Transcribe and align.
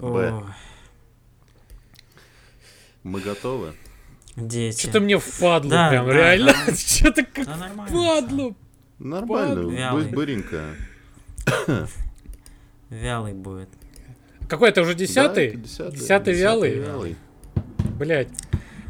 Б. 0.00 0.32
Мы 3.02 3.20
готовы? 3.20 3.74
дети. 4.36 4.80
Что-то 4.82 5.00
мне 5.00 5.18
впадло 5.18 5.70
Да, 5.70 5.88
прям, 5.90 6.06
да, 6.06 6.12
реально. 6.12 6.54
да. 6.66 6.74
Что-то 6.76 7.24
как 7.24 7.44
Да 7.46 7.56
нормально. 7.56 7.86
впадло. 7.86 8.54
Нормально, 8.98 9.70
Вялый. 9.70 10.04
бы- 10.04 10.10
быренько. 10.16 10.64
Вялый 12.90 13.32
будет. 13.34 13.68
Какой 14.48 14.70
это 14.70 14.82
уже 14.82 14.92
Да, 14.92 14.98
десятый? 14.98 15.46
это 15.48 15.56
десятый, 15.58 15.98
Десятый 15.98 16.34
вялый? 16.34 16.74
вялый. 16.78 17.16
Блять. 17.98 18.28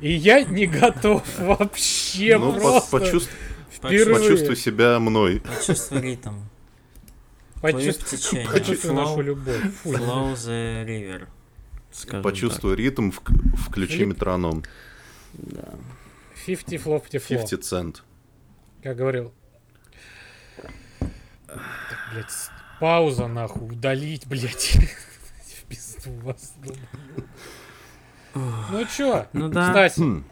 И 0.01 0.13
я 0.13 0.43
не 0.43 0.67
готов 0.67 1.23
вообще 1.39 2.39
Ну, 2.39 2.53
по- 2.55 2.61
просто. 2.61 2.97
почувств- 2.99 3.31
Впервые. 3.71 4.17
почувствуй 4.21 4.57
себя 4.57 4.99
мной. 4.99 5.41
Почувствуй 5.41 6.01
ритм. 6.01 6.35
Почувствуй, 8.53 8.95
нашу 8.95 9.21
любовь. 9.23 9.65
Flow 9.85 10.35
the 10.35 10.85
river. 10.87 12.23
Почувствуй 12.23 12.77
ритм, 12.77 13.11
вк- 13.11 13.57
включи 13.57 13.95
Филипп. 13.99 14.09
метроном. 14.15 14.63
так. 14.63 14.71
Да. 15.33 15.75
50 16.47 16.81
флоп 16.81 17.05
50 17.05 17.23
флоп. 17.23 17.41
50 17.41 17.65
цент. 17.65 18.03
Как 18.83 18.97
говорил. 18.97 19.33
Так, 20.99 21.99
блядь, 22.13 22.33
пауза 22.81 23.27
нахуй, 23.27 23.73
удалить, 23.73 24.27
блядь. 24.27 24.77
В 25.45 25.65
пизду 25.69 26.11
вас. 26.23 26.55
Ну 28.35 28.87
чё? 28.97 29.27
Ну 29.33 29.49
да. 29.49 29.71
Стась, 29.71 29.97
Хм, 29.99 30.25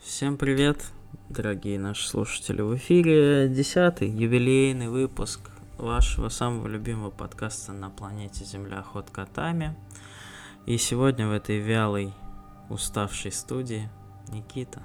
Всем 0.00 0.36
привет, 0.36 0.82
дорогие 1.28 1.78
наши 1.78 2.08
слушатели. 2.08 2.62
В 2.62 2.76
эфире 2.76 3.48
десятый 3.48 4.08
юбилейный 4.08 4.88
выпуск 4.88 5.40
вашего 5.78 6.28
самого 6.28 6.66
любимого 6.68 7.10
подкаста 7.10 7.72
на 7.72 7.90
планете 7.90 8.44
Земля 8.44 8.82
«Ход 8.82 9.10
котами». 9.10 9.76
И 10.66 10.78
сегодня 10.78 11.28
в 11.28 11.32
этой 11.32 11.58
вялой, 11.58 12.12
уставшей 12.68 13.32
студии 13.32 13.88
Никита, 14.28 14.82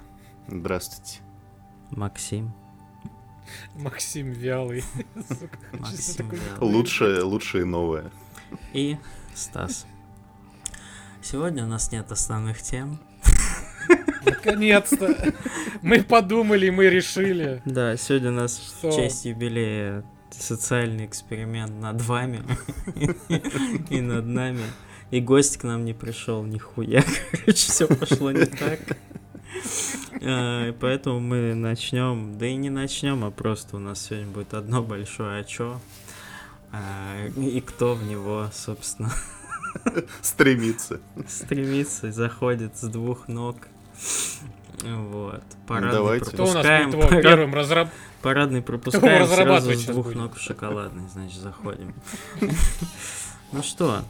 Здравствуйте. 0.48 1.20
Максим, 1.90 2.52
Максим 3.74 4.32
Вялый. 4.32 4.84
Максим? 5.72 6.28
Вялый 6.30 6.58
Лучшее, 6.60 7.22
лучшее 7.22 7.64
новое. 7.64 8.10
и 8.72 8.96
Стас. 9.34 9.86
Сегодня 11.22 11.64
у 11.64 11.68
нас 11.68 11.92
нет 11.92 12.10
основных 12.12 12.60
тем. 12.62 12.98
Наконец-то. 14.24 15.32
Мы 15.82 16.02
подумали, 16.02 16.70
мы 16.70 16.86
решили. 16.88 17.62
Да, 17.64 17.96
сегодня 17.96 18.30
у 18.30 18.34
нас 18.34 18.58
Что? 18.78 18.90
в 18.90 18.96
честь 18.96 19.24
юбилея 19.24 20.04
социальный 20.30 21.06
эксперимент 21.06 21.80
над 21.80 22.00
вами 22.02 22.42
и 23.90 24.00
над 24.00 24.26
нами. 24.26 24.62
И 25.10 25.20
гость 25.20 25.58
к 25.58 25.64
нам 25.64 25.84
не 25.84 25.92
пришел, 25.92 26.42
нихуя. 26.42 27.04
Короче, 27.32 27.52
все 27.70 27.86
пошло 27.86 28.30
не 28.32 28.46
так. 28.46 28.80
А, 30.22 30.72
Поэтому 30.80 31.20
мы 31.20 31.54
начнем, 31.54 32.38
да 32.38 32.46
и 32.46 32.56
не 32.56 32.70
начнем, 32.70 33.24
а 33.24 33.30
просто 33.30 33.76
у 33.76 33.78
нас 33.78 34.06
сегодня 34.06 34.28
будет 34.28 34.54
одно 34.54 34.82
большое 34.82 35.40
а 35.40 35.44
чё. 35.44 35.80
И 37.36 37.60
кто 37.60 37.94
в 37.94 38.04
него, 38.04 38.48
собственно, 38.52 39.12
Стремиться. 40.22 41.00
стремится 41.28 42.08
и 42.08 42.10
заходит 42.10 42.76
с 42.78 42.88
двух 42.88 43.28
ног. 43.28 43.56
Вот. 44.82 45.42
Парадный 45.66 45.92
давайте. 45.92 46.30
Кто 46.30 46.42
у 46.42 46.46
нас 46.46 46.54
пропускаем, 46.54 46.90
парад- 46.92 47.22
первым 47.22 47.54
разраб... 47.54 47.88
Парадный 48.20 48.62
пропускаем, 48.62 49.26
сразу 49.26 49.32
разрабатывать 49.32 49.78
с 49.78 49.80
сейчас 49.82 49.94
двух 49.94 50.06
будет? 50.06 50.16
ног 50.16 50.36
в 50.36 50.40
шоколадный, 50.40 51.08
значит, 51.12 51.38
заходим. 51.38 51.94
Ну 53.52 53.62
что, 53.62 54.02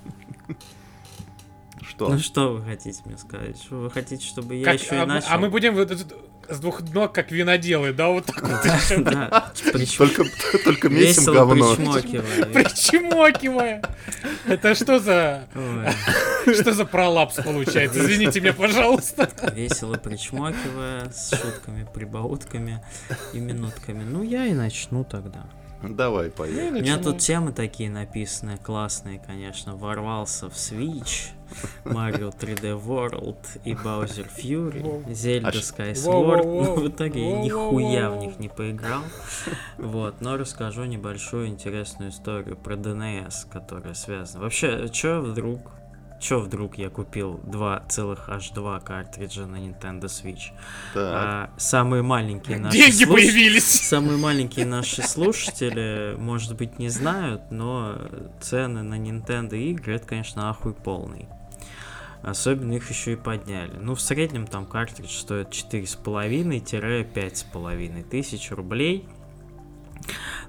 Что? 2.06 2.12
ну 2.14 2.18
что 2.18 2.52
вы 2.54 2.64
хотите 2.64 3.00
мне 3.04 3.16
сказать? 3.18 3.60
Что 3.62 3.76
вы 3.76 3.90
хотите, 3.90 4.24
чтобы 4.26 4.54
я 4.56 4.64
Как- 4.64 4.80
еще 4.80 4.94
и 4.96 4.98
а, 4.98 5.06
начал? 5.06 5.28
а 5.30 5.38
мы 5.38 5.50
будем 5.50 5.74
вот 5.74 5.90
этот 5.90 6.14
с 6.48 6.58
двух 6.58 6.80
ног, 6.92 7.12
как 7.14 7.30
виноделы, 7.30 7.92
да, 7.92 8.08
вот 8.08 8.26
так 8.26 8.42
вот 8.42 8.64
еще 8.64 8.98
Да, 9.04 9.52
прич- 9.72 9.96
Только, 9.96 10.24
только 10.64 10.88
месим 10.88 11.32
говно. 11.32 11.76
причмокивая. 11.76 12.46
причмокивая. 12.46 13.82
Это 14.46 14.74
что 14.74 14.98
за... 14.98 15.46
Что 16.44 16.72
за 16.72 16.84
пролапс 16.84 17.36
получается? 17.36 18.00
Извините 18.00 18.40
меня, 18.40 18.52
пожалуйста. 18.52 19.30
Весело 19.54 19.96
причмокивая, 19.96 21.08
с 21.10 21.30
шутками, 21.30 21.86
прибаутками 21.94 22.84
и 23.32 23.38
минутками. 23.38 24.02
Ну, 24.02 24.24
я 24.24 24.46
и 24.46 24.52
начну 24.52 25.04
тогда. 25.04 25.44
Давай, 25.82 26.30
поехали. 26.30 26.80
У 26.80 26.82
меня 26.82 26.98
тут 26.98 27.18
темы 27.18 27.52
такие 27.52 27.90
написаны, 27.90 28.56
классные, 28.56 29.20
конечно. 29.24 29.76
Ворвался 29.76 30.48
в 30.48 30.54
Switch, 30.54 31.28
Mario 31.84 32.32
3D 32.36 32.80
World 32.84 33.36
и 33.64 33.72
Bowser 33.72 34.28
Fury. 34.36 35.06
Zelda 35.08 35.48
А 35.48 35.50
Skyward. 35.52 36.44
Ну, 36.44 36.74
в 36.76 36.88
итоге 36.88 37.30
я 37.30 37.40
нихуя 37.42 38.10
в 38.10 38.16
них 38.18 38.38
не 38.38 38.48
поиграл. 38.48 39.02
Вот, 39.78 40.20
но 40.20 40.36
расскажу 40.36 40.84
небольшую 40.84 41.48
интересную 41.48 42.10
историю 42.10 42.56
про 42.56 42.74
DNS, 42.76 43.50
которая 43.52 43.94
связана. 43.94 44.44
Вообще, 44.44 44.88
чё 44.90 45.20
вдруг 45.20 45.60
Чё 46.20 46.38
вдруг 46.38 46.78
я 46.78 46.88
купил 46.88 47.40
два 47.42 47.82
целых 47.88 48.28
аж 48.28 48.50
два 48.50 48.78
картриджа 48.78 49.44
на 49.46 49.56
Nintendo 49.56 50.02
Switch? 50.04 50.52
Так, 50.94 51.02
А 51.16 51.50
самые 51.56 52.02
маленькие 52.04 52.58
наши 52.60 52.78
Деньги 52.78 53.02
слуш- 53.02 53.12
появились. 53.16 53.64
Самые 53.88 54.18
маленькие 54.18 54.64
наши 54.64 55.02
слушатели, 55.02 56.14
может 56.16 56.56
быть, 56.56 56.78
не 56.78 56.90
знают, 56.90 57.50
но 57.50 57.98
цены 58.40 58.84
на 58.84 58.94
Nintendo 58.94 59.56
игры, 59.56 59.96
это, 59.96 60.06
конечно, 60.06 60.48
ахуй 60.48 60.74
полный. 60.74 61.26
Особенно 62.22 62.74
их 62.74 62.88
еще 62.88 63.14
и 63.14 63.16
подняли. 63.16 63.76
Ну, 63.80 63.96
в 63.96 64.00
среднем 64.00 64.46
там 64.46 64.66
картридж 64.66 65.10
стоит 65.10 65.48
4,5-5,5 65.50 68.04
тысяч 68.08 68.52
рублей. 68.52 69.08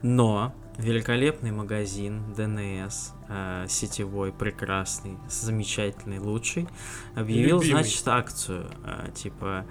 Но 0.04 0.54
великолепный 0.78 1.52
магазин 1.52 2.22
DNS, 2.36 2.94
э, 3.30 3.66
сетевой, 3.70 4.32
прекрасный, 4.32 5.18
замечательный, 5.30 6.20
лучший, 6.20 6.68
объявил, 7.16 7.60
Любимый. 7.60 7.84
значит, 7.84 8.08
акцию. 8.08 8.72
э, 8.84 9.10
типа, 9.16 9.66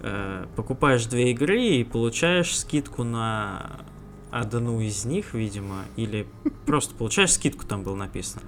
э, 0.00 0.46
покупаешь 0.56 1.06
две 1.06 1.30
игры 1.32 1.62
и 1.62 1.84
получаешь 1.84 2.58
скидку 2.58 3.04
на 3.04 3.80
одну 4.30 4.80
из 4.80 5.04
них, 5.04 5.34
видимо, 5.34 5.84
или 5.96 6.26
просто 6.66 6.94
получаешь 6.94 7.32
скидку, 7.32 7.66
там 7.66 7.82
было 7.82 7.96
написано. 7.96 8.42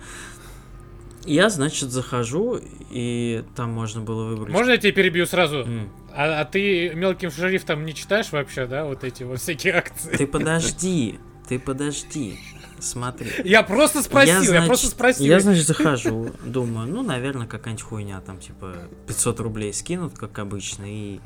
Я, 1.25 1.50
значит, 1.50 1.91
захожу, 1.91 2.60
и 2.91 3.44
там 3.54 3.70
можно 3.70 4.00
было 4.00 4.25
выбрать... 4.25 4.53
Можно 4.53 4.72
я 4.72 4.76
тебя 4.78 4.92
перебью 4.92 5.26
сразу? 5.26 5.58
М. 5.58 5.91
А, 6.12 6.41
а 6.41 6.44
ты 6.44 6.94
мелким 6.94 7.31
шрифтом 7.31 7.84
не 7.84 7.94
читаешь 7.94 8.32
вообще, 8.32 8.66
да, 8.66 8.84
вот 8.84 9.04
эти 9.04 9.22
вот 9.22 9.41
всякие 9.41 9.75
акции? 9.75 10.16
Ты 10.16 10.26
подожди, 10.26 11.20
ты 11.48 11.59
подожди, 11.59 12.38
смотри. 12.78 13.30
Я 13.44 13.62
просто 13.62 14.03
спросил, 14.03 14.41
я, 14.41 14.44
значит, 14.44 14.66
просто 14.66 14.86
спросил. 14.86 15.26
Я, 15.26 15.41
значит, 15.41 15.66
захожу, 15.66 16.30
думаю, 16.44 16.88
ну, 16.88 17.03
наверное, 17.03 17.47
какая-нибудь 17.47 17.84
хуйня, 17.84 18.20
там, 18.22 18.38
типа, 18.38 18.75
500 19.06 19.41
рублей 19.41 19.72
скинут, 19.72 20.19
как 20.19 20.38
обычно, 20.38 20.84
и 20.86 21.20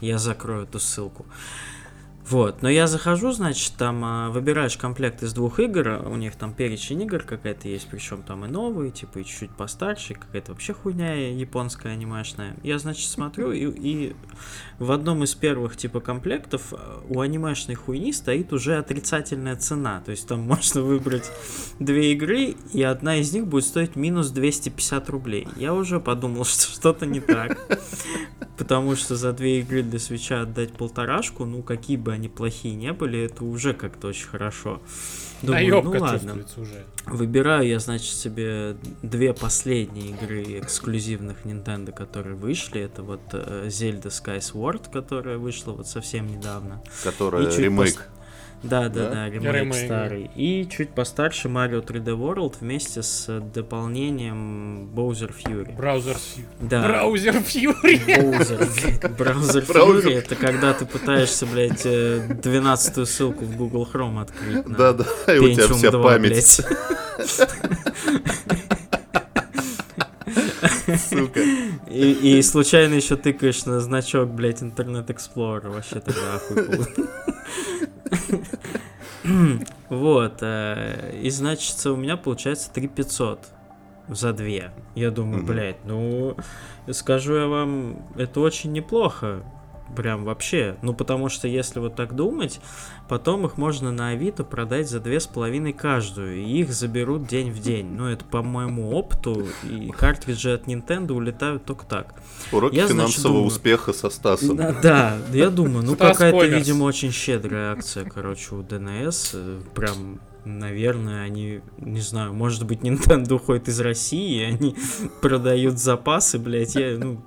я 0.00 0.18
закрою 0.18 0.62
эту 0.62 0.78
ссылку. 0.78 1.26
Вот, 2.30 2.62
но 2.62 2.70
я 2.70 2.86
захожу, 2.86 3.32
значит, 3.32 3.74
там 3.76 4.04
а, 4.04 4.30
выбираешь 4.30 4.76
комплект 4.76 5.24
из 5.24 5.32
двух 5.32 5.58
игр, 5.58 5.88
а 5.88 6.08
у 6.08 6.14
них 6.14 6.36
там 6.36 6.54
перечень 6.54 7.02
игр 7.02 7.24
какая-то 7.24 7.66
есть, 7.66 7.88
причем 7.90 8.22
там 8.22 8.44
и 8.44 8.48
новые, 8.48 8.92
типа, 8.92 9.18
и 9.18 9.24
чуть-чуть 9.24 9.50
постарше, 9.50 10.14
какая-то 10.14 10.52
вообще 10.52 10.72
хуйня 10.72 11.12
японская 11.32 11.94
анимешная. 11.94 12.54
Я, 12.62 12.78
значит, 12.78 13.10
смотрю, 13.10 13.50
и, 13.50 13.66
и 13.66 14.16
в 14.80 14.92
одном 14.92 15.22
из 15.22 15.34
первых, 15.34 15.76
типа, 15.76 16.00
комплектов 16.00 16.72
а, 16.72 17.02
у 17.06 17.20
анимешной 17.20 17.74
хуйни 17.74 18.14
стоит 18.14 18.52
уже 18.54 18.78
отрицательная 18.78 19.54
цена, 19.54 20.02
то 20.04 20.10
есть 20.10 20.26
там 20.26 20.40
можно 20.48 20.80
выбрать 20.80 21.30
две 21.78 22.12
игры, 22.12 22.56
и 22.72 22.82
одна 22.82 23.16
из 23.16 23.32
них 23.32 23.46
будет 23.46 23.66
стоить 23.66 23.94
минус 23.94 24.30
250 24.30 25.10
рублей. 25.10 25.46
Я 25.56 25.74
уже 25.74 26.00
подумал, 26.00 26.44
что 26.46 26.72
что-то 26.72 27.04
не 27.04 27.20
так. 27.20 27.60
Потому 28.56 28.94
что 28.96 29.16
за 29.16 29.32
две 29.32 29.60
игры 29.60 29.82
для 29.82 29.98
свеча 29.98 30.42
отдать 30.42 30.72
полторашку, 30.72 31.44
ну, 31.44 31.62
какие 31.62 31.96
бы 31.96 32.12
они 32.12 32.28
плохие 32.28 32.74
не 32.74 32.92
были, 32.92 33.20
это 33.20 33.44
уже 33.44 33.74
как-то 33.74 34.08
очень 34.08 34.26
хорошо. 34.28 34.80
Думаю, 35.42 35.66
ну 35.66 35.82
Наёбка 35.82 36.02
ладно. 36.02 36.44
уже. 36.56 36.84
Выбираю 37.06 37.66
я, 37.66 37.78
значит, 37.78 38.12
себе 38.12 38.76
две 39.02 39.32
последние 39.32 40.10
игры 40.10 40.42
эксклюзивных 40.58 41.44
Nintendo, 41.44 41.92
которые 41.92 42.36
вышли. 42.36 42.82
Это 42.82 43.02
вот 43.02 43.22
э, 43.32 43.68
Zelda 43.68 44.08
Skyward, 44.08 44.69
которая 44.78 45.38
вышла 45.38 45.72
вот 45.72 45.86
совсем 45.88 46.26
недавно. 46.26 46.82
которая 47.04 47.46
ремейк. 47.56 47.94
пос- 47.96 48.00
Да, 48.62 48.88
да, 48.90 49.04
Да? 49.04 49.10
да, 49.10 49.28
ремейк 49.30 49.54
Ремейк. 49.54 49.84
старый. 49.86 50.30
И 50.36 50.68
чуть 50.70 50.90
постарше 50.90 51.48
Mario 51.48 51.82
3D 51.82 52.14
World 52.14 52.56
вместе 52.60 53.02
с 53.02 53.24
э, 53.28 53.40
дополнением 53.40 54.90
Bowser 54.94 55.32
Fury. 55.34 55.74
Браузер 55.74 56.16
Фью. 56.18 56.44
Да. 56.60 56.82
Браузер 56.86 57.34
браузер 59.18 59.64
Браузер. 59.66 60.08
Fury 60.10 60.12
это 60.18 60.34
когда 60.36 60.74
ты 60.74 60.84
пытаешься, 60.84 61.46
блядь, 61.46 61.86
э, 61.86 62.20
12 62.42 63.08
ссылку 63.08 63.46
в 63.46 63.56
Google 63.56 63.88
Chrome 63.90 64.20
открыть. 64.20 64.66
Да, 64.66 64.92
да, 64.92 65.04
и 65.34 65.38
у 65.38 65.54
тебя 65.54 65.66
вся 65.68 65.90
2, 65.90 66.02
память. 66.02 66.60
сука. 71.10 71.40
И, 71.88 72.38
и 72.38 72.42
случайно 72.42 72.94
еще 72.94 73.16
тыкаешь 73.16 73.64
на 73.66 73.80
значок, 73.80 74.30
блядь, 74.30 74.62
Internet 74.62 75.06
Explorer. 75.06 75.68
Вообще 75.70 76.00
тогда 76.00 76.40
получится. 76.48 77.02
Вот. 79.90 80.38
э, 80.40 81.20
И 81.22 81.30
значит, 81.30 81.84
у 81.86 81.96
меня 81.96 82.16
получается 82.16 82.72
3500 82.72 83.40
за 84.08 84.32
две. 84.32 84.72
Я 84.94 85.10
думаю, 85.10 85.44
блядь, 85.44 85.84
ну, 85.84 86.36
скажу 86.90 87.34
я 87.34 87.46
вам, 87.46 88.02
это 88.16 88.40
очень 88.40 88.72
неплохо. 88.72 89.42
Прям 89.96 90.24
вообще. 90.24 90.76
Ну, 90.82 90.94
потому 90.94 91.28
что 91.28 91.48
если 91.48 91.80
вот 91.80 91.96
так 91.96 92.14
думать, 92.14 92.60
потом 93.08 93.44
их 93.46 93.56
можно 93.58 93.90
на 93.92 94.10
Авито 94.10 94.44
продать 94.44 94.88
за 94.88 95.00
две 95.00 95.18
с 95.20 95.26
половиной 95.26 95.72
каждую, 95.72 96.36
и 96.36 96.44
их 96.60 96.72
заберут 96.72 97.26
день 97.26 97.50
в 97.50 97.60
день. 97.60 97.86
Ну, 97.86 98.06
это 98.06 98.24
по 98.24 98.42
моему 98.42 98.90
опыту, 98.92 99.46
и 99.68 99.90
картриджи 99.90 100.52
от 100.52 100.66
Nintendo 100.66 101.12
улетают 101.12 101.64
только 101.64 101.84
так. 101.86 102.14
Уроки 102.52 102.76
Я, 102.76 102.86
значит, 102.86 102.96
финансового 103.16 103.38
думаю- 103.40 103.46
успеха 103.48 103.92
со 103.92 104.10
Стасом. 104.10 104.56
Да, 104.56 104.72
да, 104.82 105.18
я 105.32 105.50
думаю, 105.50 105.84
ну 105.84 105.94
Стас 105.94 106.16
какая-то, 106.16 106.46
видимо, 106.46 106.84
очень 106.84 107.10
щедрая 107.12 107.72
акция, 107.72 108.04
короче, 108.04 108.54
у 108.54 108.62
ДНС. 108.62 109.32
э, 109.34 109.60
Прям, 109.74 110.20
наверное, 110.44 111.24
они, 111.24 111.60
не 111.78 112.00
знаю, 112.00 112.32
может 112.32 112.64
быть, 112.64 112.80
Nintendo 112.80 113.34
уходит 113.34 113.68
из 113.68 113.80
России, 113.80 114.40
и 114.40 114.42
они 114.44 114.76
продают 115.20 115.78
запасы, 115.78 116.38
блядь, 116.38 116.74
я, 116.76 116.96
ну... 116.98 117.20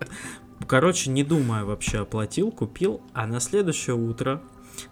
Короче, 0.68 1.10
не 1.10 1.24
думая 1.24 1.66
вообще, 1.66 2.00
оплатил, 2.00 2.52
купил, 2.52 3.02
а 3.14 3.28
на 3.28 3.40
следующее 3.40 3.96
утро 3.96 4.42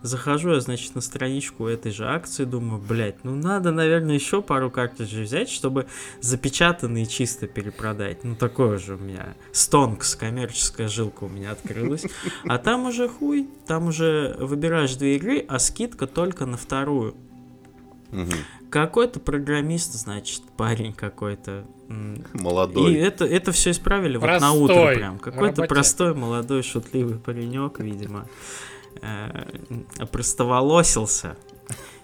захожу 0.02 0.52
я, 0.52 0.60
значит, 0.60 0.96
на 0.96 1.02
страничку 1.02 1.68
этой 1.68 1.92
же 1.92 2.08
акции, 2.08 2.46
думаю, 2.46 2.82
блядь, 2.82 3.24
ну 3.24 3.36
надо, 3.36 3.72
наверное, 3.72 4.16
еще 4.16 4.42
пару 4.42 4.70
картриджей 4.70 5.24
взять, 5.24 5.50
чтобы 5.50 5.88
запечатанные 6.22 7.06
чисто 7.06 7.48
перепродать. 7.48 8.24
Ну, 8.24 8.36
такое 8.36 8.78
же 8.78 8.96
у 8.96 8.98
меня. 8.98 9.36
Стонкс, 9.52 10.16
коммерческая 10.16 10.88
жилка 10.88 11.26
у 11.26 11.30
меня 11.30 11.52
открылась. 11.52 12.06
А 12.48 12.58
там 12.58 12.86
уже 12.86 13.08
хуй, 13.08 13.50
там 13.68 13.88
уже 13.88 14.36
выбираешь 14.40 14.96
две 14.96 15.16
игры, 15.16 15.46
а 15.48 15.60
скидка 15.60 16.08
только 16.08 16.46
на 16.46 16.58
вторую. 16.58 17.16
Мгм. 18.12 18.32
Какой-то 18.72 19.20
программист, 19.20 19.94
значит, 19.94 20.42
парень 20.58 20.94
какой-то. 20.94 21.66
м, 21.90 22.16
И 22.34 22.42
Молодой. 22.42 22.96
это, 22.96 23.26
это 23.26 23.52
все 23.52 23.72
исправили 23.72 24.16
вот 24.18 24.26
на 24.26 24.38
Простой, 24.40 24.60
утро 24.62 24.96
прям. 24.96 25.20
Какой-то 25.20 25.64
простой, 25.64 26.16
молодой, 26.16 26.64
шутливый 26.64 27.18
паренек, 27.20 27.80
видимо, 27.80 28.28
э, 29.02 29.46
простоволосился. 30.12 31.36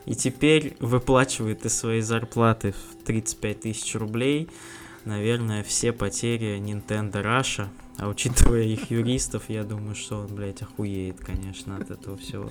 И 0.06 0.16
теперь 0.16 0.76
выплачивает 0.80 1.66
из 1.66 1.78
своей 1.78 2.02
зарплаты 2.02 2.74
в 2.74 3.04
35 3.06 3.60
тысяч 3.62 3.96
рублей, 3.96 4.50
наверное, 5.06 5.64
все 5.64 5.92
потери 5.94 6.60
Nintendo 6.60 7.24
Russia. 7.24 7.68
А 7.98 8.08
учитывая 8.10 8.64
их 8.64 8.92
юристов, 8.92 9.44
я 9.48 9.64
думаю, 9.64 9.96
что 9.96 10.20
он, 10.20 10.28
блядь, 10.28 10.62
охуеет, 10.62 11.20
конечно, 11.20 11.78
от 11.78 11.90
этого 11.92 12.16
всего. 12.18 12.50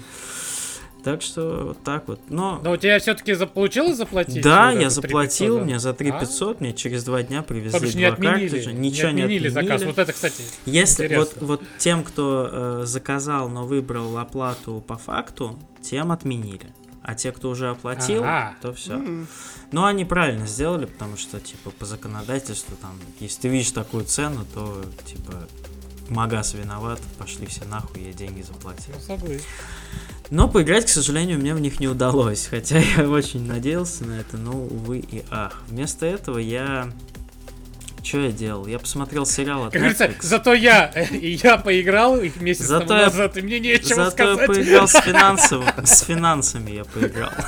Так 1.06 1.22
что 1.22 1.66
вот 1.68 1.84
так 1.84 2.08
вот. 2.08 2.18
Но 2.30 2.60
Но 2.64 2.72
у 2.72 2.76
тебя 2.76 2.98
все-таки 2.98 3.32
получилось 3.46 3.96
заплатить? 3.96 4.42
да, 4.42 4.72
вот 4.72 4.80
я 4.80 4.90
заплатил, 4.90 5.58
3500, 5.58 5.62
мне 5.64 5.78
за 5.78 5.90
А? 5.90 5.92
3500, 5.94 6.60
мне 6.60 6.72
через 6.72 7.04
два 7.04 7.22
дня 7.22 7.42
привезли 7.44 7.94
не 7.94 8.06
два 8.06 8.14
отменили, 8.14 8.48
картриджа, 8.48 8.72
не 8.72 8.90
ничего 8.90 9.10
не 9.10 9.22
отменили 9.22 9.46
отменили. 9.46 9.68
заказ. 9.68 9.82
Вот 9.84 9.98
это, 9.98 10.12
кстати, 10.12 10.42
Если 10.64 11.02
вот, 11.16 11.28
интересно. 11.28 11.46
вот 11.46 11.62
тем, 11.78 12.02
кто 12.02 12.48
э, 12.50 12.82
заказал, 12.86 13.48
но 13.48 13.64
выбрал 13.64 14.18
оплату 14.18 14.82
по 14.84 14.96
факту, 14.96 15.56
тем 15.80 16.10
отменили. 16.10 16.66
А 17.02 17.14
те, 17.14 17.30
кто 17.30 17.50
уже 17.50 17.70
оплатил, 17.70 18.24
Ага. 18.24 18.56
то 18.60 18.72
все. 18.72 18.94
М. 18.94 19.28
Но 19.70 19.84
они 19.84 20.04
правильно 20.04 20.48
сделали, 20.48 20.86
потому 20.86 21.16
что, 21.16 21.38
типа, 21.38 21.70
по 21.70 21.84
законодательству, 21.84 22.74
там, 22.82 22.98
если 23.20 23.42
ты 23.42 23.48
видишь 23.48 23.70
такую 23.70 24.06
цену, 24.06 24.44
то, 24.52 24.82
типа, 25.04 25.34
Магаз 26.08 26.54
виноват, 26.54 27.00
пошли 27.18 27.46
все 27.46 27.64
нахуй, 27.64 28.02
я 28.02 28.12
деньги 28.12 28.42
заплатил. 28.42 28.94
ну. 29.08 29.38
Но 30.30 30.48
поиграть, 30.48 30.86
к 30.86 30.88
сожалению, 30.88 31.38
мне 31.38 31.54
в 31.54 31.60
них 31.60 31.80
не 31.80 31.88
удалось, 31.88 32.46
хотя 32.46 32.78
я 32.78 33.08
очень 33.08 33.46
надеялся 33.46 34.04
на 34.04 34.20
это, 34.20 34.36
но, 34.36 34.52
увы 34.52 34.98
и 34.98 35.24
ах. 35.30 35.62
Вместо 35.68 36.06
этого 36.06 36.38
я... 36.38 36.90
Что 38.02 38.20
я 38.20 38.30
делал? 38.30 38.66
Я 38.66 38.78
посмотрел 38.78 39.26
сериал 39.26 39.64
от 39.64 39.72
Как 39.72 39.80
говорится, 39.82 40.04
Netflix. 40.06 40.16
зато 40.22 40.54
я, 40.54 40.86
и 41.10 41.32
я 41.42 41.56
поиграл 41.58 42.16
их 42.20 42.40
месяц 42.40 42.66
Зато 42.66 42.86
тому 42.86 43.00
я- 43.00 43.06
назад, 43.06 43.36
и 43.36 43.42
мне 43.42 43.58
нечего 43.58 44.04
Зато 44.04 44.10
сказать. 44.12 44.40
я 44.40 44.46
поиграл 44.46 44.88
с 44.88 45.00
финансовым, 45.04 45.68
с 45.84 46.00
финансами 46.02 46.70
я 46.70 46.84
поиграл. 46.84 47.32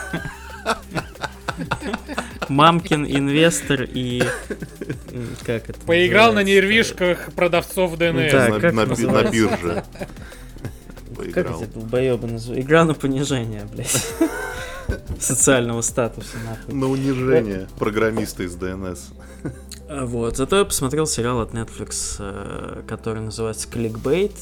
Мамкин 2.48 3.04
инвестор 3.06 3.82
и 3.82 4.22
как 5.44 5.68
это? 5.70 5.80
Поиграл 5.86 6.32
на 6.32 6.42
нервишках 6.42 7.32
продавцов 7.34 7.96
ДНС. 7.96 8.32
Да, 8.32 8.48
на, 8.48 8.60
как 8.60 8.72
на 8.72 8.84
би- 8.86 8.86
на 8.86 8.86
называется? 8.86 9.32
бирже. 9.32 9.84
Как 9.92 11.16
Поиграл. 11.16 11.62
эти 11.62 11.70
долбоебы 11.70 12.26
называют? 12.28 12.64
Игра 12.64 12.84
на 12.84 12.94
понижение, 12.94 13.64
блядь. 13.72 14.06
Социального 15.20 15.82
статуса, 15.82 16.36
нахуй. 16.44 16.74
На 16.74 16.86
унижение 16.86 17.68
программиста 17.78 18.42
из 18.44 18.54
ДНС. 18.54 19.10
А, 19.90 20.04
Вот, 20.04 20.36
зато 20.36 20.56
я 20.58 20.64
посмотрел 20.66 21.06
сериал 21.06 21.40
от 21.40 21.52
Netflix, 21.54 22.16
э, 22.18 22.82
который 22.86 23.22
называется 23.22 23.68
Clickbait. 23.68 24.32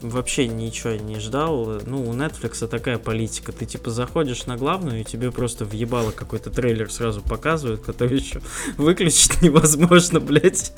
Вообще 0.00 0.46
ничего 0.46 0.92
не 0.92 1.18
ждал. 1.18 1.80
Ну, 1.86 2.08
у 2.08 2.14
Netflix 2.14 2.66
такая 2.68 2.98
политика. 2.98 3.50
Ты 3.50 3.66
типа 3.66 3.90
заходишь 3.90 4.46
на 4.46 4.56
главную, 4.56 5.00
и 5.00 5.04
тебе 5.04 5.32
просто 5.32 5.64
въебало 5.64 6.12
какой-то 6.12 6.50
трейлер 6.50 6.90
сразу 6.90 7.20
показывают, 7.20 7.82
который 7.82 8.18
еще 8.18 8.40
выключить 8.76 9.42
невозможно, 9.42 10.20
блядь. 10.20 10.72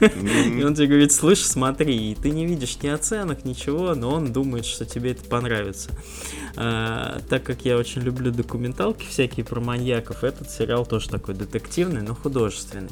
И 0.00 0.62
он 0.62 0.74
тебе 0.74 0.86
говорит, 0.86 1.12
слышь, 1.12 1.42
смотри, 1.42 2.12
и 2.12 2.14
ты 2.14 2.30
не 2.30 2.44
видишь 2.44 2.82
ни 2.82 2.88
оценок, 2.88 3.46
ничего, 3.46 3.94
но 3.94 4.12
он 4.12 4.30
думает, 4.30 4.66
что 4.66 4.84
тебе 4.84 5.12
это 5.12 5.24
понравится. 5.24 5.90
А, 6.62 7.20
так 7.30 7.42
как 7.42 7.64
я 7.64 7.78
очень 7.78 8.02
люблю 8.02 8.30
документалки 8.30 9.06
всякие 9.06 9.46
про 9.46 9.60
маньяков, 9.60 10.24
этот 10.24 10.50
сериал 10.50 10.84
тоже 10.84 11.08
такой 11.08 11.34
детективный, 11.34 12.02
но 12.02 12.14
художественный. 12.14 12.90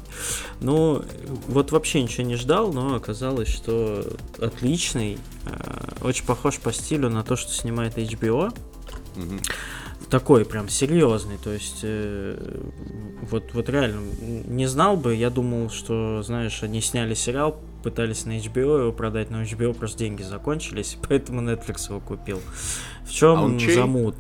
Ну, 0.62 1.04
вот 1.48 1.70
вообще 1.70 2.02
ничего 2.02 2.26
не 2.26 2.36
ждал, 2.36 2.72
но 2.72 2.94
оказалось, 2.94 3.48
что 3.48 4.02
отличный. 4.38 5.18
а, 5.44 5.98
Очень 6.00 6.24
похож 6.24 6.56
по 6.58 6.72
стилю 6.72 7.10
на 7.10 7.22
то, 7.22 7.36
что 7.36 7.52
снимает 7.52 7.98
HBO 7.98 8.54
такой 10.08 10.46
прям 10.46 10.70
серьезный, 10.70 11.36
то 11.36 11.52
есть 11.52 11.80
э, 11.82 12.62
вот, 13.22 13.52
вот 13.52 13.68
реально 13.68 14.00
не 14.20 14.66
знал 14.66 14.96
бы, 14.96 15.14
я 15.14 15.28
думал, 15.28 15.68
что, 15.68 16.22
знаешь, 16.22 16.62
они 16.62 16.80
сняли 16.80 17.12
сериал, 17.12 17.60
пытались 17.82 18.24
на 18.24 18.38
HBO 18.38 18.80
его 18.80 18.92
продать, 18.92 19.30
но 19.30 19.42
HBO 19.42 19.74
просто 19.74 19.98
деньги 19.98 20.22
закончились, 20.22 20.98
поэтому 21.08 21.40
Netflix 21.42 21.88
его 21.88 22.00
купил. 22.00 22.40
В 23.04 23.10
чем 23.10 23.38
А 23.38 23.42
он 23.42 23.58
чей? 23.58 23.74
замут? 23.74 24.16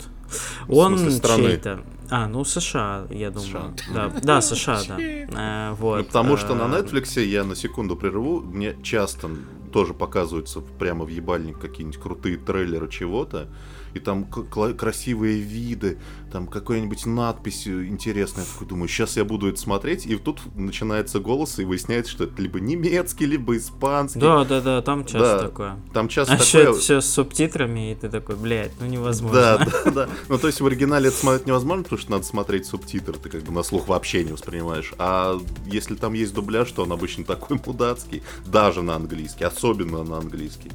Он 0.68 0.98
чей-то. 0.98 1.80
А, 2.10 2.26
ну 2.26 2.44
США, 2.44 3.06
я 3.10 3.30
думаю. 3.30 3.74
США. 3.76 3.92
Да, 3.94 4.12
да, 4.22 4.40
США, 4.40 4.80
да. 4.88 4.96
Э, 4.98 5.74
вот. 5.74 5.98
Ну, 5.98 6.04
потому 6.04 6.36
что 6.36 6.54
на 6.54 6.74
э, 6.74 6.80
Netflix, 6.80 7.22
я 7.22 7.44
на 7.44 7.54
секунду 7.54 7.96
прерву, 7.96 8.40
мне 8.40 8.76
часто 8.82 9.30
тоже 9.72 9.94
показываются 9.94 10.60
прямо 10.60 11.04
в 11.04 11.08
ебальник 11.08 11.58
какие-нибудь 11.58 12.00
крутые 12.00 12.38
трейлеры 12.38 12.88
чего-то, 12.88 13.48
и 13.94 14.00
там 14.00 14.24
красивые 14.24 15.40
виды, 15.40 15.98
там 16.30 16.46
какая-нибудь 16.46 17.06
надпись 17.06 17.66
э, 17.66 17.86
интересная. 17.86 18.44
Я 18.44 18.50
такой 18.52 18.68
думаю, 18.68 18.88
сейчас 18.88 19.16
я 19.16 19.24
буду 19.24 19.48
это 19.48 19.58
смотреть, 19.58 20.06
и 20.06 20.16
тут 20.16 20.40
начинается 20.54 21.20
голос, 21.20 21.58
и 21.58 21.64
выясняется, 21.64 22.12
что 22.12 22.24
это 22.24 22.40
либо 22.40 22.60
немецкий, 22.60 23.26
либо 23.26 23.56
испанский. 23.56 24.20
Да, 24.20 24.44
да, 24.44 24.60
да, 24.60 24.82
там 24.82 25.04
часто 25.04 25.18
Да, 25.18 25.38
такое. 25.38 25.76
Там 25.92 26.08
часто 26.08 26.34
А 26.34 26.36
еще 26.36 26.58
такое... 26.58 26.72
это 26.72 26.80
все 26.80 27.00
с 27.00 27.06
субтитрами, 27.06 27.92
и 27.92 27.94
ты 27.94 28.08
такой, 28.08 28.36
блядь, 28.36 28.72
ну 28.80 28.86
невозможно. 28.86 29.40
Да, 29.40 29.58
да, 29.84 29.90
да. 29.90 30.08
Ну, 30.28 30.38
то 30.38 30.46
есть 30.46 30.60
в 30.60 30.66
оригинале 30.66 31.08
это 31.08 31.16
смотреть 31.16 31.46
невозможно, 31.46 31.84
потому 31.84 32.00
что 32.00 32.10
надо 32.10 32.24
смотреть 32.24 32.66
субтитры, 32.66 33.14
ты 33.14 33.28
как 33.28 33.42
бы 33.42 33.52
на 33.52 33.62
слух 33.62 33.88
вообще 33.88 34.24
не 34.24 34.32
воспринимаешь. 34.32 34.92
А 34.98 35.40
если 35.66 35.94
там 35.94 36.12
есть 36.12 36.34
дубляж, 36.34 36.70
то 36.72 36.82
он 36.82 36.92
обычно 36.92 37.24
такой 37.24 37.58
мудацкий, 37.66 38.22
даже 38.46 38.82
на 38.82 38.96
английский, 38.96 39.44
особенно 39.44 40.04
на 40.04 40.18
английский. 40.18 40.70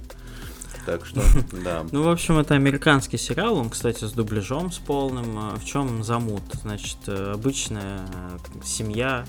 Так 0.86 1.06
что, 1.06 1.22
да. 1.64 1.86
Ну, 1.92 2.04
в 2.04 2.10
общем, 2.10 2.38
это 2.38 2.56
американский 2.56 3.18
сериал, 3.18 3.58
он, 3.58 3.70
кстати, 3.70 4.06
с 4.06 4.12
дубляжом, 4.12 4.72
с 4.72 4.80
полным. 4.80 5.56
В 5.56 5.66
чем 5.66 6.04
замут? 6.04 6.44
Значит, 6.62 6.98
э, 7.08 7.32
обычная 7.34 8.08
э, 8.14 8.38
семья, 8.64 9.26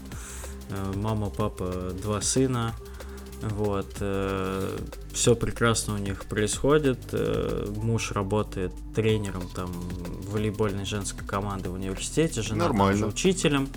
э, 0.70 0.92
мама, 0.96 1.30
папа, 1.30 1.92
два 2.02 2.20
сына. 2.20 2.74
Вот. 3.42 4.02
Все 5.12 5.36
прекрасно 5.36 5.94
у 5.94 5.98
них 5.98 6.24
происходит. 6.24 7.14
Муж 7.76 8.12
работает 8.12 8.72
тренером 8.94 9.46
там 9.54 9.70
волейбольной 10.30 10.86
женской 10.86 11.26
команды 11.26 11.68
в 11.68 11.74
университете, 11.74 12.40
жена 12.40 12.68
там 12.68 12.96
же 12.96 13.06
учителем. 13.06 13.68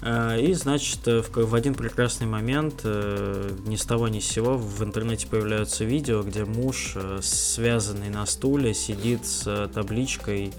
Э, 0.00 0.40
и, 0.40 0.52
значит, 0.54 1.06
э, 1.06 1.22
в, 1.22 1.54
один 1.54 1.74
прекрасный 1.74 2.26
момент 2.26 2.80
э, 2.84 3.50
ни 3.66 3.76
с 3.76 3.84
того 3.84 4.08
ни 4.08 4.20
с 4.20 4.26
сего 4.26 4.56
в 4.56 4.82
интернете 4.82 5.26
появляются 5.26 5.84
видео, 5.84 6.22
где 6.22 6.44
муж, 6.44 6.96
связанный 7.20 8.10
на 8.10 8.26
стуле, 8.26 8.74
сидит 8.74 9.26
с 9.26 9.68
табличкой 9.74 10.52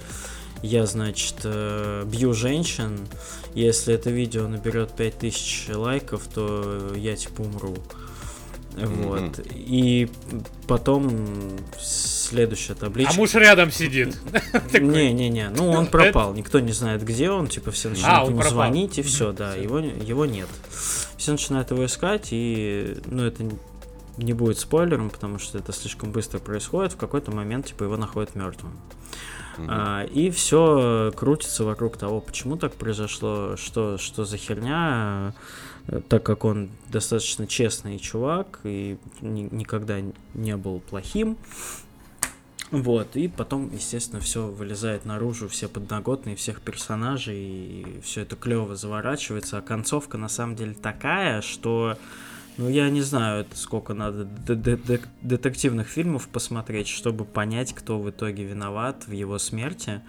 «Я, 0.62 0.86
значит, 0.86 1.46
бью 2.06 2.34
женщин. 2.34 3.08
Если 3.56 3.94
это 3.94 4.10
видео 4.10 4.48
наберет 4.48 4.92
5000 4.92 5.70
лайков, 5.74 6.24
то 6.34 6.94
я, 6.96 7.16
типа, 7.16 7.42
умру». 7.42 7.78
Вот. 8.86 9.20
Mm-hmm. 9.20 9.54
И 9.56 10.10
потом 10.68 11.12
следующая 11.80 12.76
табличка. 12.76 13.14
А 13.14 13.18
муж 13.18 13.34
рядом 13.34 13.72
сидит. 13.72 14.18
Не-не-не, 14.74 15.50
ну 15.50 15.70
он 15.72 15.88
пропал, 15.88 16.34
никто 16.34 16.60
не 16.60 16.72
знает, 16.72 17.04
где 17.04 17.30
он, 17.30 17.48
типа 17.48 17.72
все 17.72 17.90
начинают 17.90 18.30
а, 18.30 18.32
ему 18.32 18.44
звонить, 18.44 19.00
и 19.00 19.02
все, 19.02 19.32
да, 19.32 19.56
его, 19.56 19.80
его 19.80 20.26
нет. 20.26 20.50
Все 21.18 21.32
начинают 21.32 21.72
его 21.72 21.86
искать, 21.86 22.30
и, 22.32 22.98
ну, 23.06 23.24
это 23.24 23.44
не 24.18 24.34
будет 24.34 24.58
спойлером, 24.58 25.10
потому 25.10 25.40
что 25.40 25.58
это 25.58 25.74
слишком 25.74 26.12
быстро 26.12 26.40
происходит, 26.40 26.94
в 26.94 26.98
какой-то 26.98 27.32
момент, 27.32 27.68
типа, 27.68 27.84
его 27.84 27.98
находят 27.98 28.36
мертвым. 28.36 28.80
А, 29.68 30.04
и 30.04 30.30
все 30.30 31.12
крутится 31.16 31.64
вокруг 31.64 31.98
того, 31.98 32.22
почему 32.22 32.56
так 32.56 32.74
произошло, 32.74 33.56
что, 33.58 33.98
что 33.98 34.24
за 34.24 34.38
херня, 34.38 35.34
так 36.08 36.24
как 36.24 36.46
он 36.46 36.70
достаточно 36.92 37.48
честный 37.48 38.00
чувак 38.00 38.60
и 38.64 38.98
ни, 39.22 39.54
никогда 39.54 40.00
не 40.34 40.58
был 40.58 40.80
плохим. 40.80 41.38
Вот, 42.72 43.16
и 43.16 43.28
потом, 43.28 43.72
естественно, 43.74 44.22
все 44.22 44.46
вылезает 44.46 45.04
наружу, 45.04 45.48
все 45.48 45.68
подноготные 45.68 46.36
всех 46.36 46.62
персонажей, 46.62 47.38
и 47.38 48.02
все 48.04 48.22
это 48.22 48.36
клево 48.36 48.76
заворачивается, 48.76 49.58
а 49.58 49.62
концовка 49.62 50.20
на 50.20 50.30
самом 50.30 50.56
деле 50.56 50.76
такая, 50.76 51.42
что, 51.42 51.98
ну, 52.58 52.70
я 52.70 52.88
не 52.92 53.02
знаю, 53.02 53.48
сколько 53.56 53.96
надо 53.96 54.26
детективных 54.26 55.88
фильмов 55.88 56.28
посмотреть, 56.28 56.88
чтобы 56.88 57.26
понять, 57.26 57.74
кто 57.74 58.00
в 58.00 58.08
итоге 58.12 58.44
виноват 58.44 59.08
в 59.08 59.14
его 59.14 59.40
смерти, 59.40 60.02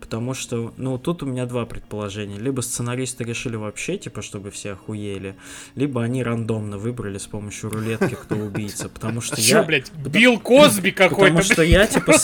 Потому 0.00 0.34
что, 0.34 0.72
ну, 0.76 0.96
тут 0.98 1.22
у 1.22 1.26
меня 1.26 1.46
два 1.46 1.66
предположения. 1.66 2.38
Либо 2.38 2.60
сценаристы 2.60 3.24
решили 3.24 3.56
вообще, 3.56 3.98
типа, 3.98 4.22
чтобы 4.22 4.50
все 4.50 4.72
охуели, 4.72 5.36
либо 5.74 6.02
они 6.02 6.22
рандомно 6.22 6.78
выбрали 6.78 7.18
с 7.18 7.26
помощью 7.26 7.70
рулетки, 7.70 8.14
кто 8.14 8.34
убийца. 8.36 8.88
Потому 8.88 9.20
что 9.20 9.40
я... 9.40 9.62
блядь, 9.62 9.92
Билл 9.92 10.38
Косби 10.38 10.90
какой-то, 10.92 11.34
Потому 11.34 11.42
что 11.42 11.62
я, 11.62 11.86
типа, 11.86 12.14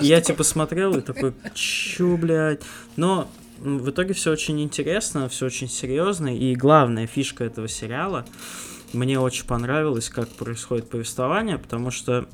я, 0.00 0.20
типа, 0.20 0.44
смотрел 0.44 0.96
и 0.96 1.00
такой, 1.00 1.32
чё, 1.54 2.16
блядь. 2.16 2.62
Но 2.96 3.28
в 3.58 3.90
итоге 3.90 4.12
все 4.12 4.32
очень 4.32 4.60
интересно, 4.60 5.28
все 5.28 5.46
очень 5.46 5.68
серьезно. 5.68 6.36
И 6.36 6.54
главная 6.54 7.06
фишка 7.06 7.44
этого 7.44 7.68
сериала, 7.68 8.26
мне 8.92 9.18
очень 9.18 9.46
понравилось, 9.46 10.10
как 10.10 10.28
происходит 10.28 10.90
повествование, 10.90 11.58
потому 11.58 11.90
что 11.90 12.28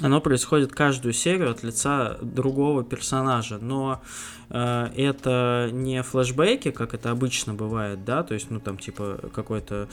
оно 0.00 0.20
происходит 0.20 0.72
каждую 0.72 1.12
серию 1.12 1.50
от 1.50 1.62
лица 1.62 2.16
другого 2.22 2.82
персонажа, 2.82 3.58
но 3.58 4.00
э, 4.48 4.90
это 4.96 5.68
не 5.70 6.02
флешбеки, 6.02 6.70
как 6.70 6.94
это 6.94 7.10
обычно 7.10 7.52
бывает, 7.52 8.02
да, 8.04 8.22
то 8.22 8.32
есть, 8.32 8.50
ну, 8.50 8.58
там, 8.58 8.78
типа, 8.78 9.20
какой-то 9.34 9.88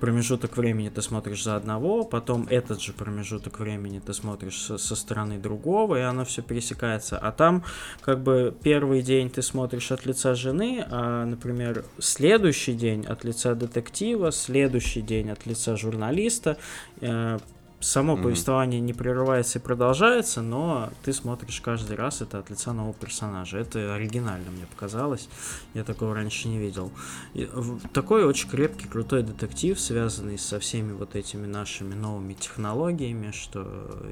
промежуток 0.00 0.56
времени 0.56 0.88
ты 0.88 1.02
смотришь 1.02 1.44
за 1.44 1.54
одного, 1.54 2.02
потом 2.02 2.48
этот 2.50 2.82
же 2.82 2.92
промежуток 2.92 3.60
времени 3.60 4.00
ты 4.04 4.12
смотришь 4.12 4.60
со, 4.60 4.76
со 4.76 4.96
стороны 4.96 5.38
другого, 5.38 5.96
и 5.96 6.02
оно 6.02 6.24
все 6.24 6.42
пересекается. 6.42 7.16
А 7.16 7.30
там, 7.30 7.62
как 8.00 8.24
бы, 8.24 8.52
первый 8.60 9.02
день 9.02 9.30
ты 9.30 9.40
смотришь 9.40 9.92
от 9.92 10.04
лица 10.04 10.34
жены, 10.34 10.84
а, 10.90 11.24
например, 11.24 11.84
следующий 12.00 12.74
день 12.74 13.06
от 13.06 13.22
лица 13.22 13.54
детектива, 13.54 14.32
следующий 14.32 15.00
день 15.00 15.30
от 15.30 15.46
лица 15.46 15.76
журналиста, 15.76 16.56
э, 17.00 17.38
само 17.80 18.14
mm-hmm. 18.14 18.22
повествование 18.22 18.80
не 18.80 18.92
прерывается 18.92 19.58
и 19.58 19.62
продолжается, 19.62 20.42
но 20.42 20.90
ты 21.02 21.12
смотришь 21.12 21.60
каждый 21.60 21.96
раз 21.96 22.22
это 22.22 22.38
от 22.38 22.50
лица 22.50 22.72
нового 22.72 22.94
персонажа. 22.94 23.58
Это 23.58 23.94
оригинально, 23.94 24.50
мне 24.50 24.66
показалось. 24.66 25.28
Я 25.74 25.84
такого 25.84 26.14
раньше 26.14 26.48
не 26.48 26.58
видел. 26.58 26.92
И, 27.34 27.48
такой 27.92 28.24
очень 28.24 28.48
крепкий, 28.48 28.88
крутой 28.88 29.22
детектив, 29.22 29.78
связанный 29.78 30.38
со 30.38 30.58
всеми 30.60 30.92
вот 30.92 31.14
этими 31.14 31.46
нашими 31.46 31.94
новыми 31.94 32.34
технологиями, 32.34 33.30
что 33.32 33.62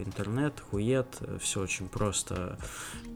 интернет, 0.05 0.63
хует, 0.71 1.07
все 1.41 1.61
очень 1.61 1.89
просто. 1.89 2.59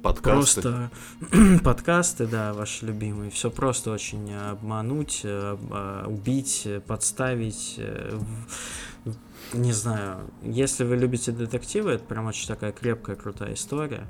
Подкасты. 0.02 0.62
Просто 0.62 0.90
подкасты, 1.64 2.26
да, 2.26 2.52
ваши 2.54 2.86
любимые. 2.86 3.30
Все 3.30 3.50
просто 3.50 3.90
очень 3.90 4.32
обмануть, 4.34 5.22
а, 5.24 6.06
убить, 6.06 6.66
подставить 6.86 7.74
э, 7.78 8.18
не 9.52 9.72
знаю, 9.72 10.30
если 10.42 10.84
вы 10.84 10.96
любите 10.96 11.32
детективы, 11.32 11.92
это 11.92 12.04
прям 12.04 12.26
очень 12.26 12.48
такая 12.48 12.72
крепкая, 12.72 13.16
крутая 13.16 13.54
история. 13.54 14.06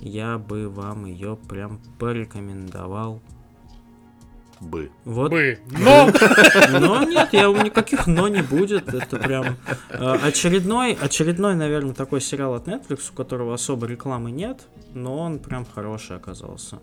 Я 0.00 0.38
бы 0.38 0.68
вам 0.68 1.04
ее 1.06 1.36
прям 1.48 1.80
порекомендовал. 1.98 3.22
Бы. 4.60 4.90
Вот. 5.04 5.30
Бы. 5.30 5.58
Но! 5.70 6.10
Но 6.78 7.04
нет, 7.04 7.28
я 7.32 7.48
никаких 7.48 8.06
но 8.06 8.28
не 8.28 8.42
будет. 8.42 8.92
Это 8.92 9.18
прям 9.18 9.56
э, 9.90 10.18
очередной, 10.22 10.92
очередной, 10.94 11.54
наверное, 11.54 11.94
такой 11.94 12.20
сериал 12.20 12.54
от 12.54 12.68
Netflix, 12.68 13.10
у 13.12 13.14
которого 13.14 13.54
особо 13.54 13.86
рекламы 13.86 14.30
нет, 14.30 14.62
но 14.94 15.18
он 15.18 15.38
прям 15.38 15.66
хороший 15.66 16.16
оказался 16.16 16.80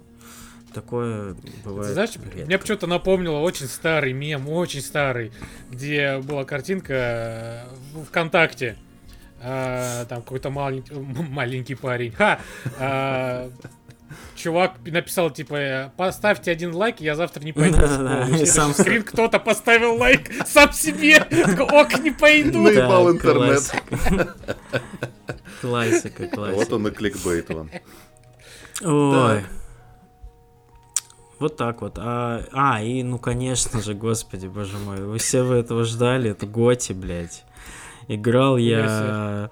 такое 0.74 1.36
бывает. 1.64 1.88
Ты 1.88 1.94
знаешь, 1.94 2.12
редко. 2.16 2.46
мне 2.46 2.58
почему-то 2.58 2.88
напомнило 2.88 3.40
очень 3.40 3.68
старый 3.68 4.14
мем, 4.14 4.50
очень 4.50 4.82
старый, 4.82 5.32
где 5.70 6.18
была 6.20 6.44
картинка 6.46 6.94
э, 6.94 7.64
в 7.94 8.06
ВКонтакте. 8.06 8.78
А, 9.44 10.06
там 10.06 10.22
какой-то 10.22 10.50
маленький, 10.50 10.94
маленький 10.94 11.76
парень. 11.76 12.12
Ха! 12.12 12.40
А, 12.78 13.50
чувак 14.36 14.74
написал, 14.86 15.32
типа, 15.32 15.92
поставьте 15.98 16.52
один 16.52 16.76
лайк, 16.76 17.00
я 17.00 17.16
завтра 17.16 17.44
не 17.44 17.54
пойду 17.54 17.78
в 17.78 18.46
Сам 18.46 18.74
скрин 18.74 19.04
кто-то 19.04 19.40
поставил 19.40 19.96
лайк 19.96 20.30
сам 20.46 20.72
себе. 20.74 21.26
Ок, 21.60 22.00
не 22.00 22.12
пойду. 22.12 22.62
Наебал 22.62 23.12
интернет. 23.12 23.72
Классика, 25.62 26.28
классика. 26.34 26.56
Вот 26.56 26.74
он 26.74 26.88
и 26.88 26.92
кликбейт 26.92 27.50
вам. 27.50 27.70
Ой. 28.84 29.44
Вот 31.42 31.58
так 31.58 31.82
вот. 31.82 31.98
А, 31.98 32.44
а, 32.52 32.84
и 32.84 33.02
ну 33.02 33.18
конечно 33.18 33.82
же, 33.82 33.96
господи, 33.96 34.46
боже 34.46 34.78
мой, 34.78 35.02
вы 35.02 35.18
все 35.18 35.42
вы 35.42 35.56
этого 35.56 35.86
ждали, 35.86 36.30
это 36.30 36.46
Готи, 36.46 36.94
блядь. 36.94 37.44
Играл 38.08 38.58
я... 38.58 39.50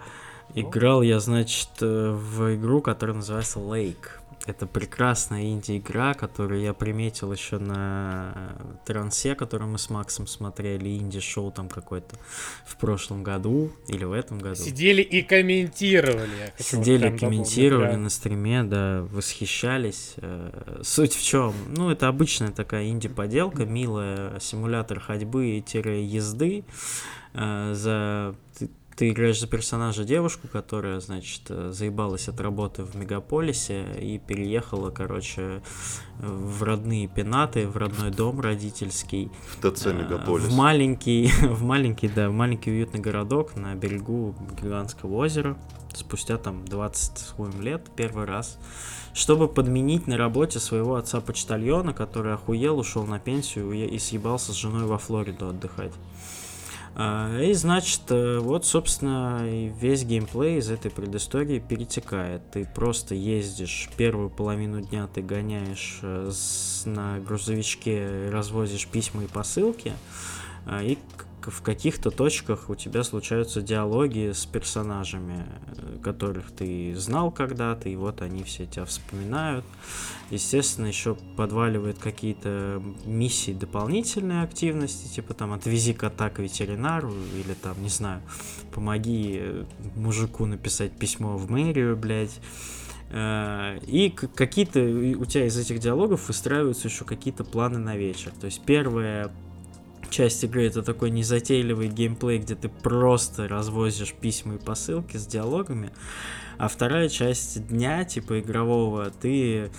Играл 0.55 1.03
я, 1.03 1.19
значит, 1.19 1.69
э, 1.81 2.12
в 2.12 2.55
игру, 2.55 2.81
которая 2.81 3.15
называется 3.17 3.60
Lake. 3.60 4.18
Это 4.50 4.65
прекрасная 4.65 5.44
инди-игра, 5.44 6.15
которую 6.15 6.62
я 6.62 6.74
приметил 6.74 7.32
еще 7.32 7.60
на 7.60 8.56
трансе, 8.84 9.36
которую 9.36 9.70
мы 9.70 9.77
с 9.77 9.91
Максом 9.91 10.25
смотрели, 10.25 10.98
инди-шоу 10.98 11.51
там 11.51 11.70
какой-то 11.70 12.15
в 12.65 12.75
прошлом 12.77 13.22
году 13.22 13.72
или 13.88 14.06
в 14.06 14.12
этом 14.12 14.39
году. 14.39 14.56
Сидели 14.56 15.03
и 15.03 15.22
комментировали. 15.22 16.51
Сидели 16.58 17.13
и 17.13 17.18
комментировали 17.18 17.96
на 17.96 18.10
стриме, 18.10 18.63
да, 18.63 19.03
восхищались. 19.12 20.15
Э, 20.18 20.82
суть 20.84 21.13
в 21.13 21.24
чем? 21.24 21.53
Ну, 21.68 21.91
это 21.91 22.08
обычная 22.08 22.51
такая 22.51 22.88
инди-поделка, 22.89 23.65
милая 23.65 24.39
симулятор 24.39 25.00
ходьбы-езды 25.00 26.63
э, 27.36 27.74
за 27.75 28.36
ты 29.00 29.12
играешь 29.12 29.39
за 29.39 29.48
персонажа 29.48 30.03
девушку, 30.03 30.50
которая, 30.51 31.00
значит, 31.00 31.44
э, 31.48 31.72
заебалась 31.72 32.27
от 32.27 32.41
работы 32.41 32.84
в 32.84 32.96
мегаполисе 32.96 33.86
и 33.98 34.20
переехала, 34.20 34.89
короче, 34.89 35.62
в 36.18 36.63
родные 36.63 37.08
пенаты, 37.08 37.65
в 37.65 37.77
родной 37.77 38.12
дом 38.12 38.41
родительский. 38.41 39.32
В 39.48 39.72
ТЦ 39.72 39.86
э, 39.86 39.94
Мегаполис. 39.94 40.48
В 40.48 40.58
маленький, 40.58 41.32
в 41.44 41.63
маленький, 41.63 42.10
да, 42.10 42.29
в 42.29 42.34
маленький 42.34 42.72
уютный 42.72 43.00
городок 43.00 43.56
на 43.56 43.74
берегу 43.74 44.36
Гигантского 44.62 45.15
озера. 45.15 45.58
Спустя 45.94 46.38
там 46.38 46.65
20 46.65 47.18
с 47.18 47.36
лет 47.62 47.89
первый 47.96 48.25
раз 48.25 48.60
чтобы 49.12 49.48
подменить 49.48 50.08
на 50.08 50.18
работе 50.18 50.60
своего 50.60 50.96
отца-почтальона, 50.96 51.94
который 51.94 52.34
охуел, 52.34 52.79
ушел 52.79 53.06
на 53.06 53.20
пенсию 53.20 53.72
и 53.72 53.98
съебался 53.98 54.53
с 54.53 54.56
женой 54.56 54.86
во 54.86 54.98
Флориду 54.98 55.50
отдыхать. 55.50 55.91
А, 57.01 57.39
и 57.39 57.53
значит, 57.53 58.01
э, 58.10 58.39
вот, 58.39 58.65
собственно, 58.65 59.48
весь 59.48 60.03
геймплей 60.03 60.58
из 60.58 60.70
этой 60.70 60.91
предыстории 60.91 61.60
перетекает. 61.60 62.41
Ты 62.51 62.65
просто 62.65 63.15
ездишь, 63.15 63.89
первую 63.96 64.29
половину 64.29 64.82
дня 64.82 65.08
ты 65.08 65.22
гоняешь 65.22 66.00
э, 66.01 66.29
на 66.84 67.20
грузовичке, 67.20 68.29
развозишь 68.29 68.86
письма 68.86 69.24
и 69.24 69.27
посылки, 69.27 69.94
а, 70.65 70.84
и 70.84 70.98
в 71.48 71.62
каких-то 71.62 72.12
точках 72.12 72.69
у 72.69 72.75
тебя 72.75 73.03
случаются 73.03 73.62
диалоги 73.62 74.31
с 74.31 74.46
персонажами, 74.46 75.46
э, 75.67 75.98
которых 76.03 76.51
ты 76.51 76.96
знал 76.96 77.31
когда-то, 77.31 77.89
и 77.89 77.96
вот 77.96 78.22
они 78.22 78.43
все 78.43 78.65
тебя 78.65 78.86
вспоминают. 78.86 79.65
Естественно, 80.29 80.86
еще 80.86 81.15
подваливают 81.36 81.98
какие-то 82.00 82.81
миссии, 83.05 83.51
дополнительные 83.51 84.43
активности, 84.43 85.08
типа 85.08 85.34
там 85.34 85.53
отвези 85.53 85.93
кота 85.93 86.29
к 86.29 86.39
ветеринару, 86.39 87.13
или 87.36 87.53
там, 87.53 87.81
не 87.81 87.89
знаю, 87.89 88.22
помоги 88.74 89.38
э, 89.41 89.65
мужику 89.96 90.46
написать 90.46 90.91
письмо 90.91 91.38
в 91.38 91.50
мэрию, 91.50 91.96
блядь. 91.98 92.39
Э, 93.12 93.79
и 93.88 94.10
какие-то 94.10 94.79
у 94.79 95.25
тебя 95.25 95.46
из 95.46 95.58
этих 95.58 95.79
диалогов 95.79 96.27
выстраиваются 96.27 96.88
еще 96.88 97.05
какие-то 97.05 97.43
планы 97.43 97.79
на 97.79 97.96
вечер. 97.96 98.31
То 98.39 98.46
есть 98.46 98.62
первая 98.65 99.31
часть 100.09 100.43
игры 100.43 100.65
это 100.65 100.83
такой 100.83 101.11
незатейливый 101.11 101.87
геймплей, 101.87 102.39
где 102.39 102.55
ты 102.55 102.69
просто 102.69 103.47
развозишь 103.47 104.13
письма 104.13 104.55
и 104.55 104.57
посылки 104.57 105.17
с 105.17 105.25
диалогами, 105.25 105.91
а 106.57 106.67
вторая 106.67 107.09
часть 107.09 107.67
дня, 107.67 108.03
типа 108.03 108.41
игрового, 108.41 109.11
ты 109.11 109.71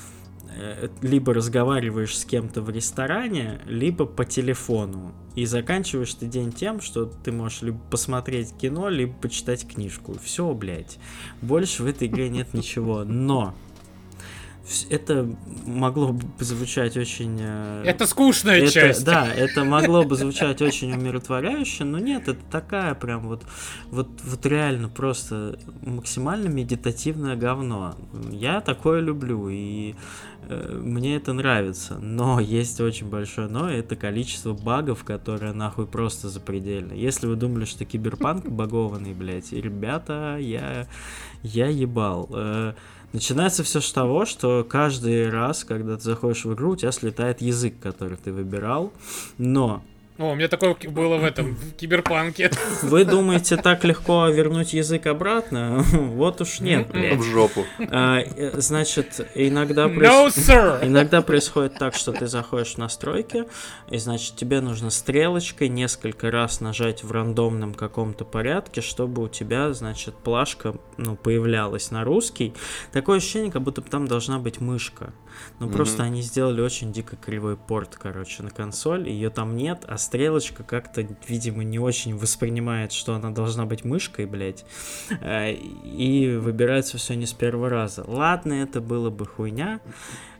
э, 0.57 0.89
либо 1.03 1.35
разговариваешь 1.35 2.17
с 2.17 2.25
кем-то 2.25 2.63
в 2.63 2.71
ресторане, 2.71 3.61
либо 3.67 4.07
по 4.07 4.25
телефону. 4.25 5.13
И 5.35 5.45
заканчиваешь 5.45 6.15
ты 6.15 6.27
день 6.27 6.53
тем, 6.53 6.81
что 6.81 7.05
ты 7.05 7.33
можешь 7.33 7.63
либо 7.63 7.79
посмотреть 7.91 8.57
кино, 8.57 8.89
либо 8.89 9.13
почитать 9.13 9.67
книжку. 9.69 10.17
Все, 10.23 10.53
блядь. 10.55 10.99
Больше 11.43 11.83
в 11.83 11.87
этой 11.87 12.09
игре 12.09 12.29
нет 12.29 12.55
ничего. 12.55 13.05
Но 13.05 13.55
это 14.89 15.29
могло 15.67 16.13
бы 16.13 16.25
звучать 16.39 16.97
очень... 16.97 17.39
Э, 17.41 17.83
это 17.85 18.07
скучная 18.07 18.63
это, 18.63 18.71
часть. 18.71 19.05
Да, 19.05 19.27
это 19.33 19.65
могло 19.65 20.05
бы 20.05 20.17
звучать 20.17 20.63
очень 20.63 20.93
умиротворяюще, 20.93 21.85
но 21.85 21.99
нет, 21.99 22.29
это 22.29 22.41
такая 22.51 22.95
прям 22.95 23.29
вот, 23.29 23.43
вот, 23.91 24.09
вот 24.23 24.47
реально 24.47 24.89
просто 24.89 25.59
максимально 25.83 26.49
медитативное 26.49 27.37
говно. 27.37 27.97
Я 28.31 28.61
такое 28.61 29.01
люблю, 29.01 29.49
и 29.49 29.95
э, 30.49 30.81
мне 30.83 31.17
это 31.17 31.33
нравится, 31.33 31.99
но 31.99 32.41
есть 32.41 32.81
очень 32.81 33.09
большое 33.09 33.49
но, 33.49 33.69
это 33.69 33.97
количество 33.97 34.53
багов, 34.53 35.05
которые 35.05 35.53
нахуй 35.53 35.87
просто 35.87 36.29
запредельно. 36.29 36.93
Если 36.93 37.27
вы 37.27 37.37
думали, 37.37 37.65
что 37.65 37.85
киберпанк 37.85 38.47
багованный, 38.49 39.15
блядь, 39.15 39.53
ребята, 39.53 40.37
я, 40.39 40.87
я 41.43 41.67
ебал. 41.67 42.29
Э, 42.33 42.75
Начинается 43.13 43.65
все 43.65 43.81
с 43.81 43.91
того, 43.91 44.25
что 44.25 44.65
каждый 44.69 45.29
раз, 45.31 45.65
когда 45.65 45.97
ты 45.97 46.03
заходишь 46.03 46.45
в 46.45 46.55
игру, 46.55 46.73
у 46.73 46.77
тебя 46.77 46.93
слетает 46.93 47.41
язык, 47.41 47.75
который 47.81 48.17
ты 48.17 48.33
выбирал, 48.33 48.93
но 49.37 49.83
о, 50.21 50.33
у 50.33 50.35
меня 50.35 50.49
такое 50.49 50.77
было 50.89 51.17
в 51.17 51.25
этом, 51.25 51.55
в 51.55 51.73
киберпанке. 51.77 52.51
Вы 52.83 53.07
думаете, 53.07 53.57
так 53.57 53.85
легко 53.85 54.29
вернуть 54.29 54.75
язык 54.75 55.07
обратно? 55.07 55.85
Вот 56.21 56.41
уж 56.41 56.61
нет, 56.61 56.89
блядь. 56.89 57.19
В 57.19 57.23
жопу. 57.23 57.65
А, 57.79 58.19
э, 58.19 58.61
значит, 58.61 59.27
иногда, 59.35 59.87
no, 59.87 60.29
sir! 60.29 60.87
иногда 60.87 61.23
происходит 61.23 61.75
так, 61.79 61.95
что 61.95 62.13
ты 62.13 62.27
заходишь 62.27 62.75
в 62.75 62.79
настройки, 62.79 63.45
и, 63.91 63.97
значит, 63.97 64.37
тебе 64.37 64.61
нужно 64.61 64.91
стрелочкой 64.91 65.69
несколько 65.69 66.31
раз 66.31 66.61
нажать 66.61 67.03
в 67.03 67.11
рандомном 67.13 67.75
каком-то 67.75 68.25
порядке, 68.25 68.83
чтобы 68.83 69.23
у 69.23 69.29
тебя, 69.29 69.73
значит, 69.73 70.15
плашка, 70.15 70.75
ну, 70.99 71.17
появлялась 71.17 71.91
на 71.91 72.05
русский. 72.05 72.53
Такое 72.93 73.19
ощущение, 73.19 73.51
как 73.51 73.63
будто 73.63 73.81
там 73.81 74.07
должна 74.07 74.39
быть 74.39 74.61
мышка. 74.61 75.13
Ну, 75.59 75.67
mm-hmm. 75.67 75.73
просто 75.73 76.03
они 76.03 76.23
сделали 76.23 76.61
очень 76.61 76.93
дико 76.93 77.17
кривой 77.17 77.57
порт, 77.57 77.97
короче, 77.97 78.43
на 78.43 78.51
консоль, 78.51 79.09
ее 79.09 79.31
там 79.31 79.57
нет, 79.57 79.85
а 79.87 79.99
стрелочка 80.11 80.65
как-то, 80.65 81.07
видимо, 81.29 81.63
не 81.63 81.79
очень 81.79 82.17
воспринимает, 82.17 82.91
что 82.91 83.15
она 83.15 83.31
должна 83.31 83.65
быть 83.65 83.85
мышкой, 83.85 84.27
блядь, 84.27 84.65
э, 85.21 85.53
и 85.53 86.37
выбирается 86.37 86.99
все 86.99 87.15
не 87.15 87.27
с 87.27 87.33
первого 87.33 87.69
раза. 87.69 88.05
Ладно, 88.09 88.55
это 88.55 88.81
было 88.81 89.11
бы 89.11 89.25
хуйня, 89.25 89.79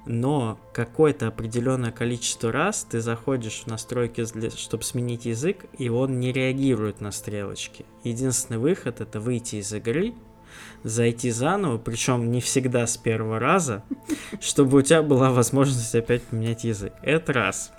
но 0.07 0.59
какое-то 0.75 1.29
определенное 1.29 1.93
количество 1.93 2.51
раз 2.51 2.85
ты 2.91 3.01
заходишь 3.01 3.63
в 3.65 3.69
настройки, 3.69 4.27
чтобы 4.57 4.83
сменить 4.83 5.27
язык, 5.27 5.67
и 5.79 5.89
он 5.89 6.19
не 6.19 6.33
реагирует 6.33 7.01
на 7.01 7.13
стрелочки. 7.13 7.85
Единственный 8.03 8.59
выход 8.59 9.01
это 9.01 9.21
выйти 9.21 9.57
из 9.57 9.73
игры, 9.73 10.15
зайти 10.83 11.31
заново, 11.31 11.79
причем 11.79 12.33
не 12.33 12.41
всегда 12.41 12.89
с 12.89 12.97
первого 12.97 13.39
раза, 13.39 13.85
чтобы 14.41 14.79
у 14.79 14.83
тебя 14.83 15.05
была 15.05 15.31
возможность 15.31 15.95
опять 15.95 16.25
поменять 16.25 16.65
язык. 16.65 16.93
Это 17.05 17.33
раз. 17.33 17.73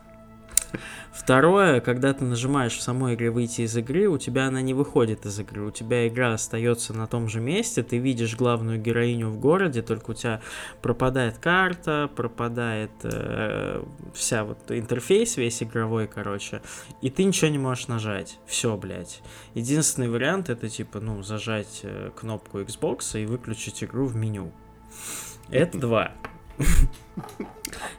Второе, 1.11 1.81
когда 1.81 2.13
ты 2.13 2.23
нажимаешь 2.23 2.77
в 2.77 2.81
самой 2.81 3.15
игре 3.15 3.31
выйти 3.31 3.61
из 3.61 3.75
игры, 3.75 4.07
у 4.07 4.17
тебя 4.17 4.47
она 4.47 4.61
не 4.61 4.73
выходит 4.73 5.25
из 5.25 5.39
игры, 5.39 5.67
у 5.67 5.71
тебя 5.71 6.07
игра 6.07 6.33
остается 6.33 6.93
на 6.93 7.07
том 7.07 7.27
же 7.27 7.39
месте, 7.39 7.83
ты 7.83 7.97
видишь 7.97 8.35
главную 8.35 8.79
героиню 8.79 9.29
в 9.29 9.37
городе, 9.39 9.81
только 9.81 10.11
у 10.11 10.13
тебя 10.13 10.41
пропадает 10.81 11.37
карта, 11.37 12.09
пропадает 12.15 12.91
э, 13.03 13.83
вся 14.13 14.43
вот 14.43 14.59
интерфейс 14.69 15.37
весь 15.37 15.61
игровой, 15.61 16.07
короче, 16.07 16.61
и 17.01 17.09
ты 17.09 17.23
ничего 17.23 17.49
не 17.49 17.59
можешь 17.59 17.87
нажать. 17.87 18.39
Все, 18.45 18.77
блядь. 18.77 19.21
Единственный 19.53 20.09
вариант 20.09 20.49
это 20.49 20.69
типа, 20.69 20.99
ну, 20.99 21.21
зажать 21.23 21.81
э, 21.83 22.11
кнопку 22.15 22.59
Xbox 22.59 23.21
и 23.21 23.25
выключить 23.25 23.83
игру 23.83 24.05
в 24.05 24.15
меню. 24.15 24.51
Это 25.49 25.77
два. 25.77 26.11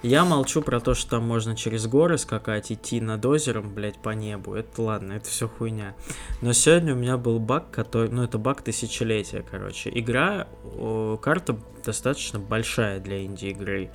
Я 0.02 0.24
молчу 0.24 0.62
про 0.62 0.80
то, 0.80 0.94
что 0.94 1.10
там 1.10 1.26
можно 1.26 1.56
через 1.56 1.86
горы 1.86 2.18
скакать, 2.18 2.72
идти 2.72 3.00
над 3.00 3.24
озером, 3.24 3.72
блядь, 3.72 3.98
по 3.98 4.10
небу. 4.10 4.54
Это 4.54 4.82
ладно, 4.82 5.12
это 5.12 5.28
все 5.28 5.48
хуйня. 5.48 5.94
Но 6.40 6.52
сегодня 6.52 6.94
у 6.94 6.96
меня 6.96 7.16
был 7.16 7.38
баг, 7.38 7.70
который... 7.70 8.10
Ну, 8.10 8.22
это 8.24 8.38
баг 8.38 8.62
тысячелетия, 8.62 9.44
короче. 9.48 9.90
Игра, 9.94 10.48
о, 10.64 11.16
карта 11.18 11.56
достаточно 11.84 12.40
большая 12.40 12.98
для 12.98 13.24
инди-игры. 13.24 13.90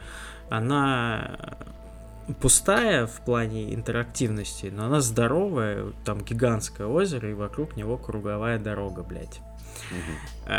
Она 0.50 1.58
пустая 2.42 3.06
в 3.06 3.20
плане 3.22 3.74
интерактивности, 3.74 4.72
но 4.74 4.86
она 4.86 5.02
здоровая, 5.02 5.94
там 6.06 6.24
гигантское 6.24 6.88
озеро, 6.88 7.30
и 7.30 7.34
вокруг 7.34 7.76
него 7.76 7.98
круговая 7.98 8.60
дорога, 8.60 9.04
блядь. 9.04 9.42
Угу. 9.92 10.56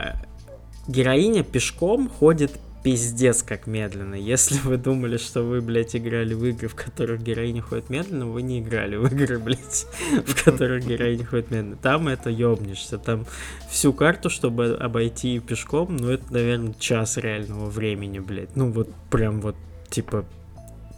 Героиня 0.88 1.42
пешком 1.42 2.08
ходит 2.08 2.58
пиздец 2.88 3.42
как 3.42 3.66
медленно. 3.66 4.14
Если 4.14 4.58
вы 4.60 4.78
думали, 4.78 5.18
что 5.18 5.42
вы, 5.42 5.60
блядь, 5.60 5.94
играли 5.94 6.32
в 6.32 6.42
игры, 6.46 6.68
в 6.68 6.74
которых 6.74 7.22
героиня 7.22 7.60
ходит 7.60 7.90
медленно, 7.90 8.24
вы 8.24 8.40
не 8.40 8.60
играли 8.60 8.96
в 8.96 9.12
игры, 9.12 9.38
блядь, 9.44 9.86
в 10.24 10.42
которых 10.42 10.86
героиня 10.86 11.26
ходит 11.26 11.50
медленно. 11.50 11.76
Там 11.76 12.08
это 12.08 12.30
ёбнешься. 12.30 12.96
Там 12.96 13.26
всю 13.68 13.92
карту, 13.92 14.30
чтобы 14.30 14.74
обойти 14.80 15.38
пешком, 15.38 15.98
ну, 15.98 16.08
это, 16.08 16.32
наверное, 16.32 16.72
час 16.78 17.18
реального 17.18 17.66
времени, 17.66 18.20
блядь. 18.20 18.56
Ну, 18.56 18.70
вот 18.70 18.88
прям 19.10 19.42
вот, 19.42 19.56
типа, 19.90 20.24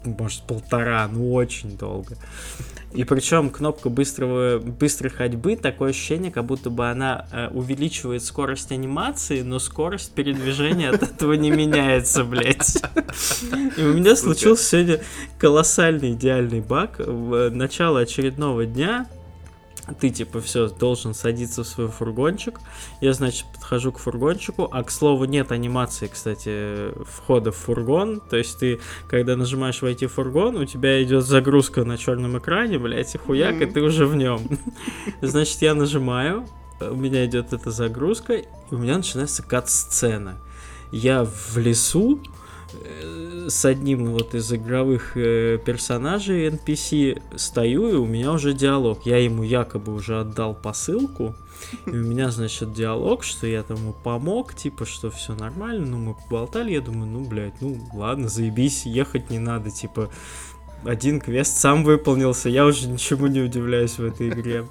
может, 0.05 0.45
полтора, 0.45 1.09
ну, 1.13 1.33
очень 1.33 1.77
долго. 1.77 2.17
И 2.93 3.05
причем 3.05 3.51
кнопка 3.51 3.89
быстрого, 3.89 4.59
быстрой 4.59 5.11
ходьбы, 5.11 5.55
такое 5.55 5.91
ощущение, 5.91 6.33
как 6.33 6.45
будто 6.45 6.71
бы 6.71 6.89
она 6.89 7.27
э, 7.31 7.49
увеличивает 7.49 8.25
скорость 8.25 8.73
анимации, 8.73 9.43
но 9.43 9.61
скорость 9.61 10.13
передвижения 10.13 10.91
от 10.91 11.03
этого 11.03 11.35
не 11.35 11.51
меняется, 11.51 12.25
блядь. 12.25 12.83
И 13.77 13.83
у 13.83 13.95
меня 13.95 14.17
случился 14.17 14.65
сегодня 14.65 15.01
колоссальный 15.39 16.13
идеальный 16.13 16.61
баг. 16.61 16.99
В 16.99 17.51
начало 17.51 18.01
очередного 18.01 18.67
дня 18.67 19.07
ты 19.99 20.11
типа 20.11 20.41
все 20.41 20.69
должен 20.69 21.15
садиться 21.15 21.65
в 21.65 21.67
свой 21.67 21.89
фургончик. 21.89 22.61
Я, 23.01 23.13
значит, 23.13 23.47
подхожу 23.53 23.93
к 23.93 23.99
фургончику, 23.99 24.69
а 24.71 24.83
к 24.83 24.91
слову 24.91 25.25
нет 25.25 25.53
анимации, 25.53 26.07
кстати, 26.07 26.93
входа 27.05 27.53
в 27.53 27.57
фургон. 27.57 28.21
То 28.21 28.37
есть 28.37 28.59
ты, 28.59 28.81
когда 29.09 29.37
нажимаешь 29.37 29.83
войти 29.83 30.07
в 30.07 30.13
фургон, 30.13 30.57
у 30.57 30.65
тебя 30.65 31.03
идет 31.03 31.25
загрузка 31.25 31.85
на 31.85 31.99
черном 31.99 32.39
экране, 32.39 32.79
блядь, 32.79 33.15
и 33.15 33.19
хуяк, 33.19 33.57
mm-hmm. 33.57 33.69
и 33.69 33.73
ты 33.73 33.81
уже 33.81 34.07
в 34.07 34.17
нем. 34.17 34.41
Значит, 35.21 35.63
я 35.63 35.75
нажимаю, 35.75 36.47
у 36.81 36.95
меня 36.95 37.27
идет 37.27 37.53
эта 37.53 37.71
загрузка, 37.71 38.35
и 38.35 38.45
у 38.71 38.79
меня 38.79 38.97
начинается 38.97 39.43
кат-сцена. 39.43 40.39
Я 40.93 41.25
в 41.25 41.57
лесу, 41.57 42.21
с 43.49 43.65
одним 43.65 44.13
вот 44.13 44.35
из 44.35 44.53
игровых 44.53 45.17
э, 45.17 45.59
персонажей 45.65 46.49
NPC 46.49 47.23
стою, 47.37 47.89
и 47.89 47.95
у 47.95 48.07
меня 48.07 48.33
уже 48.33 48.53
диалог. 48.53 49.07
Я 49.07 49.19
ему 49.19 49.43
якобы 49.43 49.95
уже 49.95 50.21
отдал 50.21 50.55
посылку, 50.55 51.35
и 51.87 51.91
у 51.91 51.95
меня, 51.95 52.31
значит, 52.31 52.73
диалог, 52.73 53.25
что 53.25 53.47
я 53.47 53.63
тому 53.63 53.93
помог, 53.93 54.55
типа, 54.55 54.87
что 54.87 55.11
все 55.11 55.35
нормально, 55.35 55.87
ну, 55.87 55.99
мы 55.99 56.15
поболтали, 56.15 56.73
я 56.73 56.81
думаю, 56.81 57.07
ну, 57.07 57.25
блядь, 57.25 57.61
ну, 57.61 57.77
ладно, 57.93 58.29
заебись, 58.29 58.87
ехать 58.87 59.31
не 59.31 59.39
надо, 59.39 59.71
типа, 59.71 60.11
один 60.85 61.21
квест 61.21 61.59
сам 61.59 61.85
выполнился, 61.85 62.49
я 62.49 62.65
уже 62.65 62.89
ничему 62.89 63.27
не 63.27 63.41
удивляюсь 63.41 63.99
в 63.99 64.05
этой 64.05 64.31
игре. 64.31 64.67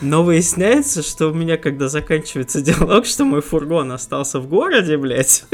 Но 0.00 0.22
выясняется, 0.22 1.02
что 1.02 1.28
у 1.28 1.34
меня, 1.34 1.58
когда 1.58 1.88
заканчивается 1.88 2.62
диалог, 2.62 3.04
что 3.04 3.24
мой 3.24 3.42
фургон 3.42 3.92
остался 3.92 4.40
в 4.40 4.48
городе, 4.48 4.96
блядь, 4.96 5.44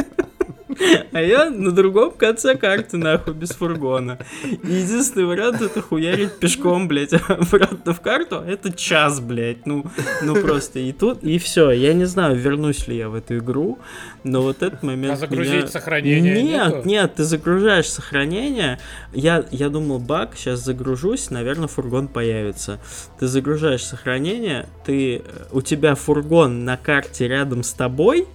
А 1.12 1.20
я 1.20 1.50
на 1.50 1.72
другом 1.72 2.12
конце 2.12 2.54
карты, 2.54 2.96
нахуй, 2.96 3.34
без 3.34 3.50
фургона. 3.50 4.18
единственный 4.62 5.26
вариант 5.26 5.62
это 5.62 5.80
хуярить 5.80 6.38
пешком, 6.38 6.88
блядь, 6.88 7.12
обратно 7.28 7.92
в 7.92 8.00
карту. 8.00 8.40
А 8.40 8.46
это 8.46 8.72
час, 8.72 9.20
блядь. 9.20 9.66
Ну, 9.66 9.84
ну 10.22 10.36
просто 10.36 10.78
и 10.78 10.92
тут, 10.92 11.22
и 11.22 11.38
все. 11.38 11.70
Я 11.70 11.94
не 11.94 12.04
знаю, 12.04 12.36
вернусь 12.36 12.86
ли 12.88 12.96
я 12.96 13.08
в 13.08 13.14
эту 13.14 13.38
игру, 13.38 13.78
но 14.24 14.42
вот 14.42 14.62
этот 14.62 14.82
момент... 14.82 15.14
А 15.14 15.16
загрузить 15.16 15.54
меня... 15.54 15.66
сохранение 15.66 16.42
Нет, 16.42 16.74
нету? 16.74 16.88
нет, 16.88 17.14
ты 17.16 17.24
загружаешь 17.24 17.88
сохранение. 17.88 18.78
Я, 19.12 19.44
я 19.50 19.68
думал, 19.68 19.98
баг, 19.98 20.36
сейчас 20.36 20.60
загружусь, 20.60 21.30
наверное, 21.30 21.68
фургон 21.68 22.08
появится. 22.08 22.80
Ты 23.18 23.26
загружаешь 23.26 23.84
сохранение, 23.84 24.68
ты, 24.84 25.22
у 25.50 25.62
тебя 25.62 25.94
фургон 25.94 26.64
на 26.64 26.76
карте 26.76 27.28
рядом 27.28 27.62
с 27.62 27.72
тобой, 27.72 28.26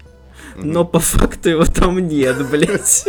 но 0.56 0.86
по 0.86 1.00
факту 1.00 1.50
его 1.50 1.66
там 1.66 2.00
нет, 2.00 2.50
блядь. 2.50 3.06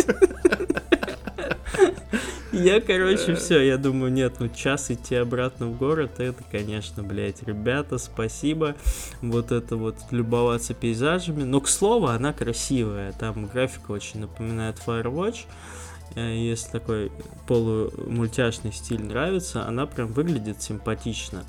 Я, 2.52 2.80
короче, 2.80 3.34
все, 3.34 3.60
я 3.62 3.76
думаю, 3.76 4.12
нет, 4.12 4.34
ну 4.38 4.48
час 4.48 4.90
идти 4.90 5.16
обратно 5.16 5.66
в 5.66 5.76
город, 5.76 6.12
это, 6.18 6.42
конечно, 6.52 7.02
блядь, 7.02 7.42
ребята, 7.42 7.98
спасибо. 7.98 8.76
Вот 9.22 9.50
это 9.50 9.76
вот 9.76 9.96
любоваться 10.12 10.72
пейзажами. 10.72 11.42
Но, 11.42 11.60
к 11.60 11.68
слову, 11.68 12.06
она 12.06 12.32
красивая. 12.32 13.12
Там 13.12 13.46
графика 13.46 13.90
очень 13.90 14.20
напоминает 14.20 14.76
Firewatch. 14.86 15.46
Э, 16.14 16.32
Если 16.36 16.70
такой 16.70 17.10
полумультяшный 17.48 18.72
стиль 18.72 19.02
нравится, 19.02 19.66
она 19.66 19.86
прям 19.86 20.06
выглядит 20.08 20.62
симпатично. 20.62 21.44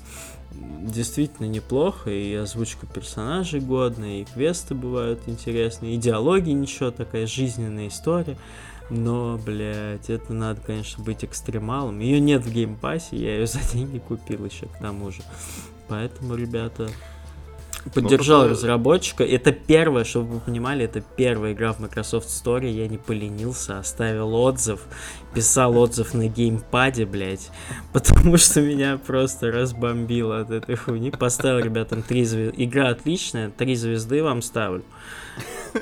Действительно 0.82 1.46
неплохо, 1.46 2.10
и 2.10 2.34
озвучка 2.34 2.86
персонажей 2.86 3.60
годная, 3.60 4.20
и 4.20 4.24
квесты 4.24 4.74
бывают 4.74 5.20
интересные, 5.26 5.94
и 5.94 5.98
диалоги 5.98 6.50
ничего, 6.50 6.90
такая 6.90 7.26
жизненная 7.26 7.88
история. 7.88 8.36
Но, 8.88 9.36
блядь, 9.36 10.10
это 10.10 10.32
надо, 10.32 10.60
конечно, 10.60 11.02
быть 11.02 11.24
экстремалом. 11.24 11.98
Ее 11.98 12.20
нет 12.20 12.44
в 12.44 12.52
Game 12.52 12.75
Pass'е, 12.75 13.16
я 13.16 13.34
ее 13.36 13.46
за 13.48 13.60
деньги 13.72 13.98
купил 13.98 14.44
еще 14.44 14.66
к 14.66 14.78
тому 14.78 15.10
же. 15.10 15.22
Поэтому, 15.88 16.34
ребята, 16.34 16.88
поддержал 17.94 18.42
это- 18.42 18.50
разработчика. 18.50 19.24
Это 19.24 19.52
первое, 19.52 20.04
чтобы 20.04 20.34
вы 20.34 20.40
понимали, 20.40 20.84
это 20.84 21.00
первая 21.00 21.52
игра 21.52 21.72
в 21.72 21.80
Microsoft 21.80 22.28
Store. 22.28 22.68
Я 22.68 22.88
не 22.88 22.98
поленился, 22.98 23.78
оставил 23.78 24.34
отзыв, 24.34 24.80
писал 25.34 25.76
отзыв 25.76 26.14
на 26.14 26.28
геймпаде, 26.28 27.06
блядь, 27.06 27.50
потому 27.92 28.36
что 28.36 28.60
меня 28.60 28.98
просто 28.98 29.50
разбомбило 29.50 30.40
от 30.40 30.50
этой 30.50 30.76
хуйни. 30.76 31.10
Поставил 31.10 31.64
ребятам 31.64 32.02
три 32.02 32.24
звезды. 32.24 32.54
Игра 32.64 32.88
отличная, 32.88 33.50
три 33.50 33.74
звезды 33.76 34.22
вам 34.22 34.42
ставлю. 34.42 34.82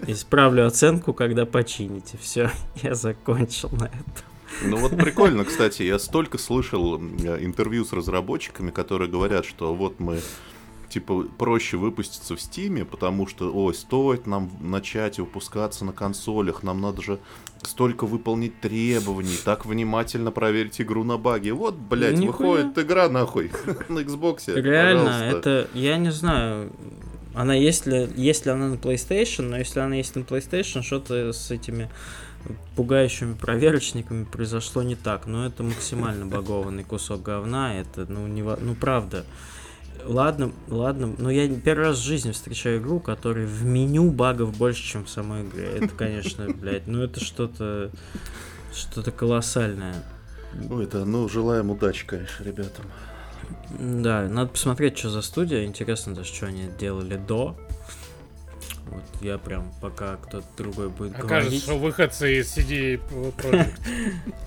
Исправлю 0.07 0.67
оценку, 0.67 1.13
когда 1.13 1.47
почините. 1.47 2.19
Все, 2.21 2.51
я 2.83 2.95
закончил 2.95 3.71
на 3.73 3.85
этом. 3.85 4.25
Ну 4.63 4.77
вот 4.77 4.97
прикольно, 4.97 5.45
кстати, 5.45 5.83
я 5.83 5.99
столько 5.99 6.39
слышал 6.39 6.97
э, 7.01 7.45
интервью 7.45 7.85
с 7.85 7.93
разработчиками, 7.93 8.71
которые 8.71 9.11
говорят, 9.11 9.45
что 9.45 9.75
вот 9.75 9.99
мы 9.99 10.21
типа 10.95 11.25
проще 11.39 11.77
выпуститься 11.77 12.37
в 12.37 12.41
Стиме, 12.41 12.85
потому 12.85 13.27
что, 13.27 13.53
ой, 13.53 13.75
стоит 13.75 14.29
нам 14.29 14.49
начать 14.61 15.19
выпускаться 15.19 15.85
на 15.85 15.93
консолях, 15.93 16.63
нам 16.63 16.81
надо 16.81 17.03
же 17.03 17.19
столько 17.63 18.07
выполнить 18.07 18.61
требований, 18.61 19.37
так 19.45 19.67
внимательно 19.67 20.31
проверить 20.31 20.81
игру 20.81 21.03
на 21.03 21.19
баги. 21.19 21.51
Вот, 21.51 21.75
блядь, 21.75 22.17
Нихуя. 22.17 22.63
выходит 22.63 22.79
игра 22.79 23.09
нахуй 23.09 23.51
на 23.89 23.99
Xbox. 24.01 24.55
Реально, 24.55 25.05
пожалуйста. 25.07 25.37
это, 25.37 25.69
я 25.75 25.97
не 25.97 26.13
знаю, 26.13 26.71
она 27.35 27.55
есть 27.55 27.87
ли, 27.87 28.09
есть 28.15 28.47
ли 28.47 28.53
она 28.53 28.69
на 28.69 28.75
PlayStation, 28.75 29.43
но 29.43 29.59
если 29.59 29.81
она 29.81 29.97
есть 29.97 30.15
на 30.15 30.21
PlayStation, 30.21 30.83
что-то 30.83 31.33
с 31.33 31.51
этими 31.51 31.91
пугающими 32.77 33.35
проверочниками 33.35 34.25
произошло 34.25 34.85
не 34.85 34.95
так. 34.95 35.27
Но 35.27 35.45
это 35.45 35.65
максимально 35.65 36.27
багованный 36.37 36.85
кусок 36.85 37.23
говна, 37.23 37.75
это, 37.75 38.07
ну, 38.09 38.29
не, 38.29 38.43
ну, 38.43 38.77
правда. 38.77 39.25
Ладно, 40.07 40.53
ладно, 40.69 41.15
но 41.19 41.31
я 41.31 41.49
первый 41.49 41.87
раз 41.87 41.99
в 41.99 42.05
жизни 42.05 42.33
встречаю 42.33 42.81
игру, 42.81 43.01
которой 43.01 43.47
в 43.47 43.65
меню 43.65 44.11
багов 44.11 44.57
больше, 44.57 44.83
чем 44.83 45.05
в 45.05 45.11
самой 45.11 45.43
игре. 45.43 45.67
Это, 45.67 45.89
конечно, 45.89 46.47
блядь, 46.55 46.87
ну 46.87 47.03
это 47.03 47.25
что-то, 47.25 47.91
что-то 48.73 49.11
колоссальное. 49.11 50.05
Ну, 50.55 50.81
это, 50.81 51.05
ну, 51.05 51.29
желаем 51.29 51.71
удачи, 51.71 52.07
конечно, 52.07 52.45
ребятам. 52.45 52.85
Да, 53.79 54.29
надо 54.29 54.51
посмотреть, 54.51 54.99
что 54.99 55.11
за 55.11 55.23
студия. 55.23 55.65
Интересно 55.65 56.15
даже, 56.15 56.33
что 56.33 56.47
они 56.47 56.69
делали 56.79 57.17
до. 57.17 57.57
Вот 58.87 59.03
я 59.23 59.39
прям, 59.39 59.73
пока 59.81 60.17
кто-то 60.17 60.47
другой 60.57 60.91
будет 60.91 61.19
Окажется, 61.19 61.41
говорить. 61.41 61.63
что 61.63 61.79
выходцы 61.79 62.41
из 62.41 62.57
CD 62.57 63.01
Projekt. 63.39 63.81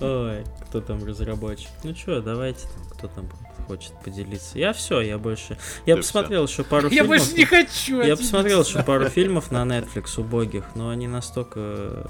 Ой, 0.00 0.44
кто 0.68 0.80
там 0.80 1.04
разработчик? 1.04 1.70
Ну 1.82 1.94
что, 1.94 2.22
давайте 2.22 2.62
там, 2.62 2.84
кто 2.90 3.08
там 3.08 3.28
хочет 3.68 3.92
поделиться. 4.02 4.58
Я 4.58 4.72
все, 4.72 5.00
я 5.00 5.18
больше... 5.18 5.58
Я 5.86 5.94
Ты 5.96 6.00
посмотрел 6.02 6.46
еще 6.46 6.64
пару 6.64 6.84
Я 6.88 7.02
фильмов. 7.02 7.08
больше 7.08 7.32
не 7.34 7.44
хочу. 7.44 8.00
Я 8.02 8.16
посмотрел 8.16 8.62
еще 8.62 8.82
пару 8.82 9.08
фильмов 9.10 9.50
на 9.52 9.62
Netflix 9.64 10.18
убогих, 10.18 10.64
но 10.74 10.88
они 10.88 11.06
настолько 11.06 12.08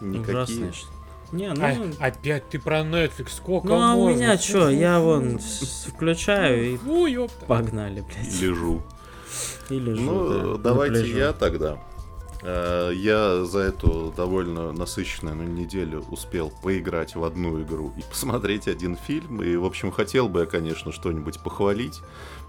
Никакие. 0.00 0.36
ужасные, 0.36 0.72
что... 0.72 0.88
Не, 1.32 1.52
ну... 1.52 1.92
А, 2.00 2.06
опять 2.06 2.48
ты 2.48 2.58
про 2.58 2.80
Netflix, 2.80 3.28
сколько 3.36 3.68
ну 3.68 3.80
а 3.80 3.94
у 3.94 4.08
можно? 4.08 4.16
меня 4.16 4.36
что, 4.38 4.68
я 4.68 4.98
вон 4.98 5.38
включаю 5.38 6.72
и 6.72 6.76
Фу, 6.76 7.06
ёпта. 7.06 7.46
погнали, 7.46 8.00
блядь. 8.00 8.40
Лежу. 8.40 8.82
И 9.68 9.78
лежу, 9.78 10.00
Ну, 10.02 10.56
да, 10.58 10.70
давайте 10.70 11.08
я 11.16 11.32
тогда. 11.32 11.78
Э, 12.42 12.92
Я 12.94 13.44
за 13.44 13.60
эту 13.60 14.12
довольно 14.16 14.72
насыщенную 14.72 15.36
ну, 15.36 15.44
неделю 15.44 16.04
успел 16.10 16.52
поиграть 16.62 17.14
в 17.14 17.24
одну 17.24 17.60
игру 17.62 17.92
и 17.96 18.02
посмотреть 18.02 18.68
один 18.68 18.96
фильм. 18.96 19.42
И, 19.42 19.56
в 19.56 19.64
общем, 19.64 19.90
хотел 19.90 20.28
бы 20.28 20.40
я, 20.40 20.46
конечно, 20.46 20.92
что-нибудь 20.92 21.40
похвалить, 21.40 22.00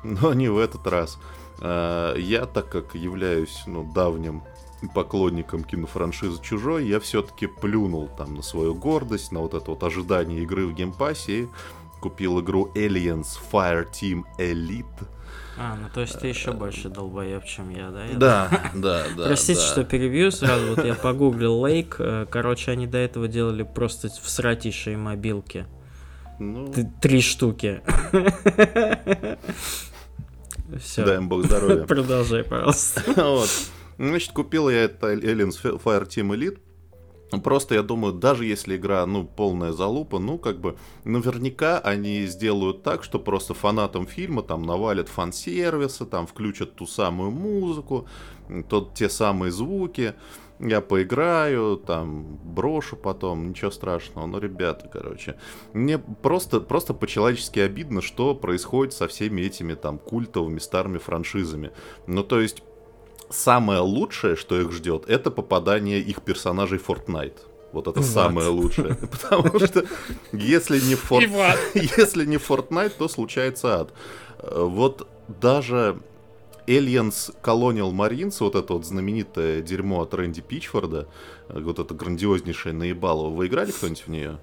но 0.03 0.33
не 0.33 0.49
в 0.49 0.57
этот 0.57 0.85
раз. 0.87 1.19
Э, 1.59 2.15
Я, 2.17 2.45
так 2.45 2.69
как 2.69 2.95
являюсь 2.95 3.63
ну, 3.67 3.83
давним 3.83 4.43
поклонником 4.95 5.63
кинофраншизы 5.63 6.41
«Чужой», 6.41 6.87
я 6.87 6.99
все-таки 6.99 7.45
плюнул 7.47 8.09
там 8.17 8.33
на 8.35 8.41
свою 8.41 8.73
гордость, 8.73 9.31
на 9.31 9.39
вот 9.39 9.53
это 9.53 9.71
вот 9.71 9.83
ожидание 9.83 10.41
игры 10.41 10.65
в 10.65 10.73
Game 10.73 11.01
Pass'е 11.01 11.43
и 11.43 11.49
купил 11.99 12.41
игру 12.41 12.71
Aliens 12.73 13.37
Fireteam 13.51 14.23
Elite. 14.39 14.85
А, 15.63 15.75
ну 15.75 15.89
то 15.93 16.01
есть 16.01 16.17
ты 16.19 16.27
еще 16.27 16.53
больше 16.53 16.89
долбоеб, 16.89 17.45
чем 17.45 17.69
я, 17.69 17.91
да? 17.91 18.05
Я 18.05 18.15
Да, 18.15 18.49
да, 18.73 19.03
да. 19.15 19.25
Простите, 19.27 19.59
да. 19.59 19.65
что 19.67 19.83
перебью 19.83 20.31
сразу. 20.31 20.75
Вот 20.75 20.83
я 20.83 20.95
погуглил 20.95 21.59
Lake. 21.61 21.99
Короче, 22.31 22.71
они 22.71 22.87
до 22.87 22.97
этого 22.97 23.27
делали 23.27 23.61
просто 23.61 24.07
всратейшие 24.09 24.97
мобилки. 24.97 25.67
Ну, 26.39 26.73
Три 26.99 27.21
штуки. 27.21 27.81
Все. 30.79 31.05
дай 31.05 31.17
им 31.17 31.29
бог 31.29 31.45
здоровья. 31.45 31.83
Продолжай, 31.87 32.43
пожалуйста. 32.43 33.03
Вот. 33.15 33.49
Значит, 33.99 34.31
купил 34.31 34.67
я 34.69 34.85
это 34.85 35.13
Aliens 35.13 35.61
Fire 35.61 36.07
Team 36.07 36.35
Elite. 36.35 36.57
Просто 37.39 37.75
я 37.75 37.83
думаю, 37.83 38.13
даже 38.13 38.45
если 38.45 38.75
игра, 38.75 39.05
ну, 39.05 39.23
полная 39.23 39.71
залупа, 39.71 40.19
ну, 40.19 40.37
как 40.37 40.59
бы, 40.59 40.77
наверняка 41.05 41.79
они 41.79 42.25
сделают 42.25 42.83
так, 42.83 43.03
что 43.03 43.19
просто 43.19 43.53
фанатам 43.53 44.05
фильма 44.05 44.41
там 44.41 44.63
навалят 44.63 45.07
фан-сервисы, 45.07 46.05
там 46.05 46.27
включат 46.27 46.75
ту 46.75 46.85
самую 46.85 47.31
музыку, 47.31 48.07
тот, 48.69 48.93
те 48.93 49.07
самые 49.09 49.51
звуки. 49.51 50.13
Я 50.59 50.81
поиграю, 50.81 51.77
там, 51.77 52.37
брошу 52.43 52.95
потом, 52.95 53.49
ничего 53.49 53.71
страшного. 53.71 54.27
Но, 54.27 54.37
ребята, 54.37 54.87
короче, 54.91 55.39
мне 55.73 55.97
просто, 55.97 56.59
просто 56.59 56.93
по-человечески 56.93 57.59
обидно, 57.59 58.01
что 58.01 58.35
происходит 58.35 58.93
со 58.93 59.07
всеми 59.07 59.41
этими 59.41 59.73
там 59.73 59.97
культовыми 59.97 60.59
старыми 60.59 60.99
франшизами. 60.99 61.71
Ну, 62.05 62.23
то 62.23 62.39
есть, 62.39 62.61
самое 63.31 63.79
лучшее, 63.79 64.35
что 64.35 64.59
их 64.59 64.71
ждет, 64.71 65.05
это 65.07 65.31
попадание 65.31 65.99
их 65.99 66.21
персонажей 66.21 66.77
в 66.77 66.87
Fortnite. 66.87 67.37
Вот 67.71 67.87
это 67.87 67.99
Вот. 68.01 68.09
самое 68.09 68.49
лучшее. 68.49 68.95
Потому 69.11 69.59
что 69.59 69.85
если 70.33 70.79
не, 70.79 70.95
Форт... 70.95 71.23
Если 71.73 72.25
не 72.25 72.35
Fortnite, 72.37 72.93
то 72.97 73.07
случается 73.07 73.79
ад. 73.81 73.93
Э, 74.39 74.63
Вот 74.63 75.07
даже 75.27 75.97
Aliens 76.67 77.33
Colonial 77.41 77.91
Marines, 77.91 78.35
вот 78.39 78.55
это 78.55 78.73
вот 78.73 78.85
знаменитое 78.85 79.61
дерьмо 79.61 80.01
от 80.01 80.13
Рэнди 80.13 80.41
Пичфорда, 80.41 81.07
э, 81.49 81.59
вот 81.59 81.79
это 81.79 81.93
грандиознейшее 81.93 82.73
наебалово, 82.73 83.33
вы 83.33 83.47
играли 83.47 83.71
кто-нибудь 83.71 84.03
в 84.05 84.09
нее? 84.09 84.39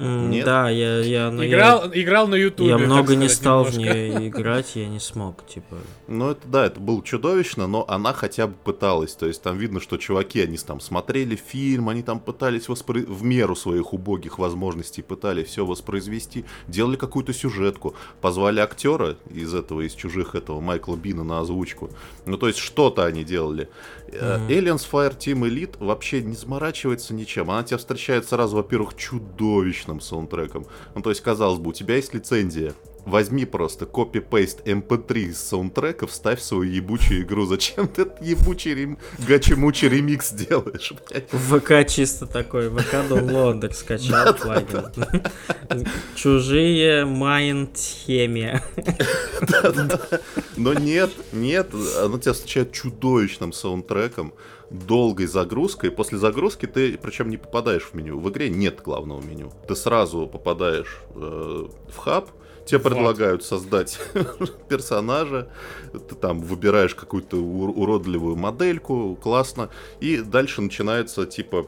М, 0.00 0.30
Нет? 0.30 0.46
Да, 0.46 0.70
я, 0.70 1.00
я, 1.00 1.30
но 1.30 1.42
я- 1.42 1.48
Играл, 1.50 1.90
играл 1.92 2.26
на 2.26 2.34
ютубе. 2.34 2.70
я, 2.70 2.78
много 2.78 3.14
не 3.16 3.28
стал 3.28 3.64
в 3.64 3.76
немножко. 3.76 3.92
нее 3.94 4.28
играть, 4.28 4.74
я 4.76 4.88
не 4.88 4.98
смог, 4.98 5.46
типа. 5.46 5.76
Ну, 6.08 6.30
это 6.30 6.40
да, 6.48 6.64
это 6.66 6.80
было 6.80 7.02
чудовищно, 7.04 7.66
но 7.66 7.84
она 7.86 8.14
хотя 8.14 8.46
бы 8.46 8.54
пыталась. 8.64 9.14
То 9.14 9.26
есть 9.26 9.42
там 9.42 9.58
видно, 9.58 9.78
что 9.80 9.98
чуваки, 9.98 10.40
они 10.40 10.56
там 10.56 10.80
смотрели 10.80 11.36
фильм, 11.36 11.88
они 11.90 12.02
там 12.02 12.18
пытались 12.18 12.68
воспро- 12.68 13.04
в 13.04 13.22
меру 13.22 13.54
своих 13.54 13.92
убогих 13.92 14.38
возможностей 14.38 15.02
пытались 15.02 15.48
все 15.48 15.66
воспроизвести, 15.66 16.46
делали 16.66 16.96
какую-то 16.96 17.32
сюжетку, 17.34 17.94
позвали 18.22 18.60
актера 18.60 19.16
из 19.30 19.52
этого, 19.52 19.82
из 19.82 19.92
чужих 19.94 20.34
этого 20.34 20.60
Майкла 20.60 20.96
Бина 20.96 21.24
на 21.24 21.40
озвучку. 21.40 21.90
Ну, 22.24 22.38
то 22.38 22.46
есть 22.48 22.58
что-то 22.58 23.04
они 23.04 23.22
делали. 23.22 23.68
Мгм. 24.12 24.48
Aliens 24.48 24.86
Fire 24.90 25.16
Team 25.16 25.40
Elite 25.48 25.76
вообще 25.78 26.22
не 26.22 26.34
заморачивается 26.34 27.14
ничем. 27.14 27.50
Она 27.50 27.62
тебя 27.62 27.78
встречает 27.78 28.26
сразу, 28.28 28.56
во-первых, 28.56 28.96
чудовищным 28.96 30.00
саундтреком. 30.00 30.66
Ну, 30.94 31.02
то 31.02 31.10
есть, 31.10 31.22
казалось 31.22 31.58
бы, 31.58 31.70
у 31.70 31.72
тебя 31.72 31.96
есть 31.96 32.14
лицензия. 32.14 32.74
Возьми 33.06 33.44
просто 33.44 33.86
копи-пейст 33.86 34.66
MP3 34.66 35.18
из 35.30 35.40
саундтрека, 35.40 36.06
вставь 36.06 36.40
в 36.40 36.44
свою 36.44 36.64
ебучую 36.64 37.22
игру. 37.22 37.46
Зачем 37.46 37.88
ты 37.88 38.02
этот 38.02 38.22
ебучий 38.22 38.74
рем... 38.74 38.98
гачи-мучи 39.26 39.86
ремикс 39.86 40.32
делаешь, 40.32 40.92
блядь? 41.08 41.28
ВК 41.30 41.88
чисто 41.88 42.26
такой, 42.26 42.68
ВК 42.68 42.94
доwnloader 43.08 43.72
скачал 43.72 44.34
плагин. 44.34 45.16
Чужие 46.14 47.04
Mind 47.04 47.76
хемия. 47.76 48.62
Но 50.56 50.74
нет, 50.74 51.10
нет, 51.32 51.68
она 51.98 52.18
тебя 52.18 52.32
встречает 52.32 52.72
чудовищным 52.72 53.52
саундтреком, 53.52 54.34
долгой 54.70 55.26
загрузкой. 55.26 55.90
После 55.90 56.18
загрузки 56.18 56.66
ты, 56.66 56.96
причем 56.98 57.28
не 57.30 57.36
попадаешь 57.36 57.84
в 57.84 57.94
меню. 57.94 58.18
В 58.18 58.28
игре 58.30 58.48
нет 58.48 58.80
главного 58.82 59.20
меню. 59.20 59.52
Ты 59.66 59.74
сразу 59.74 60.26
попадаешь 60.26 60.98
э, 61.14 61.68
в 61.88 61.96
хаб, 61.96 62.30
тебе 62.70 62.78
Вот. 62.78 62.92
предлагают 62.92 63.44
создать 63.44 63.98
персонажа, 64.68 65.48
ты 65.92 66.14
там 66.14 66.40
выбираешь 66.40 66.94
какую-то 66.94 67.36
ур- 67.36 67.76
уродливую 67.76 68.36
модельку, 68.36 69.18
классно, 69.20 69.70
и 70.00 70.18
дальше 70.18 70.62
начинается 70.62 71.26
типа 71.26 71.66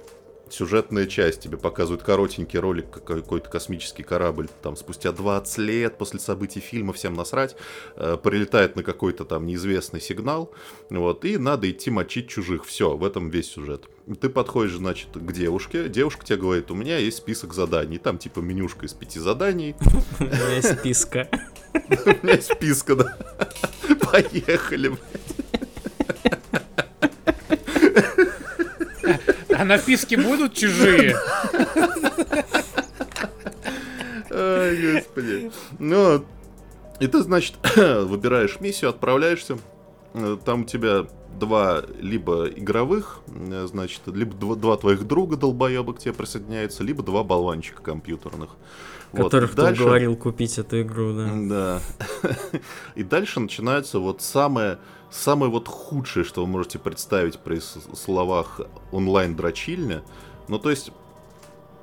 сюжетная 0.53 1.07
часть. 1.07 1.41
Тебе 1.41 1.57
показывают 1.57 2.03
коротенький 2.03 2.59
ролик, 2.59 2.91
как 2.91 3.05
какой-то 3.05 3.49
космический 3.49 4.03
корабль, 4.03 4.49
там, 4.63 4.77
спустя 4.77 5.13
20 5.13 5.59
лет 5.59 5.99
после 5.99 6.21
событий 6.21 6.61
фильма, 6.61 6.93
всем 6.93 7.15
насрать, 7.15 7.57
э, 7.97 8.17
прилетает 8.23 8.77
на 8.77 8.83
какой-то 8.83 9.25
там 9.25 9.47
неизвестный 9.47 10.01
сигнал, 10.01 10.53
вот, 10.91 11.25
и 11.25 11.39
надо 11.39 11.71
идти 11.71 11.91
мочить 11.91 12.29
чужих. 12.29 12.65
Все, 12.65 12.97
в 12.97 13.05
этом 13.05 13.31
весь 13.31 13.51
сюжет. 13.51 13.89
Ты 14.21 14.29
подходишь, 14.29 14.77
значит, 14.77 15.09
к 15.15 15.33
девушке, 15.33 15.89
девушка 15.89 16.25
тебе 16.25 16.39
говорит, 16.39 16.71
у 16.71 16.75
меня 16.75 16.99
есть 16.99 17.19
список 17.19 17.55
заданий, 17.55 17.99
там, 17.99 18.19
типа, 18.19 18.41
менюшка 18.41 18.87
из 18.87 18.93
пяти 18.93 19.21
заданий, 19.21 19.75
У 20.21 20.25
меня 20.25 20.55
есть 20.55 20.79
списка. 20.79 21.29
у 21.75 22.27
меня 22.27 22.35
есть 22.35 22.53
списка, 22.53 22.97
да. 22.97 23.17
Поехали, 24.13 24.89
блядь. 24.89 25.32
А 29.63 29.65
написки 29.65 30.17
будут 30.17 30.55
чужие? 30.55 31.17
Ай, 34.29 34.77
господи. 34.95 35.53
Ну, 35.79 36.25
и 36.99 37.07
ты, 37.07 37.23
значит, 37.23 37.55
выбираешь 37.77 38.59
миссию, 38.59 38.91
отправляешься. 38.91 39.59
Э, 40.15 40.37
Там 40.45 40.63
у 40.63 40.65
тебя 40.65 41.07
два 41.39 41.85
либо 42.01 42.47
игровых, 42.49 43.21
э, 43.29 43.69
значит, 43.71 44.01
либо 44.07 44.35
два, 44.35 44.57
два 44.57 44.77
твоих 44.77 45.07
друга 45.07 45.37
долбоеба 45.37 45.95
к 45.95 46.01
тебе 46.01 46.13
присоединяются, 46.13 46.83
либо 46.83 47.05
два 47.05 47.23
болванчика 47.23 47.83
компьютерных. 47.83 48.51
Вот. 49.13 49.25
Которых 49.25 49.51
ты 49.51 49.57
дальше- 49.63 49.83
уговорил 49.83 50.17
купить 50.17 50.59
эту 50.59 50.81
игру, 50.83 51.13
да. 51.13 51.31
Да. 52.23 52.31
И 52.95 53.03
дальше 53.03 53.41
начинается 53.41 53.99
вот 53.99 54.23
самое, 54.23 54.79
самое 55.11 55.51
вот 55.51 55.69
худшее, 55.69 56.25
что 56.25 56.43
вы 56.45 56.51
можете 56.51 56.79
представить 56.79 57.39
при 57.39 57.61
словах 57.61 58.61
онлайн-дрочильня. 58.91 60.03
Ну, 60.49 60.59
то 60.59 60.71
есть, 60.71 60.93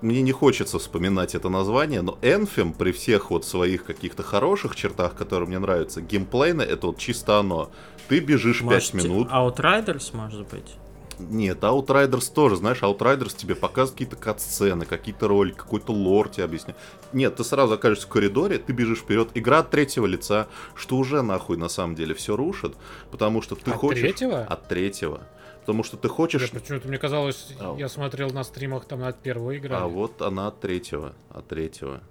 мне 0.02 0.22
не 0.22 0.32
хочется 0.32 0.80
вспоминать 0.80 1.36
это 1.36 1.50
название, 1.50 2.02
но 2.02 2.18
Энфим 2.22 2.74
при 2.74 2.92
всех 2.92 3.32
вот 3.32 3.46
своих 3.46 3.84
каких-то 3.86 4.24
хороших 4.24 4.76
чертах, 4.76 5.16
которые 5.16 5.48
мне 5.48 5.60
нравятся, 5.60 6.02
геймплейно 6.02 6.62
это 6.62 6.88
вот 6.88 6.98
чисто 6.98 7.38
оно. 7.40 7.70
Ты 8.08 8.20
бежишь 8.22 8.62
5 8.62 8.64
Может, 8.72 8.94
минут. 8.96 9.30
Outriders, 9.30 10.16
может 10.16 10.48
быть? 10.50 10.76
Нет, 11.20 11.60
Outriders 11.60 12.32
тоже, 12.34 12.56
знаешь, 12.56 12.82
Outriders 12.82 13.36
тебе 13.36 13.56
показывает 13.56 13.94
какие-то 13.94 14.16
кат-сцены, 14.16 14.86
какие-то 14.86 15.28
ролики, 15.28 15.58
какой-то 15.58 15.92
лор 15.92 16.30
тебе 16.30 16.46
объясняет. 16.46 16.78
Нет, 17.14 17.36
ты 17.36 17.44
сразу 17.44 17.74
окажешься 17.74 18.08
в 18.08 18.10
коридоре, 18.10 18.58
ты 18.58 18.72
бежишь 18.72 19.00
вперед, 19.00 19.30
игра 19.34 19.60
от 19.60 19.70
третьего 19.70 20.06
лица, 20.06 20.48
что 20.76 20.96
уже 20.98 21.22
нахуй 21.22 21.58
на 21.58 21.70
самом 21.70 21.96
деле 21.96 22.14
все 22.16 22.36
рушит, 22.36 22.76
потому 23.12 23.42
что 23.42 23.56
ты 23.56 23.72
От 23.72 23.78
хочешь... 23.78 24.02
третьего? 24.02 24.44
От 24.44 24.68
третьего. 24.68 25.22
Потому 25.60 25.84
что 25.84 25.98
ты 25.98 26.08
хочешь... 26.08 26.50
Почему-то 26.50 26.88
мне 26.88 26.98
казалось, 26.98 27.54
Ау. 27.60 27.78
я 27.78 27.90
смотрел 27.90 28.30
на 28.32 28.44
стримах 28.44 28.86
там 28.86 29.04
от 29.04 29.20
первого 29.20 29.52
игры. 29.52 29.76
А 29.76 29.88
вот 29.88 30.22
она 30.22 30.48
от 30.48 30.60
третьего, 30.62 31.14
от 31.30 31.48
третьего. 31.48 32.02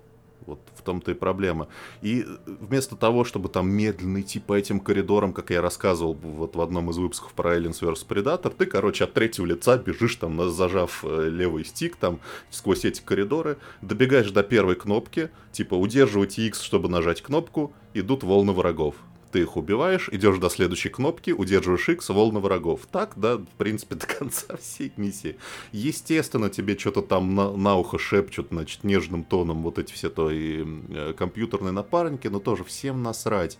Вот 0.48 0.60
в 0.74 0.80
том-то 0.80 1.10
и 1.10 1.14
проблема. 1.14 1.68
И 2.00 2.24
вместо 2.46 2.96
того, 2.96 3.24
чтобы 3.24 3.50
там 3.50 3.68
медленно 3.70 4.22
идти 4.22 4.40
по 4.40 4.54
этим 4.54 4.80
коридорам, 4.80 5.34
как 5.34 5.50
я 5.50 5.60
рассказывал 5.60 6.14
вот 6.14 6.56
в 6.56 6.60
одном 6.62 6.88
из 6.88 6.96
выпусков 6.96 7.34
про 7.34 7.54
Aliens 7.54 7.82
vs 7.82 8.06
Predator, 8.08 8.54
ты, 8.56 8.64
короче, 8.64 9.04
от 9.04 9.12
третьего 9.12 9.44
лица 9.44 9.76
бежишь 9.76 10.16
там, 10.16 10.50
зажав 10.50 11.04
э, 11.04 11.28
левый 11.28 11.66
стик 11.66 11.96
там 11.96 12.20
сквозь 12.48 12.86
эти 12.86 13.02
коридоры, 13.02 13.58
добегаешь 13.82 14.30
до 14.30 14.42
первой 14.42 14.76
кнопки, 14.76 15.30
типа 15.52 15.74
удерживать 15.74 16.38
X, 16.38 16.62
чтобы 16.62 16.88
нажать 16.88 17.20
кнопку, 17.20 17.74
идут 17.92 18.22
волны 18.22 18.52
врагов. 18.52 18.94
Ты 19.30 19.40
их 19.40 19.56
убиваешь, 19.56 20.08
идешь 20.10 20.38
до 20.38 20.48
следующей 20.48 20.88
кнопки, 20.88 21.32
удерживаешь 21.32 21.88
X, 21.88 22.08
волны 22.08 22.40
врагов. 22.40 22.82
Так, 22.90 23.12
да, 23.16 23.36
в 23.36 23.46
принципе, 23.58 23.94
до 23.96 24.06
конца 24.06 24.56
всей 24.56 24.92
миссии. 24.96 25.36
Естественно, 25.72 26.48
тебе 26.48 26.78
что-то 26.78 27.02
там 27.02 27.34
на, 27.34 27.50
на 27.50 27.76
ухо 27.76 27.98
шепчут, 27.98 28.48
значит, 28.50 28.84
нежным 28.84 29.24
тоном 29.24 29.62
вот 29.62 29.78
эти 29.78 29.92
все 29.92 30.08
твои 30.08 30.64
э, 30.88 31.14
компьютерные 31.16 31.72
напарники, 31.72 32.28
но 32.28 32.40
тоже 32.40 32.64
всем 32.64 33.02
насрать. 33.02 33.58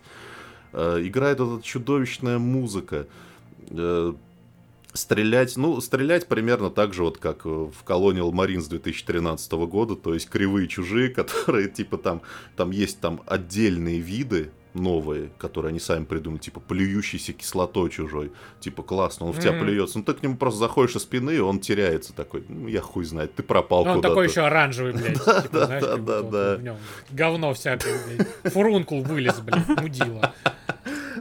Э, 0.73 0.99
играет 1.01 1.39
вот 1.39 1.59
эта 1.59 1.63
чудовищная 1.67 2.39
музыка. 2.39 3.07
Э, 3.69 4.13
Стрелять, 4.91 5.55
ну, 5.55 5.79
стрелять 5.81 6.25
примерно 6.25 6.71
так 6.71 6.95
же, 6.95 7.03
вот 7.03 7.19
как 7.19 7.45
э, 7.45 7.49
в 7.49 7.85
Colonial 7.85 8.31
Marines 8.31 8.67
2013 8.67 9.51
года, 9.51 9.95
то 9.95 10.15
есть 10.15 10.27
кривые 10.27 10.67
чужие, 10.67 11.09
которые, 11.13 11.69
типа, 11.69 11.99
там, 11.99 12.23
там 12.55 12.71
есть 12.71 12.99
там 12.99 13.21
отдельные 13.27 13.99
виды, 13.99 14.49
новые, 14.73 15.29
которые 15.37 15.69
они 15.69 15.79
сами 15.79 16.05
придумали, 16.05 16.39
типа 16.39 16.59
плюющийся 16.59 17.33
кислотой 17.33 17.89
чужой. 17.89 18.31
Типа 18.59 18.83
классно, 18.83 19.25
он 19.25 19.33
в 19.33 19.39
тебя 19.39 19.53
Мгм. 19.53 19.61
плюется. 19.65 19.97
Ну 19.97 20.03
ты 20.03 20.13
к 20.13 20.21
нему 20.23 20.37
просто 20.37 20.59
заходишь 20.59 20.93
со 20.93 20.99
спины, 20.99 21.31
и 21.31 21.39
он 21.39 21.59
теряется 21.59 22.13
такой. 22.13 22.43
Ну, 22.47 22.67
я 22.67 22.81
хуй 22.81 23.03
знает, 23.05 23.33
ты 23.35 23.43
пропал 23.43 23.83
Ну, 23.85 23.91
он 23.91 23.95
куда-то. 23.97 24.13
такой 24.13 24.27
еще 24.27 24.41
оранжевый, 24.41 24.93
блядь. 24.93 25.17
Да, 25.25 25.41
типа, 25.41 25.97
да, 25.97 26.21
да, 26.21 26.77
Говно 27.11 27.53
всякое, 27.53 27.95
блядь. 28.05 28.53
Фурункул 28.53 29.01
вылез, 29.03 29.39
блядь, 29.39 29.67
мудила. 29.81 30.33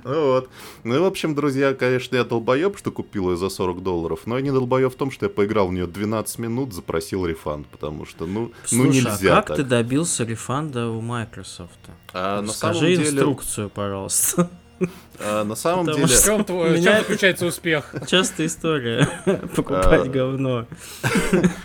Ну 0.05 0.27
вот. 0.27 0.51
Ну 0.85 0.97
и, 0.97 0.99
в 0.99 1.05
общем, 1.05 1.35
друзья, 1.35 1.75
конечно, 1.75 2.17
я 2.17 2.25
долбоеб, 2.25 2.77
что 2.79 2.91
купил 2.91 3.31
ее 3.31 3.37
за 3.37 3.49
40 3.49 3.83
долларов, 3.83 4.21
но 4.27 4.37
я 4.37 4.43
не 4.43 4.51
долбоеб 4.51 4.93
в 4.93 4.97
том, 4.97 5.11
что 5.11 5.27
я 5.27 5.31
поиграл 5.31 5.69
в 5.69 5.73
нее 5.73 5.87
12 5.87 6.39
минут, 6.39 6.73
запросил 6.73 7.27
рефанд, 7.27 7.67
потому 7.69 8.07
что, 8.07 8.27
ну, 8.27 8.41
ну 8.49 8.53
Слушай, 8.65 8.97
нельзя 9.03 9.33
а 9.33 9.37
как 9.37 9.47
так. 9.49 9.57
ты 9.59 9.63
добился 9.65 10.25
рефанда 10.25 10.89
у 10.89 11.01
Microsoft? 11.01 11.79
А 12.13 12.41
на 12.41 12.53
Скажи 12.53 12.97
деле, 12.97 13.09
инструкцию, 13.09 13.71
пожалуйста. 13.71 14.51
а, 15.21 15.45
на 15.45 15.55
самом 15.55 15.87
Потому 15.87 16.07
деле, 16.07 16.19
В 16.19 16.25
чем 16.25 16.45
твой, 16.45 16.71
в 16.71 16.73
Меня- 16.79 16.93
чем 16.95 17.01
заключается 17.03 17.47
успех? 17.47 17.95
Частая 18.07 18.47
история. 18.47 19.09
Покупать 19.57 20.07
А, 20.07 20.09
говно. 20.09 20.67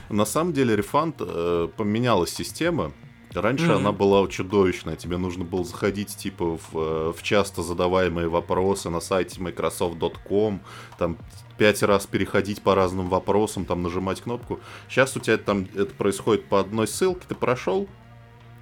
На 0.09 0.25
самом 0.25 0.53
деле, 0.53 0.75
рефанд 0.75 1.17
э, 1.19 1.67
поменялась 1.77 2.31
система. 2.33 2.91
Раньше 3.35 3.65
Мгм. 3.65 3.75
она 3.75 3.91
была 3.91 4.27
чудовищная. 4.27 4.95
Тебе 4.95 5.17
нужно 5.17 5.43
было 5.43 5.63
заходить 5.63 6.15
типа 6.15 6.57
в, 6.57 6.69
э, 6.77 7.13
в 7.17 7.23
часто 7.23 7.61
задаваемые 7.63 8.27
вопросы 8.29 8.89
на 8.89 8.99
сайте 8.99 9.41
Microsoft.com, 9.41 10.61
там 10.97 11.17
пять 11.57 11.81
раз 11.83 12.05
переходить 12.05 12.61
по 12.61 12.75
разным 12.75 13.09
вопросам, 13.09 13.65
там 13.65 13.81
нажимать 13.83 14.21
кнопку. 14.21 14.59
Сейчас 14.89 15.15
у 15.15 15.19
тебя 15.19 15.37
там 15.37 15.67
это 15.75 15.93
происходит 15.95 16.45
по 16.45 16.59
одной 16.59 16.87
ссылке, 16.87 17.25
ты 17.27 17.35
прошел, 17.35 17.87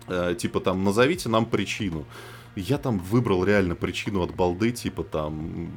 э, 0.08 0.36
типа 0.38 0.60
там 0.60 0.84
назовите 0.84 1.30
нам 1.30 1.46
причину. 1.46 2.06
Я 2.56 2.78
там 2.78 3.00
выбрал 3.00 3.46
реально 3.46 3.76
причину 3.76 4.22
от 4.24 4.36
балды, 4.36 4.72
типа 4.72 5.04
там 5.04 5.72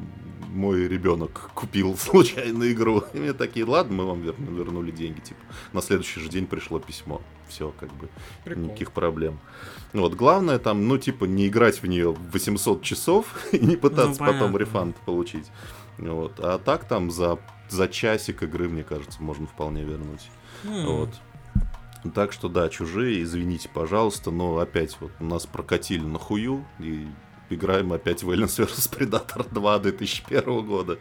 мой 0.53 0.89
ребенок 0.89 1.51
купил 1.55 1.97
случайно 1.99 2.71
игру. 2.73 3.03
И 3.13 3.19
мне 3.19 3.33
такие, 3.33 3.65
ладно, 3.65 3.95
мы 3.97 4.07
вам 4.07 4.21
верну- 4.23 4.55
вернули 4.57 4.91
деньги. 4.91 5.21
Типа 5.21 5.41
на 5.73 5.83
следующий 5.83 6.21
же 6.21 6.29
день 6.29 6.47
пришло 6.47 6.79
письмо. 6.81 7.21
Все, 7.49 7.73
как 7.79 7.93
бы, 7.95 8.09
Прикол. 8.45 8.65
никаких 8.65 8.93
проблем. 8.93 9.39
Ну 9.93 10.03
Вот, 10.03 10.15
главное 10.15 10.59
там, 10.59 10.89
ну, 10.89 10.99
типа, 10.99 11.25
не 11.25 11.49
играть 11.49 11.83
в 11.83 11.87
нее 11.87 12.13
800 12.13 12.83
часов 12.83 13.27
и 13.53 13.59
не 13.59 13.77
пытаться 13.77 14.23
Ну, 14.23 14.33
потом 14.33 14.57
рефанд 14.57 14.97
получить. 15.05 15.47
Вот. 15.99 16.39
А 16.39 16.59
так 16.59 16.85
там 16.87 17.11
за, 17.11 17.39
за 17.69 17.89
часик 17.89 18.43
игры, 18.43 18.69
мне 18.69 18.83
кажется, 18.83 19.23
можно 19.23 19.47
вполне 19.47 19.85
вернуть. 19.85 20.31
М. 20.65 20.87
Вот. 20.87 21.11
Так 22.15 22.33
что 22.33 22.49
да, 22.49 22.69
чужие, 22.69 23.23
извините, 23.23 23.71
пожалуйста, 23.73 24.31
но 24.31 24.59
опять 24.59 24.97
вот 25.01 25.13
нас 25.21 25.47
прокатили 25.47 26.05
на 26.05 26.19
хую 26.19 26.65
и 26.79 27.07
играем 27.49 27.93
опять 27.93 28.23
в 28.23 28.31
Aliens 28.31 28.59
vs 28.63 28.91
Predator 28.95 29.47
2 29.53 29.79
2001 29.79 30.67
года. 30.67 30.99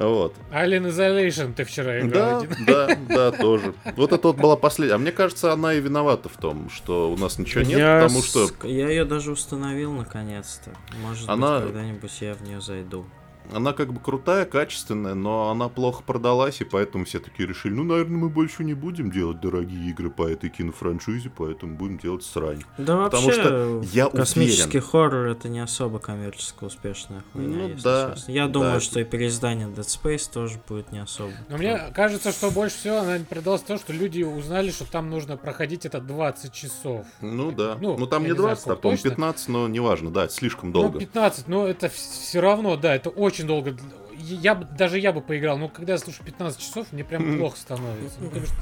Вот. 0.00 0.34
Alien 0.50 0.88
Isolation 0.88 1.52
ты 1.52 1.64
вчера 1.64 2.00
играл 2.00 2.40
Да, 2.42 2.46
один. 2.46 2.64
да, 2.66 2.98
да, 3.08 3.30
тоже. 3.32 3.74
Вот 3.96 4.12
это 4.12 4.28
вот 4.28 4.38
была 4.38 4.56
последняя. 4.56 4.94
А 4.94 4.98
мне 4.98 5.12
кажется, 5.12 5.52
она 5.52 5.74
и 5.74 5.80
виновата 5.80 6.28
в 6.30 6.36
том, 6.38 6.70
что 6.70 7.12
у 7.12 7.18
нас 7.18 7.38
ничего 7.38 7.62
нет, 7.62 7.78
я 7.78 8.00
потому 8.02 8.22
что 8.22 8.46
с- 8.46 8.54
Я 8.64 8.88
ее 8.88 9.04
даже 9.04 9.30
установил 9.30 9.92
наконец-то. 9.92 10.70
Может 11.02 11.28
Она- 11.28 11.56
быть, 11.58 11.66
когда-нибудь 11.66 12.20
я 12.22 12.32
в 12.34 12.42
нее 12.42 12.60
зайду. 12.62 13.04
Она 13.52 13.72
как 13.72 13.92
бы 13.92 14.00
крутая, 14.00 14.44
качественная, 14.44 15.14
но 15.14 15.50
она 15.50 15.68
плохо 15.68 16.02
продалась, 16.02 16.60
и 16.60 16.64
поэтому 16.64 17.04
все 17.04 17.18
такие 17.20 17.48
решили, 17.48 17.72
ну, 17.74 17.84
наверное, 17.84 18.16
мы 18.18 18.28
больше 18.28 18.64
не 18.64 18.74
будем 18.74 19.10
делать 19.10 19.40
дорогие 19.40 19.90
игры 19.90 20.10
по 20.10 20.28
этой 20.28 20.50
кинофраншизе, 20.50 21.30
поэтому 21.36 21.76
будем 21.76 21.98
делать 21.98 22.22
срань. 22.24 22.62
Да 22.78 23.04
Потому 23.04 23.26
вообще, 23.26 23.42
что 23.42 23.82
я 23.92 24.08
космический 24.08 24.78
уверен. 24.78 24.86
хоррор 24.90 25.26
это 25.28 25.48
не 25.48 25.60
особо 25.60 25.98
коммерчески 25.98 26.64
успешная 26.64 27.22
хуйня, 27.32 27.56
Ну 27.56 27.68
если 27.68 27.82
да, 27.82 28.12
честно. 28.14 28.32
Я 28.32 28.46
да. 28.46 28.52
думаю, 28.52 28.80
что 28.80 29.00
и 29.00 29.04
переиздание 29.04 29.68
Dead 29.68 29.78
Space 29.80 30.30
тоже 30.32 30.60
будет 30.68 30.92
не 30.92 30.98
особо. 31.00 31.32
Но 31.48 31.56
мне 31.58 31.78
кажется, 31.94 32.32
что 32.32 32.50
больше 32.50 32.76
всего 32.76 32.98
она 32.98 33.18
продалась 33.28 33.62
то, 33.62 33.76
что 33.78 33.92
люди 33.92 34.22
узнали, 34.22 34.70
что 34.70 34.90
там 34.90 35.10
нужно 35.10 35.36
проходить 35.36 35.86
это 35.86 36.00
20 36.00 36.52
часов. 36.52 37.06
Ну 37.20 37.52
да. 37.52 37.76
Ну, 37.80 37.96
Ну, 37.98 38.06
там 38.06 38.22
не 38.22 38.30
не 38.30 38.34
знаю, 38.34 38.54
20, 38.56 38.66
а 38.68 38.76
по-моему 38.76 38.96
точно. 39.02 39.10
15, 39.10 39.48
но 39.48 39.68
неважно, 39.68 40.10
да, 40.10 40.24
это 40.24 40.32
слишком 40.34 40.68
Ну, 40.70 40.72
долго. 40.74 40.98
15, 40.98 41.48
но 41.48 41.66
это 41.66 41.88
все 41.88 42.40
равно, 42.40 42.76
да, 42.76 42.94
это 42.94 43.10
очень 43.10 43.39
долго. 43.46 43.76
Я 44.18 44.54
бы, 44.54 44.66
даже 44.76 44.98
я 44.98 45.12
бы 45.12 45.20
поиграл, 45.20 45.56
но 45.58 45.68
когда 45.68 45.92
я 45.94 45.98
слушаю 45.98 46.24
15 46.26 46.60
часов, 46.60 46.86
мне 46.92 47.04
прям 47.04 47.22
плохо 47.38 47.56
становится. 47.56 48.18
Ну, 48.20 48.28
потому 48.28 48.46
что- 48.46 48.54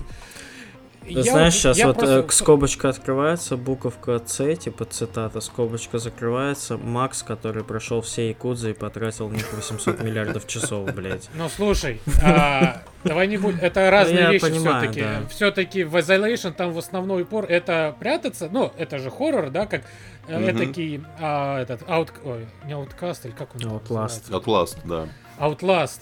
Я 1.11 1.23
знаешь, 1.33 1.55
сейчас 1.55 1.79
я 1.79 1.87
вот 1.88 1.97
просто- 1.99 2.18
э, 2.21 2.31
скобочка 2.31 2.88
открывается, 2.88 3.57
буковка 3.57 4.21
С, 4.25 4.57
типа 4.57 4.85
цитата, 4.85 5.40
скобочка 5.40 5.99
закрывается, 5.99 6.77
Макс, 6.77 7.23
который 7.23 7.64
прошел 7.64 8.01
все 8.01 8.29
Якудзы 8.29 8.71
и 8.71 8.75
потратил 8.75 9.29
в 9.29 9.33
них 9.33 9.53
800 9.53 10.01
миллиардов 10.03 10.47
часов, 10.47 10.92
блядь. 10.94 11.29
Ну 11.35 11.49
слушай, 11.49 12.01
а, 12.23 12.83
давай 13.05 13.27
не 13.27 13.37
будем. 13.38 13.59
Это 13.61 13.90
разные 13.90 14.31
вещи 14.33 14.51
все-таки. 14.53 15.05
Все-таки 15.31 15.85
в 15.85 15.97
Isolation 15.97 16.53
там 16.53 16.73
в 16.73 16.79
основной 16.79 17.23
упор 17.23 17.44
это 17.47 17.94
прятаться. 17.99 18.49
Ну, 18.51 18.73
это 18.77 18.99
же 18.99 19.11
хоррор, 19.11 19.51
да, 19.51 19.66
как 19.66 19.83
Мгм. 20.29 20.44
этакий 20.44 21.03
а, 21.18 21.61
этот 21.62 21.88
аут, 21.88 22.12
ой, 22.25 22.47
не 22.66 22.75
ауткаст 22.75 23.25
или 23.27 23.33
как 23.33 23.55
он 23.55 23.61
Outlast. 23.62 24.31
Outlast, 24.31 24.77
да. 24.85 25.09
Outlast. 25.38 26.01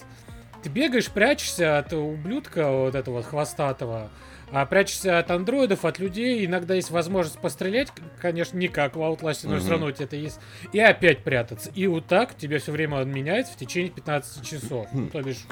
Ты 0.63 0.69
бегаешь, 0.69 1.09
прячешься 1.09 1.77
от 1.77 1.93
ублюдка 1.93 2.69
вот 2.71 2.95
этого 2.95 3.21
хвостатого, 3.23 4.09
а 4.51 4.65
прячешься 4.65 5.19
от 5.19 5.29
андроидов, 5.31 5.85
от 5.85 5.99
людей. 5.99 6.45
Иногда 6.45 6.73
есть 6.75 6.89
возможность 6.91 7.39
пострелять, 7.39 7.89
конечно, 8.21 8.57
не 8.57 8.67
как 8.67 8.95
в 8.95 8.99
Outlast, 8.99 9.41
но 9.43 9.51
Мгм. 9.51 9.59
все 9.59 9.69
равно 9.71 9.87
у 9.87 9.91
тебя 9.91 10.05
это 10.05 10.15
есть. 10.15 10.39
И 10.73 10.79
опять 10.79 11.23
прятаться. 11.23 11.69
И 11.75 11.87
вот 11.87 12.05
так 12.07 12.35
тебе 12.35 12.59
все 12.59 12.71
время 12.71 13.03
меняется 13.03 13.53
в 13.53 13.57
течение 13.57 13.91
15 13.91 14.43
часов. 14.45 14.87
Хм. 14.91 15.03
Ну, 15.03 15.09
то 15.09 15.21
бишь, 15.21 15.45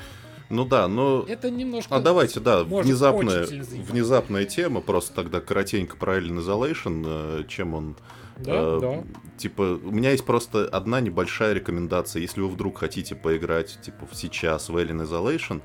Ну 0.49 0.63
да, 0.65 0.87
но... 0.87 1.25
это 1.27 1.49
немножко... 1.49 1.95
А 1.95 1.99
давайте, 1.99 2.39
да, 2.39 2.63
внезапная, 2.63 3.45
внезапная 3.47 4.45
тема, 4.45 4.79
просто 4.81 5.13
тогда 5.13 5.41
коротенько 5.41 5.97
про 5.97 6.17
Alien 6.19 6.37
Isolation, 6.39 7.03
э, 7.05 7.43
чем 7.47 7.73
он... 7.73 7.95
Да, 8.37 8.51
э, 8.53 8.79
да. 8.81 9.03
Типа, 9.37 9.79
у 9.83 9.91
меня 9.91 10.11
есть 10.11 10.25
просто 10.25 10.65
одна 10.65 10.99
небольшая 11.01 11.53
рекомендация, 11.53 12.21
если 12.21 12.41
вы 12.41 12.49
вдруг 12.49 12.77
хотите 12.77 13.15
поиграть, 13.15 13.79
типа, 13.81 14.07
сейчас 14.11 14.69
в 14.69 14.77
Alien 14.77 15.07
Isolation, 15.07 15.61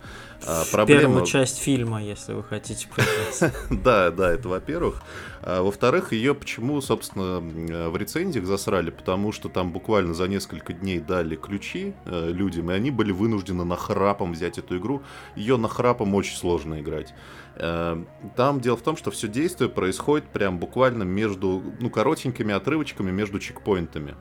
э, 0.46 0.62
проблема... 0.70 1.00
Первую 1.02 1.26
часть 1.26 1.58
фильма, 1.58 2.02
если 2.02 2.32
вы 2.32 2.42
хотите 2.42 2.88
поиграть. 2.88 3.54
Да, 3.70 4.10
да, 4.10 4.32
это 4.32 4.48
во-первых. 4.48 5.02
А, 5.42 5.62
во-вторых, 5.62 6.12
ее 6.12 6.34
почему, 6.34 6.80
собственно, 6.80 7.38
м, 7.38 7.90
в 7.90 7.96
рецензиях 7.96 8.44
засрали? 8.46 8.90
Потому 8.90 9.32
что 9.32 9.48
там 9.48 9.72
буквально 9.72 10.14
за 10.14 10.28
несколько 10.28 10.72
дней 10.72 11.00
дали 11.00 11.36
ключи 11.36 11.94
э, 12.04 12.30
людям, 12.30 12.70
и 12.70 12.74
они 12.74 12.90
были 12.90 13.12
вынуждены 13.12 13.64
нахрапом 13.64 14.32
взять 14.32 14.58
эту 14.58 14.78
игру. 14.78 15.02
Ее 15.36 15.56
нахрапом 15.56 16.14
очень 16.14 16.36
сложно 16.36 16.80
играть. 16.80 17.14
Э, 17.60 18.02
Там 18.36 18.60
дело 18.60 18.76
в 18.76 18.82
том, 18.82 18.96
что 18.96 19.10
все 19.10 19.28
действие 19.28 19.68
происходит 19.68 20.26
прям 20.28 20.58
буквально 20.58 21.02
между, 21.02 21.62
ну, 21.78 21.90
коротенькими 21.90 22.54
отрывочками 22.54 23.10
между 23.10 23.38
чекпоинтами. 23.38 24.14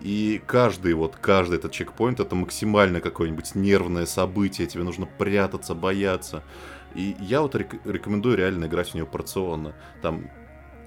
И 0.00 0.40
каждый, 0.46 0.94
вот 0.94 1.16
каждый 1.16 1.58
этот 1.58 1.72
чекпоинт 1.72 2.20
это 2.20 2.34
максимально 2.34 3.00
какое-нибудь 3.00 3.54
нервное 3.54 4.06
событие, 4.06 4.66
тебе 4.66 4.82
нужно 4.82 5.04
прятаться, 5.06 5.74
бояться. 5.74 6.42
И 6.94 7.14
я 7.20 7.42
вот 7.42 7.54
рек- 7.54 7.80
рекомендую 7.84 8.36
реально 8.36 8.64
играть 8.64 8.88
в 8.90 8.94
нее 8.94 9.04
порционно. 9.04 9.74
Там 10.00 10.30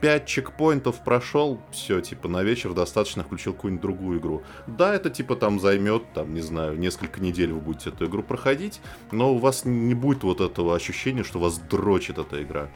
5 0.03 0.25
чекпоинтов 0.25 1.01
прошел, 1.01 1.61
все, 1.71 2.01
типа, 2.01 2.27
на 2.27 2.43
вечер 2.43 2.73
достаточно 2.73 3.23
включил 3.23 3.53
какую-нибудь 3.53 3.81
другую 3.81 4.19
игру. 4.19 4.43
Да, 4.67 4.93
это 4.93 5.09
типа 5.09 5.37
там 5.37 5.61
займет, 5.61 6.03
там, 6.13 6.33
не 6.33 6.41
знаю, 6.41 6.77
несколько 6.77 7.21
недель 7.21 7.53
вы 7.53 7.61
будете 7.61 7.89
эту 7.89 8.07
игру 8.07 8.21
проходить, 8.21 8.81
но 9.11 9.33
у 9.33 9.37
вас 9.37 9.63
не 9.63 9.93
будет 9.93 10.23
вот 10.23 10.41
этого 10.41 10.75
ощущения, 10.75 11.23
что 11.23 11.39
вас 11.39 11.57
дрочит 11.57 12.17
эта 12.17 12.43
игра. 12.43 12.67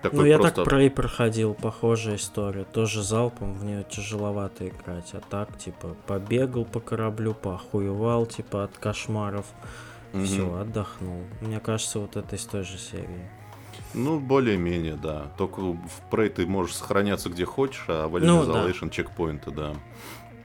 Такой 0.00 0.20
Ну, 0.20 0.24
я 0.24 0.38
просто- 0.38 0.64
так 0.64 0.72
Prey 0.72 0.88
проходил, 0.88 1.52
похожая 1.52 2.16
история. 2.16 2.64
Тоже 2.64 3.02
залпом 3.02 3.52
в 3.52 3.62
нее 3.62 3.84
тяжеловато 3.86 4.66
играть. 4.68 5.10
А 5.12 5.20
так, 5.20 5.58
типа, 5.58 5.94
побегал 6.06 6.64
по 6.64 6.80
кораблю, 6.80 7.34
поохуевал, 7.34 8.24
типа, 8.24 8.64
от 8.64 8.78
кошмаров. 8.78 9.44
Мгм. 10.14 10.24
Все, 10.24 10.54
отдохнул. 10.54 11.24
Мне 11.42 11.60
кажется, 11.60 11.98
вот 11.98 12.16
это 12.16 12.36
из 12.36 12.44
той 12.46 12.64
же 12.64 12.78
серии. 12.78 13.28
Ну, 13.94 14.20
более-менее, 14.20 14.96
да. 14.96 15.30
Только 15.36 15.60
в 15.60 15.78
Prey 16.10 16.28
ты 16.28 16.46
можешь 16.46 16.76
сохраняться 16.76 17.28
где 17.28 17.44
хочешь, 17.44 17.84
а 17.88 18.08
в 18.08 18.16
Alien 18.16 18.26
Ну, 18.26 18.46
да. 18.46 18.66
Isolation 18.66 18.90
чекпоинты, 18.90 19.50
да. 19.50 19.74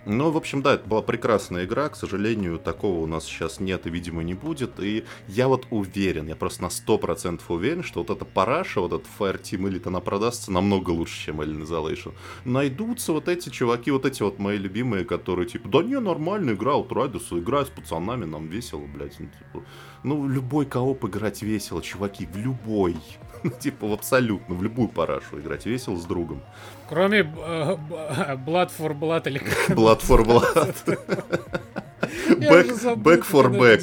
Ну, 0.06 0.30
в 0.30 0.38
общем, 0.38 0.62
да, 0.62 0.76
это 0.76 0.88
была 0.88 1.02
прекрасная 1.02 1.66
игра. 1.66 1.90
К 1.90 1.96
сожалению, 1.96 2.60
такого 2.60 3.02
у 3.02 3.08
нас 3.08 3.26
сейчас 3.26 3.60
нет 3.60 3.88
и, 3.88 3.90
видимо, 3.90 4.22
не 4.22 4.36
будет. 4.36 4.80
И 4.80 5.04
я 5.28 5.48
вот 5.48 5.66
уверен, 5.72 6.28
я 6.28 6.36
просто 6.36 6.62
на 6.62 6.68
100% 6.68 7.42
уверен, 7.48 7.84
что 7.84 8.02
вот 8.02 8.12
эта 8.12 8.24
параша, 8.24 8.82
вот 8.82 8.94
этот 8.94 9.08
Fireteam 9.20 9.68
Elite, 9.68 9.88
она 9.88 10.02
продастся 10.02 10.52
намного 10.52 10.92
лучше, 10.92 11.26
чем 11.26 11.42
Alien 11.42 11.66
Isolation. 11.66 12.14
Найдутся 12.44 13.14
вот 13.14 13.28
эти 13.28 13.50
чуваки, 13.50 13.90
вот 13.90 14.06
эти 14.06 14.22
вот 14.22 14.38
мои 14.38 14.58
любимые, 14.58 15.06
которые 15.06 15.48
типа, 15.48 15.70
да 15.70 15.82
не, 15.82 16.00
нормально, 16.00 16.52
игра 16.52 16.74
Outriders, 16.74 17.40
играю 17.40 17.66
с 17.66 17.70
пацанами, 17.70 18.26
нам 18.26 18.48
весело, 18.48 18.86
блядь. 18.86 19.20
Ну, 19.20 19.26
типа, 19.26 19.66
ну, 20.04 20.28
любой 20.28 20.68
кооп 20.68 21.04
играть 21.06 21.42
весело, 21.42 21.82
чуваки, 21.82 22.28
в 22.28 22.38
любой. 22.38 22.96
Ну, 23.44 23.52
типа, 23.52 23.88
в 23.88 23.94
абсолютно, 23.94 24.56
в 24.56 24.64
любую 24.64 24.88
парашу 24.88 25.40
играть 25.40 25.68
весело 25.68 25.98
с 25.98 26.06
другом. 26.06 26.42
Кроме 26.90 27.20
э, 27.20 28.36
Blood 28.46 28.70
for 28.70 28.94
Blood 28.94 29.28
или 29.28 29.40
Blood 29.70 30.02
for 30.02 30.24
blood. 30.26 30.98
Back, 32.02 32.98
back 32.98 33.24
for 33.24 33.50
back. 33.50 33.82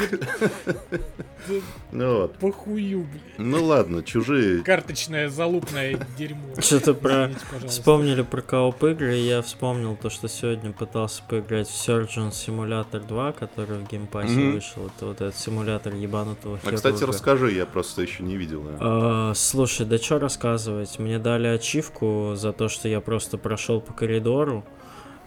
Ну 1.90 2.20
вот. 2.20 2.38
похую, 2.38 3.04
блин. 3.04 3.50
Ну 3.50 3.64
ладно, 3.64 4.02
чужие. 4.02 4.62
Карточное 4.62 5.28
залупное 5.28 5.98
дерьмо. 6.16 6.54
Что-то 6.58 6.94
про... 6.94 7.30
Вспомнили 7.66 8.22
про 8.22 8.40
кооп 8.40 8.82
игры, 8.84 9.18
и 9.18 9.22
я 9.22 9.42
вспомнил 9.42 9.96
то, 9.96 10.08
что 10.08 10.28
сегодня 10.28 10.72
пытался 10.72 11.22
поиграть 11.28 11.68
в 11.68 11.72
Surgeon 11.72 12.30
Simulator 12.30 13.06
2, 13.06 13.32
который 13.32 13.78
в 13.78 13.88
Game 13.88 14.14
Pass'е 14.14 14.52
вышел. 14.52 14.86
Это 14.86 15.06
вот 15.06 15.20
этот 15.20 15.36
симулятор 15.36 15.94
ебанутого 15.94 16.58
А, 16.64 16.72
кстати, 16.72 17.04
расскажи, 17.04 17.52
я 17.52 17.66
просто 17.66 18.02
еще 18.02 18.22
не 18.22 18.36
видел. 18.36 18.64
А, 18.80 19.32
слушай, 19.34 19.84
да 19.84 19.98
что 19.98 20.18
рассказывать? 20.18 20.98
Мне 20.98 21.18
дали 21.18 21.48
ачивку 21.48 22.34
за 22.36 22.52
то, 22.52 22.68
что 22.68 22.88
я 22.88 23.00
просто 23.00 23.36
прошел 23.36 23.80
по 23.80 23.92
коридору. 23.92 24.64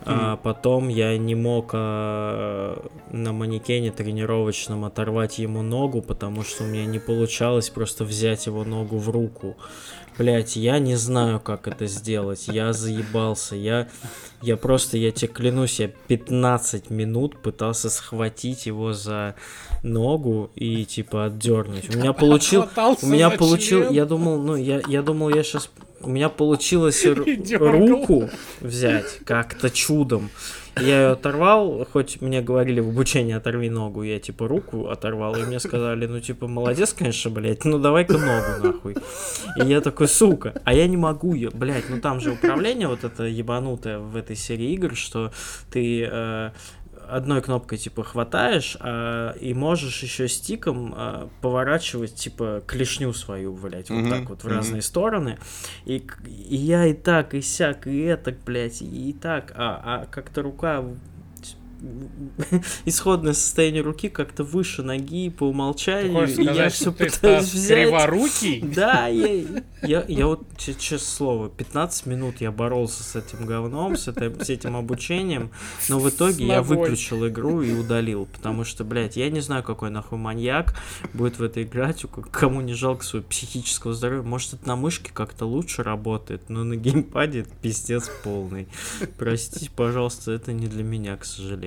А 0.06 0.38
потом 0.38 0.88
я 0.88 1.18
не 1.18 1.34
мог 1.34 1.72
а, 1.74 2.86
на 3.12 3.34
манекене 3.34 3.92
тренировочном 3.92 4.86
оторвать 4.86 5.40
ему 5.40 5.64
ногу, 5.64 6.02
потому 6.02 6.44
что 6.44 6.64
у 6.64 6.68
меня 6.68 6.86
не 6.86 7.00
получалось 7.00 7.70
просто 7.70 8.06
взять 8.06 8.46
его 8.46 8.64
ногу 8.64 8.98
в 8.98 9.10
руку. 9.10 9.58
Блять, 10.18 10.56
я 10.56 10.80
не 10.80 10.96
знаю, 10.96 11.40
как 11.42 11.68
это 11.68 11.88
сделать. 11.88 12.48
Я 12.48 12.72
заебался. 12.72 13.56
Я, 13.56 13.90
я 14.42 14.56
просто, 14.56 14.98
я 14.98 15.12
тебе 15.12 15.28
клянусь, 15.28 15.80
я 15.80 15.90
15 15.90 16.90
минут 16.90 17.42
пытался 17.42 17.90
схватить 17.90 18.66
его 18.66 18.94
за 18.94 19.36
ногу 19.84 20.52
и 20.56 20.86
типа 20.86 21.26
отдернуть. 21.26 21.94
У 21.94 21.98
меня 21.98 22.14
получил, 22.14 22.66
у 23.02 23.06
меня 23.08 23.30
получил, 23.30 23.90
я 23.92 24.06
думал, 24.06 24.38
ну, 24.38 24.56
я, 24.56 24.82
я 24.88 25.02
думал, 25.02 25.30
я 25.30 25.44
сейчас... 25.44 25.70
У 26.06 26.10
меня 26.10 26.30
получилось 26.30 27.06
руку 27.60 28.30
взять 28.62 29.20
как-то 29.26 29.72
чудом. 29.72 30.30
Я 30.78 31.02
ее 31.02 31.08
оторвал, 31.12 31.88
хоть 31.92 32.22
мне 32.22 32.42
говорили 32.42 32.82
в 32.82 32.90
обучении 32.90 33.34
оторви 33.34 33.70
ногу, 33.70 34.04
я 34.04 34.20
типа 34.20 34.48
руку 34.48 34.90
оторвал, 34.90 35.36
и 35.36 35.44
мне 35.44 35.60
сказали, 35.60 36.06
ну 36.06 36.20
типа 36.20 36.48
молодец, 36.48 36.94
конечно, 36.94 37.32
блядь, 37.32 37.64
ну 37.64 37.80
давай-ка 37.80 38.18
ногу 38.18 38.62
нахуй. 38.62 38.96
И 39.56 39.66
я 39.66 39.80
такой, 39.80 40.10
сука, 40.10 40.54
а 40.66 40.74
я 40.74 40.86
не 40.88 40.98
могу 40.98 41.34
ее, 41.34 41.50
блядь, 41.50 41.90
ну 41.90 42.02
там 42.02 42.20
же 42.20 42.32
управление 42.32 42.90
вот 42.90 43.06
это 43.06 43.24
ебанутое 43.24 44.00
в 44.00 44.18
этой 44.18 44.36
серии 44.36 44.74
игр, 44.74 44.96
что 44.96 45.32
ты 45.72 46.10
э, 46.12 46.52
одной 47.10 47.42
кнопкой 47.42 47.78
типа 47.78 48.04
хватаешь, 48.04 48.78
а, 48.80 49.32
и 49.34 49.54
можешь 49.54 50.04
еще 50.04 50.28
стиком 50.28 50.94
а, 50.96 51.30
поворачивать 51.42 52.16
типа 52.16 52.64
клешню 52.66 53.14
свою, 53.14 53.54
блядь, 53.54 53.90
вот 53.90 54.00
Мгм, 54.02 54.10
так 54.10 54.30
вот 54.30 54.42
в 54.42 54.46
мгм. 54.46 54.56
разные 54.56 54.82
стороны. 54.82 55.38
И, 55.86 56.06
и 56.28 56.56
я 56.56 56.86
и 56.86 56.94
так, 56.94 57.34
и 57.34 57.42
сяк, 57.42 57.88
и 57.88 58.00
это, 58.02 58.36
блядь, 58.46 58.82
и 58.82 59.14
так, 59.14 59.54
а, 59.56 59.82
а 59.84 60.06
как-то 60.06 60.42
рука 60.42 60.84
исходное 62.86 63.34
состояние 63.34 63.82
руки 63.82 64.10
как-то 64.10 64.44
выше 64.44 64.84
ноги 64.84 65.30
по 65.30 65.46
Ты 65.46 65.50
умолчанию, 65.52 66.14
хочешь 66.14 66.38
и 66.38 66.44
я 66.44 66.54
сказать, 66.54 66.74
все 66.74 66.82
что 66.84 66.92
ты 66.94 67.06
пытаюсь 67.12 67.54
взять. 67.54 67.88
криворукий? 67.88 68.62
Да, 68.76 69.08
я, 69.08 69.44
я, 69.84 70.06
я 70.08 70.28
вот, 70.28 70.46
че- 70.58 70.74
честное 70.74 71.00
слово, 71.00 71.50
15 71.50 72.06
минут 72.06 72.42
я 72.42 72.52
боролся 72.52 73.04
с 73.04 73.16
этим 73.16 73.46
говном, 73.46 73.96
с, 73.98 74.08
этой- 74.08 74.34
с 74.44 74.50
этим 74.50 74.76
обучением, 74.76 75.52
но 75.90 76.00
в 76.00 76.10
итоге 76.10 76.46
я 76.46 76.62
выключил 76.62 77.28
игру 77.28 77.62
и 77.62 77.72
удалил, 77.74 78.26
потому 78.26 78.64
что, 78.64 78.84
блядь, 78.84 79.18
я 79.18 79.30
не 79.30 79.40
знаю, 79.42 79.64
какой 79.64 79.90
нахуй 79.90 80.18
маньяк 80.18 80.76
будет 81.14 81.40
в 81.40 81.44
это 81.44 81.62
играть, 81.64 82.06
кому 82.32 82.62
не 82.62 82.74
жалко 82.74 83.04
своего 83.04 83.28
психического 83.28 83.94
здоровья. 83.94 84.24
Может, 84.24 84.54
это 84.56 84.68
на 84.68 84.76
мышке 84.76 85.12
как-то 85.14 85.46
лучше 85.46 85.84
работает, 85.84 86.50
но 86.50 86.64
на 86.64 86.76
геймпаде 86.76 87.42
это 87.42 87.50
пиздец 87.62 88.10
полный. 88.24 88.68
Простите, 89.18 89.70
пожалуйста, 89.76 90.32
это 90.32 90.54
не 90.54 90.68
для 90.68 90.84
меня, 90.84 91.16
к 91.18 91.26
сожалению. 91.26 91.65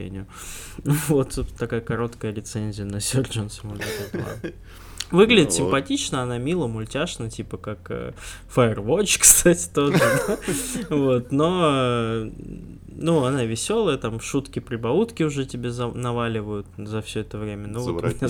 Вот 1.08 1.32
собственно, 1.32 1.58
такая 1.58 1.80
короткая 1.80 2.32
рецензия 2.32 2.84
на 2.84 2.96
Surgeon 2.96 3.48
Simulator 3.48 4.12
2. 4.42 4.50
Выглядит 5.10 5.48
Ну 5.58 5.64
вот. 5.64 5.70
симпатично, 5.70 6.22
она 6.22 6.38
мило, 6.38 6.66
мультяшно, 6.66 7.30
типа 7.30 7.56
как 7.56 7.90
э, 7.90 8.12
Firewatch, 8.54 9.18
кстати, 9.20 9.68
тоже. 9.72 9.98
Вот, 10.90 11.32
но 11.32 11.70
э, 11.72 12.30
ну, 12.88 13.24
она 13.24 13.44
веселая, 13.44 13.96
там 13.96 14.20
шутки, 14.20 14.58
прибаутки 14.58 15.22
уже 15.22 15.46
тебе 15.46 15.70
наваливают 15.70 16.66
за 16.76 17.00
все 17.00 17.20
это 17.20 17.38
время. 17.38 17.68
Но 17.68 17.80
вот 17.80 18.02
у 18.02 18.06
меня 18.06 18.28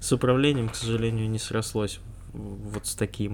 с, 0.00 0.12
управлением, 0.12 0.68
к 0.68 0.74
сожалению, 0.74 1.30
не 1.30 1.38
срослось 1.38 2.00
вот 2.34 2.86
с 2.86 2.94
таким, 2.94 3.32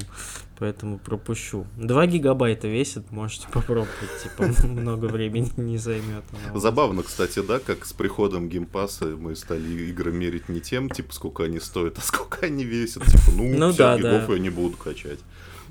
поэтому 0.59 0.99
пропущу. 0.99 1.67
2 1.77 2.07
гигабайта 2.07 2.69
весит, 2.69 3.11
можете 3.11 3.49
попробовать, 3.49 3.91
типа 4.23 4.47
много 4.67 5.07
времени 5.07 5.51
не 5.57 5.79
займет. 5.79 6.23
Забавно, 6.55 7.03
кстати, 7.03 7.41
да, 7.41 7.59
как 7.59 7.87
с 7.87 7.93
приходом 7.93 8.49
Game 8.49 8.72
Pass'а 8.72 9.07
мы 9.07 9.35
стали 9.37 9.89
игры 9.89 10.13
мерить 10.13 10.49
не 10.49 10.61
тем, 10.61 10.91
типа, 10.91 11.13
сколько 11.15 11.45
они 11.45 11.61
стоят, 11.61 11.99
а 11.99 12.01
сколько 12.03 12.47
они 12.47 12.65
весят. 12.65 13.05
Типа, 13.05 13.33
ну, 13.37 13.45
Ну 13.45 13.73
50 13.73 13.77
да, 13.77 13.97
гигов 13.97 14.27
да. 14.27 14.33
я 14.35 14.39
не 14.39 14.51
буду 14.51 14.77
качать. 14.77 15.21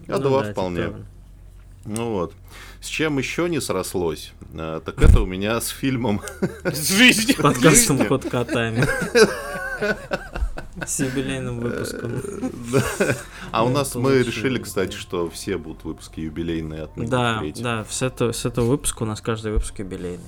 А 0.08 0.18
Ну 0.18 0.20
два 0.20 0.44
да, 0.44 0.52
вполне. 0.52 0.86
типа, 0.86 1.00
Ну 1.86 2.12
вот. 2.14 2.34
С 2.82 2.88
чем 2.88 3.18
еще 3.18 3.50
не 3.50 3.60
срослось, 3.60 4.34
а, 4.54 4.80
так 4.80 5.02
это 5.02 5.22
у 5.22 5.26
меня 5.26 5.60
с 5.60 5.68
фильмом 5.68 6.22
С 6.64 6.98
жизнью. 6.98 7.36
Подкастом 7.38 8.08
ход 8.08 8.28
котами. 8.30 8.86
С 10.86 11.00
юбилейным 11.00 11.60
выпуском. 11.60 12.22
Да. 12.72 12.84
А 13.52 13.64
у 13.64 13.70
нас 13.70 13.96
мы 13.96 14.20
решили, 14.24 14.60
кстати, 14.60 14.96
что 14.96 15.30
все 15.30 15.58
будут 15.58 15.84
выпуски 15.84 16.20
юбилейные 16.22 16.84
от 16.84 16.98
ныне 16.98 17.10
Да, 17.10 17.44
да, 17.58 17.86
с 17.90 18.02
этого, 18.02 18.66
выпуска 18.66 19.04
у 19.04 19.06
нас 19.06 19.22
каждый 19.22 19.52
выпуск 19.52 19.80
юбилейный. 19.80 20.24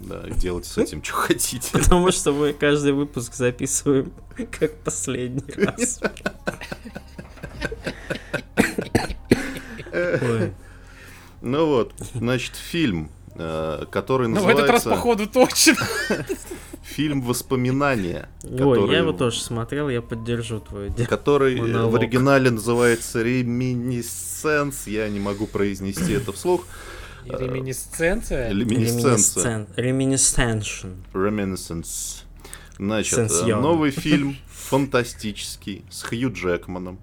Да, 0.00 0.22
делайте 0.28 0.68
с 0.68 0.78
этим, 0.78 1.02
что 1.02 1.14
хотите. 1.14 1.70
Потому 1.72 2.10
что 2.12 2.32
мы 2.32 2.52
каждый 2.52 2.92
выпуск 2.92 3.34
записываем 3.34 4.12
как 4.50 4.74
последний 4.80 5.44
раз. 5.56 6.00
Ой, 9.92 10.52
Ну 11.40 11.66
вот, 11.66 11.92
значит, 12.14 12.56
фильм, 12.56 13.10
э, 13.34 13.84
который 13.90 14.28
Ну, 14.28 14.40
в 14.40 14.48
этот 14.48 14.68
раз, 14.68 14.84
называется 14.84 14.90
походу, 14.90 15.26
точно. 15.26 15.76
Фильм 16.94 17.22
«Воспоминания», 17.22 18.28
Ой, 18.44 18.50
который- 18.58 18.92
я 18.92 18.98
его 18.98 19.12
тоже 19.12 19.40
смотрел, 19.40 19.88
я 19.88 20.00
поддержу 20.00 20.60
твою 20.60 20.88
идею. 20.90 21.08
который 21.08 21.60
Монолог. 21.60 21.92
в 21.92 21.96
оригинале 21.96 22.50
называется 22.50 23.22
«Реминисценс», 23.22 24.86
я 24.86 25.08
не 25.08 25.18
могу 25.20 25.46
произнести 25.46 26.12
это 26.12 26.32
вслух. 26.32 26.64
Реминисценция. 27.26 28.50
Реминисценция. 28.50 29.66
Реминисценшн. 29.76 30.88
Reminiscence. 31.12 32.22
Значит, 32.78 33.18
э, 33.18 33.28
Сенсьон. 33.28 33.60
новый 33.62 33.90
фильм, 34.04 34.36
фантастический, 34.48 35.84
с 35.90 36.02
Хью 36.02 36.32
Джекманом. 36.32 36.98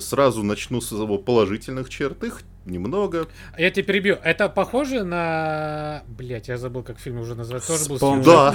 Сразу 0.00 0.42
начну 0.42 0.80
с 0.80 0.90
его 0.92 1.18
положительных 1.18 1.88
черт, 1.90 2.24
их 2.24 2.40
немного. 2.68 3.28
Я 3.56 3.70
тебя 3.70 3.84
перебью. 3.84 4.18
Это 4.22 4.48
похоже 4.48 5.04
на... 5.04 6.02
Блять, 6.06 6.48
я 6.48 6.56
забыл, 6.56 6.82
как 6.82 6.98
фильм 6.98 7.20
уже 7.20 7.34
называется. 7.34 7.76
Тоже 7.76 7.88
был. 7.88 7.98
Хью 7.98 8.22
Да. 8.24 8.54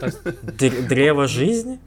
Тоже 0.00 0.82
Древо 0.88 1.26
жизни? 1.26 1.80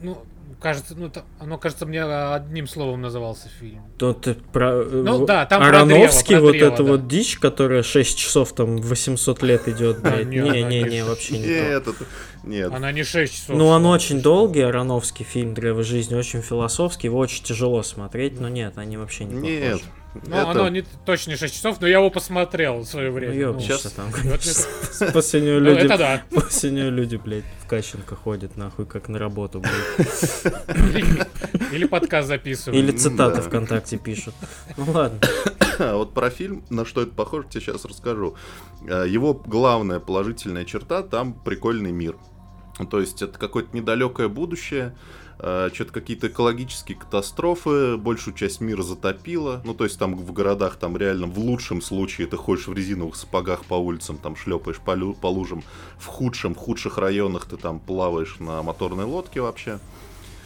Ну, 0.00 0.24
кажется, 0.62 0.94
ну, 0.96 1.10
оно, 1.38 1.58
кажется, 1.58 1.84
мне 1.84 2.02
одним 2.02 2.66
словом 2.66 3.02
назывался 3.02 3.48
фильм. 3.48 3.82
То 3.98 4.14
ты 4.14 4.34
про... 4.34 4.84
Ну 4.84 5.26
да, 5.26 5.44
там 5.44 5.60
про 5.60 5.68
Ароновский, 5.68 6.36
древо, 6.36 6.40
про 6.40 6.46
вот 6.46 6.52
древо, 6.52 6.72
это 6.72 6.82
да. 6.84 6.90
вот 6.90 7.08
дичь, 7.08 7.38
которая 7.38 7.82
6 7.82 8.18
часов 8.18 8.52
там 8.54 8.76
800 8.76 9.42
лет 9.42 9.68
идет, 9.68 10.00
блядь. 10.00 10.26
не, 10.26 10.38
она 10.38 10.52
Не-не-не, 10.52 10.90
не 10.90 11.04
вообще 11.04 11.38
не 11.38 11.44
то. 11.44 11.50
Нет, 11.50 11.88
это- 11.88 12.04
нет. 12.44 12.72
Она 12.72 12.92
не 12.92 13.02
6 13.02 13.32
часов. 13.32 13.56
Ну, 13.56 13.66
он 13.66 13.84
очень 13.86 14.22
долгий, 14.22 14.60
Ароновский 14.60 15.24
фильм 15.24 15.54
«Древо 15.54 15.82
жизни», 15.82 16.14
очень 16.14 16.42
философский, 16.42 17.08
его 17.08 17.18
очень 17.18 17.44
тяжело 17.44 17.82
смотреть, 17.82 18.40
но 18.40 18.48
нет, 18.48 18.78
они 18.78 18.96
вообще 18.96 19.24
не 19.24 19.34
Нет. 19.34 19.82
Ну, 20.14 20.36
это- 20.36 20.50
оно 20.50 20.68
не 20.68 20.82
точно 21.06 21.30
не 21.30 21.36
6 21.36 21.54
часов, 21.54 21.80
но 21.80 21.86
я 21.86 21.98
его 21.98 22.10
посмотрел 22.10 22.80
в 22.80 22.84
свое 22.84 23.08
Ну, 23.08 23.14
время. 23.14 23.34
ёбнешься 23.34 23.78
щас- 23.82 23.92
там, 23.92 24.06
вот 24.10 24.20
конечно. 24.20 24.64
ну, 25.58 25.60
люди, 25.60 25.88
да. 25.88 26.22
него 26.70 26.90
люди, 26.90 27.16
блядь, 27.16 27.44
в 27.64 27.66
Кащенко 27.66 28.14
ходят, 28.14 28.56
нахуй, 28.56 28.84
как 28.86 29.08
на 29.08 29.18
работу, 29.18 29.60
блядь. 29.60 31.28
Или, 31.72 31.84
подкаст 31.86 32.28
записывают. 32.28 32.82
Или 32.82 32.92
цитаты 32.96 33.36
Да. 33.36 33.42
ВКонтакте 33.42 33.96
пишут. 33.96 34.34
Ну 34.76 34.86
ладно. 34.92 35.18
А 35.78 35.96
вот 35.96 36.12
про 36.12 36.28
фильм, 36.28 36.62
на 36.68 36.84
что 36.84 37.00
это 37.00 37.12
похоже, 37.12 37.48
тебе 37.48 37.62
сейчас 37.62 37.84
расскажу. 37.86 38.36
Э, 38.86 39.06
Его 39.08 39.32
главная 39.32 40.00
положительная 40.00 40.66
черта 40.66 41.02
там 41.02 41.32
прикольный 41.32 41.92
мир. 41.92 42.16
Ну, 42.78 42.86
То 42.86 43.00
есть 43.00 43.22
это 43.22 43.38
какое-то 43.38 43.74
недалекое 43.74 44.28
будущее, 44.28 44.94
что-то 45.38 45.92
какие-то 45.92 46.28
экологические 46.28 46.96
катастрофы, 46.98 47.96
большую 47.96 48.34
часть 48.34 48.60
мира 48.60 48.82
затопило. 48.82 49.60
Ну, 49.64 49.74
то 49.74 49.84
есть 49.84 49.98
там 49.98 50.14
в 50.16 50.32
городах, 50.32 50.76
там 50.76 50.96
реально 50.96 51.26
в 51.26 51.38
лучшем 51.38 51.82
случае 51.82 52.26
ты 52.26 52.36
ходишь 52.36 52.66
в 52.68 52.72
резиновых 52.74 53.16
сапогах 53.16 53.64
по 53.64 53.74
улицам, 53.74 54.18
там 54.18 54.36
шлепаешь 54.36 54.78
по, 54.78 54.94
лю- 54.94 55.14
по 55.14 55.26
лужам. 55.26 55.62
В 55.98 56.06
худшем, 56.06 56.54
в 56.54 56.58
худших 56.58 56.98
районах 56.98 57.46
ты 57.46 57.56
там 57.56 57.80
плаваешь 57.80 58.36
на 58.38 58.62
моторной 58.62 59.04
лодке 59.04 59.40
вообще. 59.40 59.78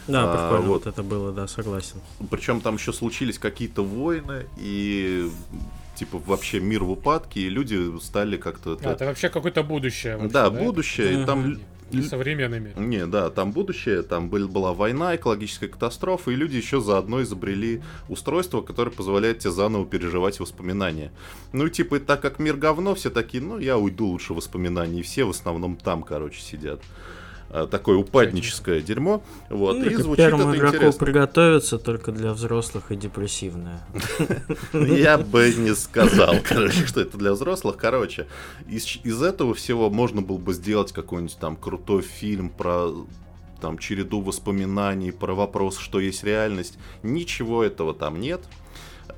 Да, 0.07 0.23
А, 0.23 0.37
прикольно 0.37 0.67
вот. 0.71 0.85
вот 0.85 0.87
это 0.87 1.03
было, 1.03 1.31
да, 1.33 1.47
согласен. 1.47 1.99
Причем 2.31 2.61
там 2.61 2.75
еще 2.75 2.93
случились 2.93 3.37
какие-то 3.37 3.83
войны, 3.83 4.45
и 4.57 5.29
типа 5.95 6.17
вообще 6.25 6.59
мир 6.61 6.83
в 6.85 6.91
упадке, 6.91 7.41
и 7.41 7.49
люди 7.49 7.99
стали 7.99 8.37
как-то... 8.37 8.71
А, 8.71 8.75
это- 8.75 8.89
это 8.91 9.05
вообще 9.05 9.27
какое-то 9.29 9.63
будущее. 9.63 10.15
вообще, 10.15 10.31
да, 10.31 10.49
будущее, 10.49 11.13
и 11.13 11.17
Мгм. 11.17 11.25
там... 11.25 11.59
Не 11.91 12.01
современный 12.01 12.59
мир. 12.59 12.77
Не, 12.77 13.05
да, 13.05 13.29
там 13.29 13.51
будущее, 13.51 14.01
там 14.01 14.29
был, 14.29 14.47
была 14.47 14.73
война, 14.73 15.15
экологическая 15.15 15.67
катастрофа, 15.67 16.31
и 16.31 16.35
люди 16.35 16.57
еще 16.57 16.81
заодно 16.81 17.21
изобрели 17.21 17.81
устройство, 18.09 18.61
которое 18.61 18.91
позволяет 18.91 19.39
тебе 19.39 19.51
заново 19.51 19.85
переживать 19.85 20.39
воспоминания. 20.39 21.11
Ну 21.53 21.67
и 21.67 21.69
типа, 21.69 21.99
так 21.99 22.21
как 22.21 22.39
мир 22.39 22.57
говно, 22.57 22.95
все 22.95 23.09
такие, 23.09 23.41
ну 23.43 23.57
я 23.57 23.77
уйду 23.77 24.07
лучше 24.07 24.33
в 24.33 24.37
воспоминания, 24.37 24.99
и 24.99 25.03
все 25.03 25.23
в 25.25 25.29
основном 25.29 25.75
там, 25.77 26.03
короче, 26.03 26.41
сидят. 26.41 26.81
А, 27.49 27.65
Такое 27.67 27.97
упадническое 27.97 28.81
дерьмо. 28.81 29.23
Вот, 29.49 29.77
Ну, 29.77 29.85
и 29.85 29.95
звучит 29.95 30.17
первому 30.17 30.49
это 30.49 30.57
игроку 30.57 30.75
интересно. 30.75 31.05
приготовиться 31.05 31.77
только 31.79 32.11
для 32.11 32.33
взрослых 32.33 32.91
и 32.91 32.95
депрессивное. 32.95 33.85
Я 34.73 35.17
бы 35.17 35.53
не 35.57 35.73
сказал, 35.75 36.35
короче, 36.43 36.85
что 36.85 37.01
это 37.01 37.17
для 37.17 37.31
взрослых. 37.33 37.77
Короче, 37.77 38.27
из, 38.67 38.99
из 39.03 39.21
этого 39.21 39.53
всего 39.53 39.89
можно 39.89 40.21
было 40.21 40.37
бы 40.37 40.53
сделать 40.53 40.91
какой-нибудь 40.91 41.37
там 41.37 41.55
крутой 41.55 42.01
фильм 42.01 42.49
про 42.49 42.91
там 43.61 43.77
череду 43.77 44.21
воспоминаний, 44.21 45.11
про 45.11 45.33
вопрос, 45.33 45.77
что 45.77 45.99
есть 45.99 46.23
реальность. 46.23 46.77
Ничего 47.01 47.63
этого 47.63 47.93
там 47.93 48.19
нет. 48.19 48.41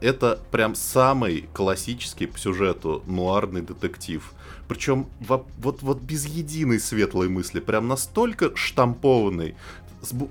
Это 0.01 0.39
прям 0.51 0.75
самый 0.75 1.49
классический 1.53 2.25
по 2.25 2.37
сюжету 2.39 3.03
нуарный 3.05 3.61
детектив. 3.61 4.31
Причем 4.67 5.07
во- 5.19 5.45
вот, 5.57 5.81
вот 5.81 5.99
без 6.01 6.25
единой 6.25 6.79
светлой 6.79 7.27
мысли. 7.27 7.59
Прям 7.59 7.87
настолько 7.87 8.55
штампованный 8.55 9.55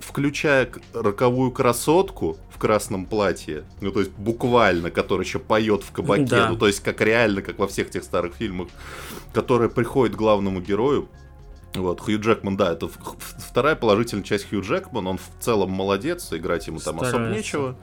включая 0.00 0.70
роковую 0.94 1.50
красотку 1.50 2.38
в 2.50 2.58
красном 2.58 3.04
платье, 3.04 3.64
ну 3.82 3.90
то 3.92 4.00
есть 4.00 4.12
буквально, 4.12 4.90
которая 4.90 5.26
еще 5.26 5.38
поет 5.38 5.82
в 5.82 5.92
кабаке, 5.92 6.24
Да. 6.24 6.48
ну 6.48 6.56
то 6.56 6.66
есть 6.68 6.80
как 6.80 7.02
реально, 7.02 7.42
как 7.42 7.58
во 7.58 7.68
всех 7.68 7.90
тех 7.90 8.02
старых 8.02 8.34
фильмах, 8.34 8.68
которая 9.34 9.68
приходит 9.68 10.14
к 10.16 10.18
главному 10.18 10.62
герою 10.62 11.08
Вот, 11.74 12.00
Хью 12.00 12.18
Джекман, 12.20 12.56
да, 12.56 12.72
это 12.72 12.88
вторая 12.88 13.76
положительная 13.76 14.24
часть 14.24 14.48
Хью 14.48 14.62
Джекман, 14.62 15.06
он 15.06 15.18
в 15.18 15.30
целом 15.40 15.70
молодец, 15.70 16.32
играть 16.32 16.66
ему 16.66 16.78
там 16.78 16.96
Старается. 16.96 17.20
особо 17.20 17.36
нечего. 17.36 17.76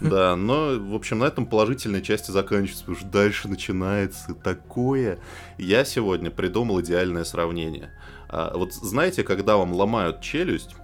Да, 0.00 0.36
но, 0.36 0.78
в 0.78 0.94
общем, 0.94 1.18
на 1.18 1.24
этом 1.24 1.46
положительная 1.46 2.00
часть 2.00 2.26
заканчивается, 2.26 2.84
потому 2.84 2.98
что 2.98 3.06
дальше 3.08 3.48
начинается 3.48 4.34
такое. 4.34 5.18
Я 5.58 5.84
сегодня 5.84 6.30
придумал 6.30 6.80
идеальное 6.80 7.24
сравнение. 7.24 7.90
А, 8.28 8.56
вот 8.56 8.72
знаете, 8.74 9.22
когда 9.22 9.56
вам 9.56 9.72
ломают 9.72 10.20
челюсть, 10.20 10.74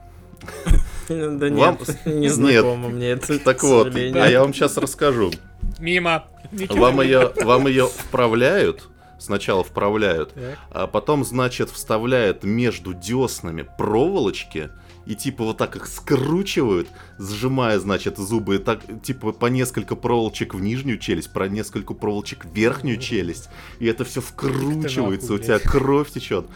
да 1.09 1.48
нет, 1.48 1.80
не 2.04 2.28
знакомо 2.28 2.88
мне 2.88 3.11
это. 3.11 3.38
Так 3.38 3.62
вот, 3.62 3.94
а 3.94 4.28
я 4.28 4.40
вам 4.40 4.52
сейчас 4.52 4.76
расскажу. 4.76 5.32
Мимо. 5.78 6.26
Вам 6.70 7.00
ее, 7.00 7.32
вам 7.42 7.66
ее 7.66 7.86
вправляют, 7.86 8.88
сначала 9.19 9.64
вправляют, 9.64 10.33
а 10.71 10.87
потом, 10.87 11.25
значит, 11.25 11.71
вставляют 11.71 12.45
между 12.45 12.95
деснами 12.95 13.69
проволочки, 13.77 14.71
и 15.07 15.14
типа 15.14 15.45
вот 15.45 15.57
так 15.57 15.75
их 15.75 15.87
скручивают, 15.87 16.89
сжимая, 17.19 17.79
значит, 17.79 18.19
зубы, 18.19 18.57
и 18.57 18.59
так, 18.59 18.81
типа 19.03 19.33
по 19.33 19.47
несколько 19.47 19.97
проволочек 19.97 20.55
в 20.55 20.61
нижнюю 20.61 20.99
челюсть, 20.99 21.33
про 21.33 21.49
несколько 21.49 21.95
проволочек 21.95 22.45
в 22.45 22.55
верхнюю 22.55 22.99
челюсть, 22.99 23.49
и 23.79 23.87
это 23.87 24.05
все 24.05 24.21
вкручивается, 24.21 25.33
у 25.33 25.39
тебя 25.39 25.59
кровь 25.59 26.11
течет. 26.11 26.47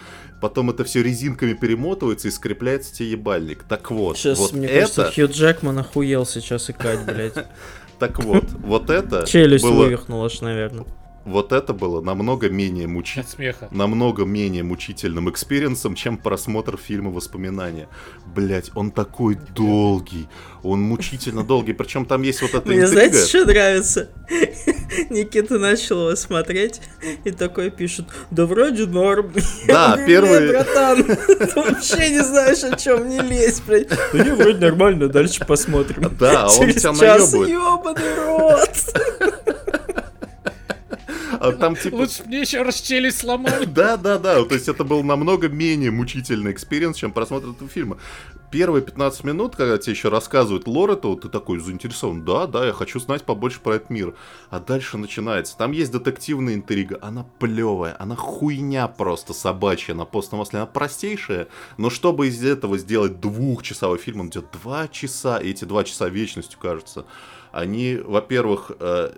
Потом 0.43 0.71
это 0.71 0.83
все 0.83 1.05
резинками 1.05 1.55
перемотывается 1.55 2.27
и 2.27 2.31
скрепляется 2.33 2.93
тебе 2.93 3.13
ебальник. 3.13 3.63
Так 3.63 3.93
вот, 3.93 4.19
сейчас, 4.19 4.39
вот 4.39 4.53
мне 4.53 4.67
это... 4.67 4.81
кажется, 4.81 5.13
Хью 5.15 5.29
Джекман 5.29 5.79
охуел 5.79 6.27
сейчас 6.27 6.69
икать, 6.69 7.05
блядь. 7.07 7.47
Так 7.99 8.19
вот, 8.25 8.47
вот 8.51 8.91
это... 8.91 9.25
Челюсть 9.25 9.65
вывихнула 9.65 10.29
наверное 10.41 10.85
вот 11.25 11.53
это 11.53 11.73
было 11.73 12.01
намного 12.01 12.49
менее 12.49 12.87
мучительным, 12.87 13.55
намного 13.71 14.25
менее 14.25 14.63
мучительным 14.63 15.31
experience'ом, 15.31 15.95
чем 15.95 16.17
просмотр 16.17 16.77
фильма 16.77 17.11
«Воспоминания». 17.11 17.89
Блять, 18.35 18.71
он 18.75 18.91
такой 18.91 19.39
долгий, 19.55 20.29
он 20.63 20.83
мучительно 20.83 21.45
долгий, 21.45 21.73
причем 21.73 22.07
там 22.07 22.23
есть 22.23 22.43
вот 22.43 22.55
эта 22.55 22.69
Мне 22.69 22.87
знаете, 22.87 23.25
что 23.25 23.45
нравится? 23.45 24.09
Никита 25.11 25.59
начал 25.59 26.07
его 26.07 26.17
смотреть 26.17 26.81
и 27.25 27.31
такой 27.31 27.71
пишет, 27.71 28.07
да 28.31 28.47
вроде 28.47 28.87
норм. 28.87 29.33
Да, 29.67 29.97
первый... 30.07 30.49
братан, 30.49 31.05
ты 31.05 31.17
вообще 31.57 32.11
не 32.11 32.23
знаешь, 32.23 32.63
о 32.65 32.77
чем 32.77 33.09
не 33.09 33.21
лезь, 33.21 33.61
блядь. 33.61 33.89
Да 33.89 34.25
не, 34.25 34.31
вроде 34.31 34.59
нормально, 34.59 35.09
дальше 35.09 35.45
посмотрим. 35.45 36.11
Да, 36.19 36.49
он 36.49 36.71
тебя 36.73 36.93
наебывает. 36.93 37.51
ёбаный 37.51 38.15
рот. 38.27 39.42
А 41.43 41.53
там 41.53 41.75
типа... 41.75 41.97
Лучше 41.97 42.23
мне 42.25 42.41
еще 42.41 42.63
раз 42.63 42.81
челюсть 42.81 43.19
сломали. 43.19 43.65
Да, 43.65 43.97
да, 43.97 44.19
да. 44.19 44.45
То 44.45 44.55
есть 44.55 44.69
это 44.69 44.85
был 44.85 45.03
намного 45.03 45.49
менее 45.49 45.91
мучительный 45.91 46.53
experience, 46.53 46.97
чем 46.97 47.11
просмотр 47.11 47.49
этого 47.49 47.69
фильма. 47.69 47.99
Первые 48.53 48.83
15 48.83 49.25
минут, 49.25 49.57
когда 49.57 49.77
тебе 49.77 49.93
еще 49.93 50.09
рассказывают 50.09 50.69
лор 50.69 50.93
этого, 50.93 51.19
ты 51.19 51.29
такой 51.29 51.59
заинтересован. 51.59 52.25
Да, 52.25 52.47
да, 52.47 52.67
я 52.67 52.73
хочу 52.73 53.01
знать 53.01 53.25
побольше 53.25 53.61
про 53.61 53.75
этот 53.77 53.91
мир. 53.91 54.15
А 54.51 54.61
дальше 54.61 54.99
начинается. 54.99 55.57
Там 55.57 55.73
есть 55.73 55.91
детективная 55.91 56.55
интрига. 56.55 56.99
Она 57.03 57.27
плевая, 57.41 57.97
она 57.99 58.15
хуйня 58.15 58.87
просто 58.87 59.33
собачья 59.33 59.95
на 59.95 60.05
постном 60.05 60.45
Она 60.53 60.67
простейшая, 60.67 61.49
но 61.77 61.91
чтобы 61.91 62.29
из 62.29 62.45
этого 62.45 62.79
сделать 62.79 63.21
двухчасовой 63.21 63.99
фильм, 63.99 64.21
он 64.21 64.29
идет 64.29 64.47
два 64.53 64.87
часа, 64.87 65.39
и 65.39 65.51
эти 65.51 65.65
два 65.65 65.83
часа 65.83 66.09
вечностью, 66.09 66.61
кажется. 66.61 67.05
Они, 67.51 67.97
во-первых, 67.97 68.71
э, 68.79 69.13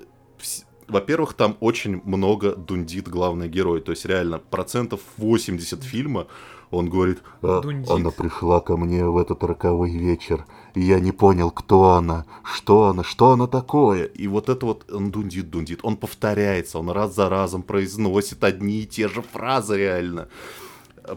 во-первых, 0.89 1.35
там 1.35 1.57
очень 1.61 2.01
много 2.05 2.55
дундит 2.55 3.09
главный 3.09 3.49
герой. 3.49 3.81
То 3.81 3.93
есть, 3.93 4.05
реально, 4.05 4.39
процентов 4.39 5.01
80 5.17 5.83
фильма 5.83 6.27
он 6.71 6.91
говорит, 6.91 7.23
а, 7.43 7.63
она 7.89 8.11
пришла 8.11 8.61
ко 8.61 8.77
мне 8.77 9.05
в 9.05 9.17
этот 9.19 9.45
роковой 9.45 9.91
вечер, 9.93 10.45
и 10.75 10.81
я 10.81 10.99
не 10.99 11.13
понял, 11.13 11.51
кто 11.51 11.93
она, 11.93 12.27
что 12.43 12.85
она, 12.85 13.05
что 13.05 13.31
она 13.31 13.47
такое. 13.47 14.05
И 14.05 14.27
вот 14.27 14.49
это 14.49 14.67
вот 14.67 14.91
он 14.91 15.11
дундит, 15.11 15.51
дундит. 15.51 15.81
Он 15.83 15.97
повторяется, 15.97 16.79
он 16.79 16.91
раз 16.91 17.15
за 17.15 17.29
разом 17.29 17.63
произносит 17.63 18.43
одни 18.43 18.81
и 18.81 18.87
те 18.87 19.09
же 19.09 19.23
фразы 19.23 19.77
реально 19.77 20.29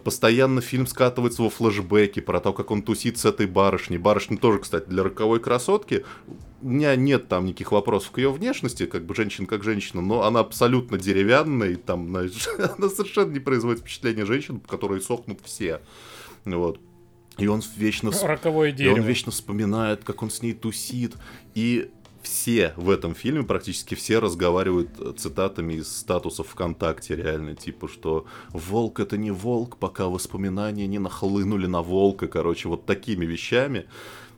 постоянно 0.04 0.62
фильм 0.62 0.88
скатывается 0.88 1.42
во 1.42 1.50
флэшбэки 1.50 2.20
про 2.20 2.40
то, 2.40 2.54
как 2.54 2.72
он 2.72 2.82
тусит 2.82 3.18
с 3.18 3.26
этой 3.26 3.48
барышней. 3.48 3.98
Барышня 3.98 4.38
тоже, 4.38 4.60
кстати, 4.60 4.88
для 4.88 5.04
роковой 5.04 5.40
красотки. 5.40 6.06
У 6.62 6.70
меня 6.70 6.96
нет 6.96 7.28
там 7.28 7.46
никаких 7.46 7.72
вопросов 7.72 8.12
к 8.12 8.18
ее 8.18 8.32
внешности, 8.32 8.86
как 8.86 9.06
бы 9.06 9.16
женщина 9.16 9.48
как 9.48 9.64
женщина, 9.64 10.02
но 10.02 10.24
она 10.24 10.42
абсолютно 10.42 10.98
деревянная, 10.98 11.70
и 11.70 11.76
там, 11.76 12.10
знаешь, 12.10 12.48
она 12.78 12.90
совершенно 12.90 13.32
не 13.32 13.40
производит 13.40 13.82
впечатление 13.82 14.26
женщин, 14.26 14.60
которые 14.60 15.02
сохнут 15.02 15.40
все. 15.44 15.82
Вот. 16.46 16.80
И 17.38 17.48
он 17.48 17.62
вечно... 17.76 18.12
Роковое 18.24 18.72
дерево. 18.72 18.98
И 18.98 19.00
он 19.00 19.06
вечно 19.06 19.32
вспоминает, 19.32 20.04
как 20.04 20.24
он 20.24 20.32
с 20.32 20.42
ней 20.42 20.54
тусит. 20.54 21.16
И 21.54 21.92
все 22.28 22.74
в 22.76 22.90
этом 22.90 23.16
фильме, 23.16 23.44
практически 23.44 23.96
все 23.96 24.20
разговаривают 24.20 24.90
э, 25.00 25.14
цитатами 25.18 25.76
из 25.76 25.88
статусов 25.88 26.48
ВКонтакте, 26.50 27.16
реально, 27.16 27.56
типа, 27.56 27.88
что 27.88 28.26
волк 28.50 29.00
это 29.00 29.18
не 29.18 29.32
волк, 29.32 29.78
пока 29.78 30.08
воспоминания 30.08 30.88
не 30.88 31.00
нахлынули 31.00 31.68
на 31.68 31.82
волка, 31.82 32.28
короче, 32.28 32.70
вот 32.70 32.86
такими 32.86 33.26
вещами. 33.26 33.88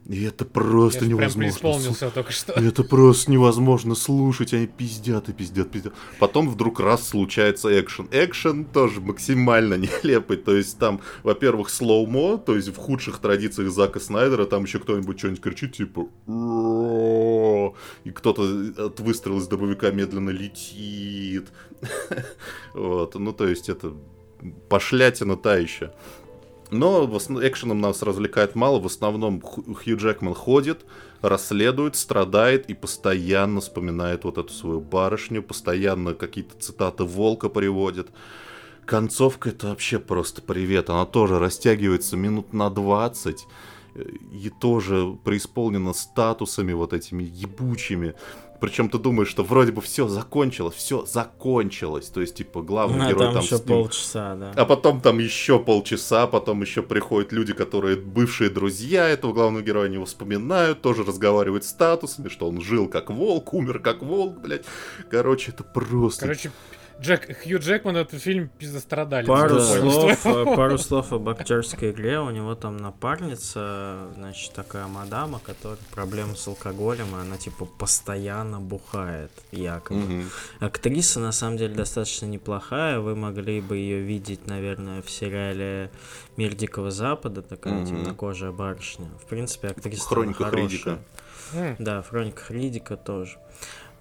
И 0.09 0.23
это 0.23 0.43
просто 0.43 1.05
Я 1.05 1.11
невозможно. 1.11 1.93
Прям 1.93 2.11
только 2.11 2.31
что. 2.31 2.53
Это 2.53 2.83
просто 2.83 3.31
невозможно 3.31 3.93
слушать. 3.93 4.55
Они 4.55 4.65
пиздят 4.65 5.29
и 5.29 5.33
пиздят, 5.33 5.69
пиздят. 5.69 5.93
Потом 6.17 6.49
вдруг 6.49 6.79
раз 6.79 7.07
случается 7.07 7.79
экшен. 7.79 8.07
Экшен 8.11 8.65
тоже 8.65 9.01
максимально 9.01 9.75
нелепый. 9.77 10.37
То 10.37 10.55
есть 10.55 10.79
там, 10.79 11.01
во-первых, 11.21 11.69
слоумо, 11.69 12.39
то 12.39 12.55
есть 12.55 12.69
в 12.69 12.75
худших 12.75 13.19
традициях 13.19 13.69
Зака 13.69 13.99
Снайдера, 13.99 14.45
там 14.45 14.63
еще 14.63 14.79
кто-нибудь 14.79 15.19
что-нибудь 15.19 15.41
кричит, 15.41 15.75
типа 15.75 16.07
и 18.03 18.11
кто-то 18.11 18.85
от 18.85 18.99
выстрела 18.99 19.37
из 19.37 19.47
дробовика 19.47 19.91
медленно 19.91 20.31
летит. 20.31 21.49
Вот, 22.73 23.15
ну 23.15 23.31
то 23.31 23.47
есть 23.47 23.69
это 23.69 23.93
пошлятина 24.69 25.35
та 25.35 25.57
еще. 25.57 25.91
Но 26.71 27.05
экшеном 27.07 27.81
нас 27.81 28.03
развлекает 28.03 28.55
мало. 28.55 28.79
В 28.79 28.85
основном 28.85 29.41
Хью 29.41 29.97
Джекман 29.97 30.35
ходит, 30.35 30.85
расследует, 31.21 31.95
страдает 31.95 32.69
и 32.69 32.75
постоянно 32.75 33.59
вспоминает 33.61 34.23
вот 34.23 34.37
эту 34.37 34.53
свою 34.53 34.79
барышню, 34.79 35.41
постоянно 35.41 36.13
какие-то 36.13 36.57
цитаты 36.59 37.03
Волка 37.03 37.49
приводит. 37.49 38.09
Концовка 38.85 39.49
это 39.49 39.67
вообще 39.67 39.99
просто 39.99 40.41
привет. 40.41 40.89
Она 40.89 41.05
тоже 41.05 41.39
растягивается 41.39 42.17
минут 42.17 42.53
на 42.53 42.69
20 42.69 43.45
и 44.31 44.51
тоже 44.61 45.17
преисполнена 45.23 45.93
статусами 45.93 46.73
вот 46.73 46.93
этими 46.93 47.23
ебучими. 47.23 48.13
Причем 48.59 48.89
ты 48.89 48.97
думаешь, 48.97 49.29
что 49.29 49.43
вроде 49.43 49.71
бы 49.71 49.81
все 49.81 50.07
закончилось, 50.07 50.75
все 50.75 51.05
закончилось. 51.05 52.09
То 52.09 52.21
есть, 52.21 52.35
типа, 52.35 52.61
главный 52.61 53.05
а, 53.05 53.09
герой 53.09 53.25
там, 53.25 53.33
там 53.35 53.43
еще 53.43 53.57
с 53.57 53.59
ним... 53.59 53.67
полчаса, 53.67 54.35
да. 54.35 54.51
А 54.55 54.65
потом 54.65 55.01
там 55.01 55.19
еще 55.19 55.59
полчаса, 55.59 56.27
потом 56.27 56.61
еще 56.61 56.81
приходят 56.81 57.31
люди, 57.31 57.53
которые 57.53 57.95
бывшие 57.95 58.49
друзья 58.49 59.07
этого 59.07 59.33
главного 59.33 59.63
героя, 59.63 59.85
они 59.85 59.95
его 59.95 60.05
вспоминают, 60.05 60.81
тоже 60.81 61.03
разговаривают 61.03 61.63
статусами, 61.63 62.29
что 62.29 62.47
он 62.47 62.61
жил 62.61 62.87
как 62.87 63.09
волк, 63.09 63.53
умер 63.53 63.79
как 63.79 64.01
волк, 64.01 64.39
блядь. 64.39 64.65
Короче, 65.09 65.51
это 65.51 65.63
просто... 65.63 66.21
Короче, 66.21 66.51
Джек, 67.01 67.43
Хью 67.43 67.59
Джекман 67.59 67.97
этот 67.97 68.21
фильм 68.21 68.49
пиздострадали. 68.57 69.25
Пару 69.25 69.55
да. 69.55 69.61
слов, 69.61 70.25
э, 70.25 70.55
пару 70.55 70.77
слов 70.77 71.13
об 71.13 71.29
актерской 71.29 71.91
игре. 71.91 72.19
У 72.19 72.29
него 72.29 72.55
там 72.55 72.77
напарница, 72.77 74.09
значит, 74.15 74.53
такая 74.53 74.87
мадама, 74.87 75.39
которая 75.39 75.79
проблемы 75.91 76.35
с 76.35 76.47
алкоголем, 76.47 77.07
и 77.15 77.21
она 77.21 77.37
типа 77.37 77.65
постоянно 77.65 78.59
бухает, 78.59 79.31
якобы. 79.51 80.01
Угу. 80.01 80.23
Актриса 80.59 81.19
на 81.19 81.31
самом 81.31 81.57
деле 81.57 81.73
достаточно 81.73 82.25
неплохая. 82.25 82.99
Вы 82.99 83.15
могли 83.15 83.61
бы 83.61 83.77
ее 83.77 84.01
видеть, 84.01 84.47
наверное, 84.47 85.01
в 85.01 85.09
сериале 85.09 85.91
Мир 86.35 86.53
Дикого 86.53 86.91
Запада, 86.91 87.41
такая 87.41 87.79
угу. 87.79 87.87
темнокожая 87.87 88.51
барышня. 88.51 89.07
В 89.23 89.25
принципе, 89.25 89.69
актриса 89.69 90.05
Хроника 90.05 90.49
Ридика. 90.49 90.99
Да, 91.79 92.01
в 92.01 92.09
хрониках 92.09 92.51
Ридика 92.51 92.97
тоже. 92.97 93.37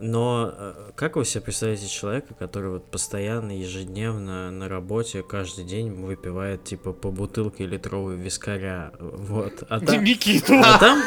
Но 0.00 0.52
э, 0.52 0.90
как 0.94 1.16
вы 1.16 1.24
себе 1.24 1.42
представляете 1.42 1.88
человека, 1.88 2.34
который 2.34 2.70
вот 2.70 2.84
постоянно, 2.90 3.52
ежедневно 3.52 4.50
на 4.50 4.68
работе 4.68 5.22
каждый 5.22 5.64
день 5.64 5.92
выпивает 5.92 6.64
типа 6.64 6.92
по 6.92 7.10
бутылке 7.10 7.66
литровой 7.66 8.16
вискаря, 8.16 8.92
вот. 9.00 9.64
А 9.68 9.80
там, 9.86 10.04
Никиту! 10.04 10.54
А 10.54 10.78
там, 10.78 11.02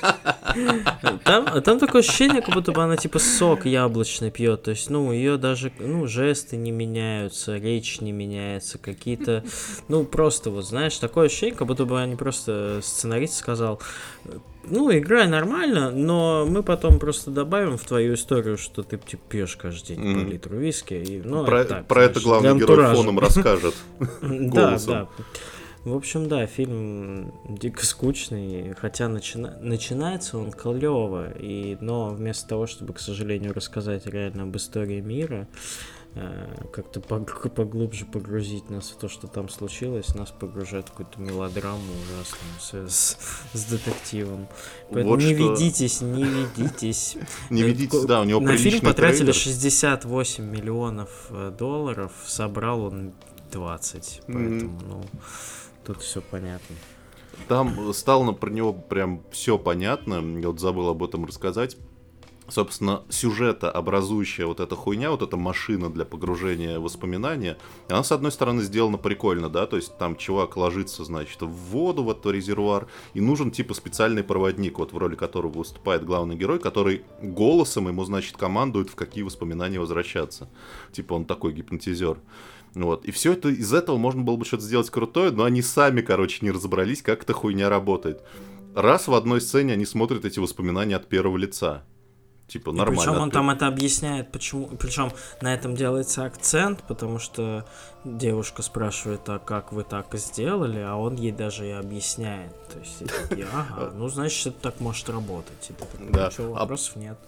там, 1.24 1.46
а 1.46 1.60
там 1.60 1.78
такое 1.78 2.02
ощущение, 2.02 2.42
как 2.42 2.54
будто 2.54 2.72
бы 2.72 2.82
она 2.82 2.96
типа 2.96 3.18
сок 3.18 3.66
яблочный 3.66 4.30
пьет. 4.30 4.62
То 4.62 4.70
есть, 4.70 4.90
ну, 4.90 5.12
ее 5.12 5.36
даже, 5.36 5.72
ну, 5.78 6.06
жесты 6.06 6.56
не 6.56 6.70
меняются, 6.70 7.56
речь 7.56 8.00
не 8.00 8.12
меняется, 8.12 8.78
какие-то, 8.78 9.44
ну, 9.88 10.04
просто 10.04 10.50
вот, 10.50 10.66
знаешь, 10.66 10.96
такое 10.98 11.26
ощущение, 11.26 11.56
как 11.56 11.66
будто 11.66 11.84
бы 11.84 12.00
они 12.00 12.16
просто 12.16 12.80
сценарист 12.82 13.34
сказал, 13.34 13.80
ну, 14.68 14.96
играй 14.96 15.28
нормально, 15.28 15.90
но 15.90 16.46
мы 16.46 16.62
потом 16.62 16.98
просто 16.98 17.30
добавим 17.30 17.76
в 17.76 17.84
твою 17.84 18.14
историю, 18.14 18.58
что 18.58 18.82
ты 18.82 18.98
типа, 18.98 19.22
пьешь 19.28 19.56
каждый 19.56 19.96
день 19.96 20.04
mm. 20.04 20.24
по 20.24 20.28
литру 20.28 20.56
виски. 20.56 20.94
И, 20.94 21.22
ну, 21.24 21.44
про 21.44 21.60
это, 21.60 21.74
так, 21.76 21.86
про 21.86 22.04
это 22.04 22.20
главный 22.20 22.58
герой 22.58 22.94
фоном 22.94 23.18
расскажет. 23.18 23.74
Да, 24.22 24.78
да. 24.86 25.08
В 25.84 25.94
общем, 25.94 26.28
да, 26.28 26.46
фильм 26.46 27.32
дико 27.48 27.86
скучный, 27.86 28.74
хотя 28.76 29.08
начина... 29.08 29.56
начинается 29.60 30.36
он 30.36 30.50
клево, 30.50 31.30
и... 31.38 31.78
но 31.80 32.08
вместо 32.08 32.48
того, 32.48 32.66
чтобы, 32.66 32.92
к 32.92 32.98
сожалению, 32.98 33.54
рассказать 33.54 34.04
реально 34.06 34.44
об 34.44 34.56
истории 34.56 35.00
мира, 35.00 35.46
э, 35.46 35.95
как-то 36.72 37.00
поглубже 37.00 38.06
погрузить 38.06 38.70
нас 38.70 38.90
в 38.90 38.96
то, 38.96 39.08
что 39.08 39.26
там 39.26 39.48
случилось, 39.48 40.14
нас 40.14 40.30
погружает 40.30 40.88
в 40.88 40.92
какую-то 40.92 41.20
мелодраму 41.20 41.82
ужасную 42.04 42.88
с, 42.88 42.94
с, 42.94 43.18
с 43.52 43.64
детективом. 43.64 44.48
Поэтому 44.90 45.10
вот 45.10 45.20
не 45.20 45.34
что... 45.34 45.52
ведитесь, 45.52 46.00
не 46.00 46.24
ведитесь. 46.24 47.16
Не 47.50 47.62
ведитесь, 47.62 48.04
да, 48.04 48.22
у 48.22 48.24
него 48.24 48.40
На 48.40 48.56
фильм 48.56 48.80
потратили 48.80 49.32
68 49.32 50.44
миллионов 50.44 51.26
э, 51.30 51.52
долларов, 51.56 52.12
собрал 52.26 52.82
он 52.84 53.12
20, 53.52 54.22
поэтому, 54.26 54.80
ну... 54.88 55.04
Тут 55.84 56.02
все 56.02 56.20
понятно. 56.20 56.74
Там 57.46 57.92
стало 57.92 58.32
про 58.32 58.50
него 58.50 58.72
прям 58.72 59.22
все 59.30 59.56
понятно. 59.56 60.14
Я 60.40 60.48
вот 60.48 60.58
забыл 60.58 60.88
об 60.88 61.04
этом 61.04 61.24
рассказать. 61.24 61.76
Собственно, 62.48 63.02
сюжета 63.08 63.72
образующая 63.72 64.46
вот 64.46 64.60
эта 64.60 64.76
хуйня, 64.76 65.10
вот 65.10 65.22
эта 65.22 65.36
машина 65.36 65.90
для 65.90 66.04
погружения 66.04 66.78
в 66.78 66.82
воспоминания, 66.82 67.58
она, 67.88 68.04
с 68.04 68.12
одной 68.12 68.30
стороны, 68.30 68.62
сделана 68.62 68.98
прикольно, 68.98 69.48
да, 69.48 69.66
то 69.66 69.76
есть 69.76 69.98
там 69.98 70.16
чувак 70.16 70.56
ложится, 70.56 71.04
значит, 71.04 71.42
в 71.42 71.48
воду, 71.48 72.04
в 72.04 72.10
этот 72.10 72.26
резервуар, 72.26 72.86
и 73.14 73.20
нужен, 73.20 73.50
типа, 73.50 73.74
специальный 73.74 74.22
проводник, 74.22 74.78
вот 74.78 74.92
в 74.92 74.98
роли 74.98 75.16
которого 75.16 75.58
выступает 75.58 76.04
главный 76.04 76.36
герой, 76.36 76.60
который 76.60 77.02
голосом 77.20 77.88
ему, 77.88 78.04
значит, 78.04 78.36
командует, 78.36 78.90
в 78.90 78.94
какие 78.94 79.24
воспоминания 79.24 79.80
возвращаться. 79.80 80.48
Типа, 80.92 81.14
он 81.14 81.24
такой 81.24 81.52
гипнотизер. 81.52 82.18
Вот. 82.74 83.04
И 83.06 83.10
все 83.10 83.32
это 83.32 83.48
из 83.48 83.72
этого 83.72 83.96
можно 83.96 84.22
было 84.22 84.36
бы 84.36 84.44
что-то 84.44 84.62
сделать 84.62 84.90
крутое, 84.90 85.30
но 85.32 85.44
они 85.44 85.62
сами, 85.62 86.00
короче, 86.00 86.44
не 86.44 86.50
разобрались, 86.52 87.02
как 87.02 87.22
эта 87.22 87.32
хуйня 87.32 87.68
работает. 87.68 88.22
Раз 88.74 89.08
в 89.08 89.14
одной 89.14 89.40
сцене 89.40 89.72
они 89.72 89.86
смотрят 89.86 90.26
эти 90.26 90.38
воспоминания 90.38 90.96
от 90.96 91.08
первого 91.08 91.38
лица. 91.38 91.84
Типа 92.46 92.70
нормально. 92.70 93.02
Причем 93.02 93.20
он 93.20 93.30
там 93.30 93.50
это 93.50 93.66
объясняет, 93.66 94.30
почему. 94.30 94.68
Причем 94.68 95.10
на 95.40 95.52
этом 95.52 95.74
делается 95.74 96.24
акцент, 96.24 96.82
потому 96.84 97.18
что 97.18 97.66
девушка 98.04 98.62
спрашивает, 98.62 99.28
а 99.28 99.40
как 99.40 99.72
вы 99.72 99.82
так 99.82 100.14
сделали, 100.14 100.78
а 100.78 100.94
он 100.94 101.16
ей 101.16 101.32
даже 101.32 101.66
и 101.66 101.72
объясняет. 101.72 102.52
То 102.68 102.78
есть, 102.78 103.28
такие, 103.28 103.48
ага, 103.52 103.92
ну 103.96 104.08
значит, 104.08 104.46
это 104.46 104.60
так 104.60 104.80
может 104.80 105.08
работать. 105.08 105.58
Типа, 105.60 105.86
да. 105.98 106.28
Ничего, 106.28 106.56
а 106.56 106.60
вопросов 106.60 106.92
а... 106.96 106.98
нет. 107.00 107.18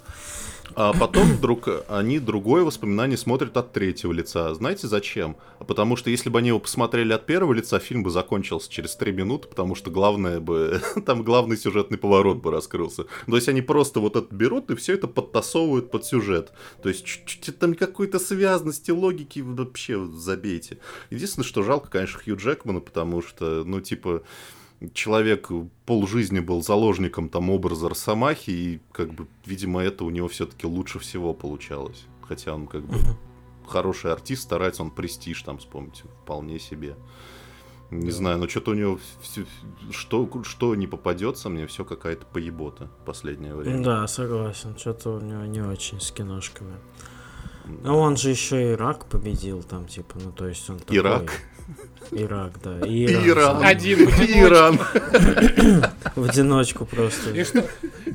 А 0.75 0.93
потом 0.93 1.33
вдруг 1.33 1.69
они 1.89 2.19
другое 2.19 2.63
воспоминание 2.63 3.17
смотрят 3.17 3.57
от 3.57 3.73
третьего 3.73 4.13
лица. 4.13 4.55
Знаете 4.55 4.87
зачем? 4.87 5.37
Потому 5.67 5.97
что 5.97 6.11
если 6.11 6.31
бы 6.31 6.39
они 6.39 6.49
его 6.49 6.61
посмотрели 6.61 7.13
от 7.13 7.27
первого 7.27 7.53
лица, 7.53 7.79
фильм 7.79 8.03
бы 8.03 8.11
закончился 8.11 8.71
через 8.71 8.95
три 8.95 9.13
минуты, 9.13 9.49
потому 9.49 9.75
что 9.75 9.91
главное 9.91 10.41
бы... 10.41 10.81
там 11.07 11.23
главный 11.25 11.57
сюжетный 11.57 11.99
поворот 11.99 12.39
бы 12.39 12.51
раскрылся. 12.51 13.07
То 13.27 13.35
есть 13.35 13.49
они 13.49 13.63
просто 13.63 14.01
вот 14.01 14.17
это 14.17 14.33
берут 14.33 14.71
и 14.71 14.77
все 14.77 14.95
это 14.95 15.08
подтасовывают 15.09 15.91
под 15.91 16.05
сюжет. 16.05 16.53
То 16.83 16.89
есть 16.89 17.59
там 17.59 17.75
какой-то 17.75 18.19
связности, 18.19 18.91
логики 18.91 19.41
вообще 19.41 20.07
забейте. 20.07 20.79
Единственное, 21.11 21.47
что 21.47 21.63
жалко, 21.63 21.91
конечно, 21.91 22.21
Хью 22.21 22.37
Джекмана, 22.37 22.81
потому 22.81 23.23
что, 23.23 23.65
ну, 23.65 23.81
типа 23.81 24.23
человек 24.93 25.51
полжизни 25.87 26.41
был 26.41 26.63
заложником 26.63 27.29
там 27.29 27.51
образа 27.51 27.89
Росомахи, 27.89 28.51
и 28.51 28.81
как 28.93 29.13
бы, 29.13 29.27
видимо, 29.45 29.83
это 29.83 30.05
у 30.05 30.11
него 30.11 30.29
все-таки 30.29 30.67
лучше 30.67 30.99
всего 30.99 31.35
получалось. 31.35 32.05
Хотя 32.23 32.55
он 32.55 32.67
как 32.67 32.85
бы 32.85 32.97
хороший 33.67 34.13
артист, 34.13 34.43
старается, 34.43 34.83
он 34.83 34.91
престиж 34.91 35.43
там, 35.43 35.59
вспомните, 35.59 36.05
вполне 36.23 36.59
себе. 36.59 36.97
Не 37.91 38.07
да. 38.07 38.13
знаю, 38.13 38.39
но 38.39 38.49
что-то 38.49 38.73
у 38.73 38.75
него 38.75 38.99
все, 39.23 39.47
что, 39.91 40.29
что 40.45 40.75
не 40.75 40.87
попадется, 40.87 41.49
мне 41.49 41.67
все 41.67 41.85
какая-то 41.85 42.27
поебота 42.27 42.89
в 43.03 43.05
последнее 43.07 43.55
время. 43.55 43.83
Да, 43.83 44.07
согласен, 44.07 44.77
что-то 44.77 45.17
у 45.17 45.21
него 45.21 45.45
не 45.47 45.63
очень 45.63 46.01
с 46.01 46.11
киношками. 46.11 46.75
Ну, 47.83 47.99
он 47.99 48.17
же 48.17 48.31
еще 48.31 48.73
Ирак 48.73 49.07
победил 49.07 49.63
там, 49.63 49.87
типа, 49.87 50.17
ну, 50.23 50.33
то 50.33 50.47
есть 50.47 50.69
он 50.69 50.79
такой... 50.79 50.97
Ирак? 50.99 51.33
Ирак, 52.11 52.53
да. 52.63 52.79
Иран. 52.83 53.29
Иран. 53.29 53.63
Один 53.63 54.09
в 54.09 54.21
Иран. 54.21 54.79
В 56.15 56.25
одиночку 56.25 56.87
просто. 56.87 57.31
И 57.31 57.45
что, 57.45 57.65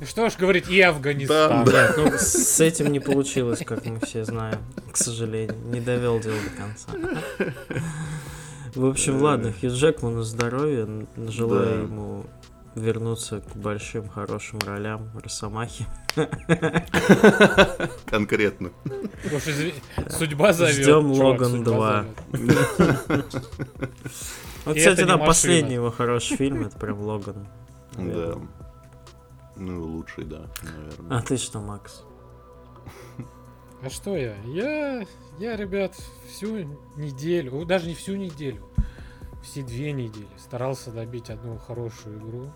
что 0.07 0.29
ж 0.29 0.37
говорить, 0.37 0.69
и 0.69 0.81
Афганистан. 0.81 1.65
Да, 1.65 1.93
ну 1.97 2.11
с 2.17 2.59
этим 2.59 2.91
не 2.91 2.99
получилось, 2.99 3.61
как 3.65 3.85
мы 3.85 3.99
все 3.99 4.25
знаем, 4.25 4.59
к 4.91 4.97
сожалению. 4.97 5.55
Не 5.65 5.81
довел 5.81 6.19
дело 6.19 6.37
до 6.43 6.61
конца. 6.61 7.53
В 8.75 8.85
общем, 8.85 9.21
ладно, 9.21 9.53
Хью 9.53 9.69
Джекману 9.69 10.23
здоровья. 10.23 10.87
Желаю 11.15 11.75
да. 11.75 11.81
ему 11.83 12.25
вернуться 12.75 13.41
к 13.41 13.55
большим 13.55 14.09
хорошим 14.09 14.59
ролям 14.59 15.11
Росомахи. 15.13 15.85
Конкретно. 18.07 18.71
Судьба 20.09 20.53
зовет. 20.53 20.75
Ждем 20.75 21.11
Логан 21.11 21.63
2. 21.63 22.05
Вот, 24.65 24.77
кстати, 24.77 25.03
да, 25.03 25.17
последний 25.17 25.75
его 25.75 25.91
хороший 25.91 26.37
фильм, 26.37 26.65
это 26.65 26.77
прям 26.77 27.01
Логан. 27.01 27.47
Да. 27.97 28.35
Ну, 29.55 29.83
лучший, 29.83 30.23
да, 30.23 30.47
наверное. 30.63 31.19
А 31.19 31.21
ты 31.21 31.37
что, 31.37 31.59
Макс? 31.59 32.03
А 33.83 33.89
что 33.89 34.15
я? 34.15 34.35
Я, 34.45 35.05
я, 35.39 35.55
ребят, 35.55 35.95
всю 36.29 36.67
неделю, 36.95 37.65
даже 37.65 37.87
не 37.87 37.95
всю 37.95 38.15
неделю, 38.15 38.67
все 39.43 39.61
две 39.61 39.91
недели 39.91 40.27
старался 40.37 40.91
добить 40.91 41.29
одну 41.29 41.57
хорошую 41.57 42.19
игру. 42.19 42.51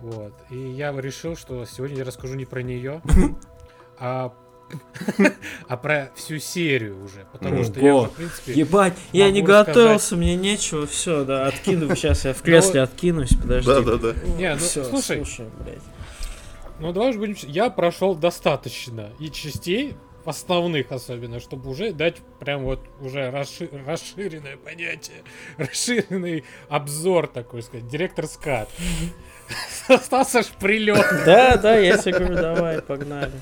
Вот. 0.00 0.34
И 0.50 0.56
я 0.56 0.92
решил, 0.92 1.36
что 1.36 1.64
сегодня 1.64 1.98
я 1.98 2.04
расскажу 2.04 2.34
не 2.34 2.44
про 2.44 2.62
нее, 2.62 3.00
а 3.98 4.34
а 5.68 5.76
про 5.76 6.10
всю 6.14 6.38
серию 6.38 7.04
уже, 7.04 7.26
потому 7.32 7.64
что 7.64 7.80
я 7.80 7.94
уже, 7.94 8.08
в 8.08 8.12
принципе... 8.12 8.52
Ебать, 8.52 8.94
я 9.12 9.30
не 9.30 9.42
готовился, 9.42 10.16
мне 10.16 10.36
нечего, 10.36 10.86
все, 10.86 11.24
да, 11.24 11.46
откину, 11.46 11.94
сейчас 11.96 12.24
я 12.24 12.34
в 12.34 12.42
кресле 12.42 12.80
ну, 12.80 12.84
откинусь, 12.84 13.36
подожди. 13.36 13.68
Да-да-да. 13.68 14.14
Не, 14.38 14.54
ну, 14.54 14.60
слушай, 14.60 15.24
ну 16.80 16.92
давай 16.92 17.12
же 17.12 17.18
будем... 17.18 17.36
Я 17.42 17.70
прошел 17.70 18.14
достаточно 18.14 19.10
и 19.18 19.30
частей, 19.30 19.94
основных 20.28 20.92
особенно, 20.92 21.40
чтобы 21.40 21.70
уже 21.70 21.92
дать 21.92 22.16
прям 22.38 22.64
вот 22.64 22.80
уже 23.00 23.30
расшир... 23.30 23.68
расширенное 23.86 24.56
понятие, 24.56 25.22
расширенный 25.56 26.44
обзор 26.68 27.26
такой 27.26 27.62
сказать, 27.62 27.88
директор 27.88 28.26
скат. 28.26 28.68
Остался 29.88 30.42
ж 30.42 30.46
прилет. 30.60 31.06
Да, 31.26 31.56
да, 31.56 31.76
я 31.76 31.98
тебе 31.98 32.18
говорю, 32.18 32.34
давай, 32.34 32.82
погнали. 32.82 33.32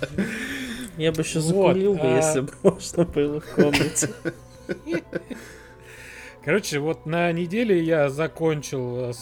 Я 0.96 1.12
бы 1.12 1.22
еще 1.22 1.40
закурил 1.40 1.94
бы, 1.94 2.02
а 2.02 2.16
если 2.16 2.40
бы 2.40 2.52
можно 2.62 3.04
было 3.04 3.40
в 3.40 3.54
комнате. 3.54 4.10
Короче, 6.42 6.78
вот 6.78 7.04
на 7.04 7.30
неделе 7.32 7.82
я 7.82 8.08
закончил 8.08 9.10
э, 9.10 9.12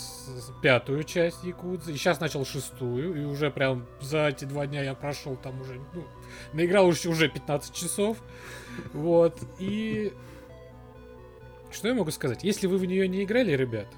пятую 0.62 1.02
часть 1.02 1.42
Якудзы, 1.42 1.92
и 1.92 1.96
сейчас 1.96 2.20
начал 2.20 2.46
шестую, 2.46 3.20
и 3.20 3.24
уже 3.24 3.50
прям 3.50 3.86
за 4.00 4.28
эти 4.28 4.44
два 4.44 4.68
дня 4.68 4.84
я 4.84 4.94
прошел 4.94 5.36
там 5.36 5.60
уже, 5.60 5.80
ну, 5.94 6.04
наиграл 6.52 6.86
уже, 6.86 7.08
уже 7.08 7.28
15 7.28 7.74
часов, 7.74 8.18
вот, 8.92 9.36
и... 9.58 10.12
Что 11.72 11.88
я 11.88 11.94
могу 11.94 12.10
сказать? 12.12 12.44
Если 12.44 12.66
вы 12.66 12.78
в 12.78 12.84
нее 12.84 13.08
не 13.08 13.24
играли, 13.24 13.50
ребят, 13.52 13.88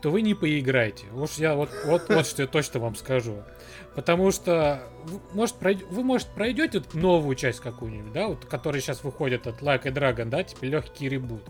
то 0.00 0.10
вы 0.10 0.22
не 0.22 0.34
поиграете. 0.34 1.06
Уж 1.12 1.32
я 1.32 1.54
вот, 1.54 1.70
вот, 1.84 2.08
вот 2.08 2.26
что 2.26 2.42
я 2.42 2.48
точно 2.48 2.80
вам 2.80 2.94
скажу. 2.94 3.42
Потому 3.98 4.30
что, 4.30 4.84
может, 5.34 5.56
пройд... 5.56 5.82
вы, 5.90 6.04
может, 6.04 6.28
пройдете 6.28 6.84
новую 6.92 7.34
часть 7.34 7.58
какую-нибудь, 7.58 8.12
да, 8.12 8.28
вот, 8.28 8.44
которая 8.44 8.80
сейчас 8.80 9.02
выходит 9.02 9.48
от 9.48 9.60
Like 9.60 9.88
a 9.88 9.90
Dragon, 9.90 10.26
да, 10.26 10.44
типа 10.44 10.66
легкий 10.66 11.08
ребут. 11.08 11.42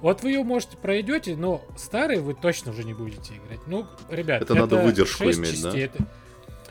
Вот 0.00 0.22
вы 0.22 0.30
ее, 0.30 0.42
может, 0.42 0.70
пройдете, 0.78 1.36
но 1.36 1.62
старые 1.76 2.20
вы 2.20 2.32
точно 2.32 2.70
уже 2.70 2.84
не 2.84 2.94
будете 2.94 3.34
играть. 3.34 3.60
Ну, 3.66 3.86
ребят, 4.08 4.40
это, 4.40 4.54
это 4.54 4.62
надо 4.62 4.76
выдержку 4.78 5.24
иметь, 5.24 5.50
частей, 5.50 5.70
да? 5.70 5.78
Это... 5.78 6.06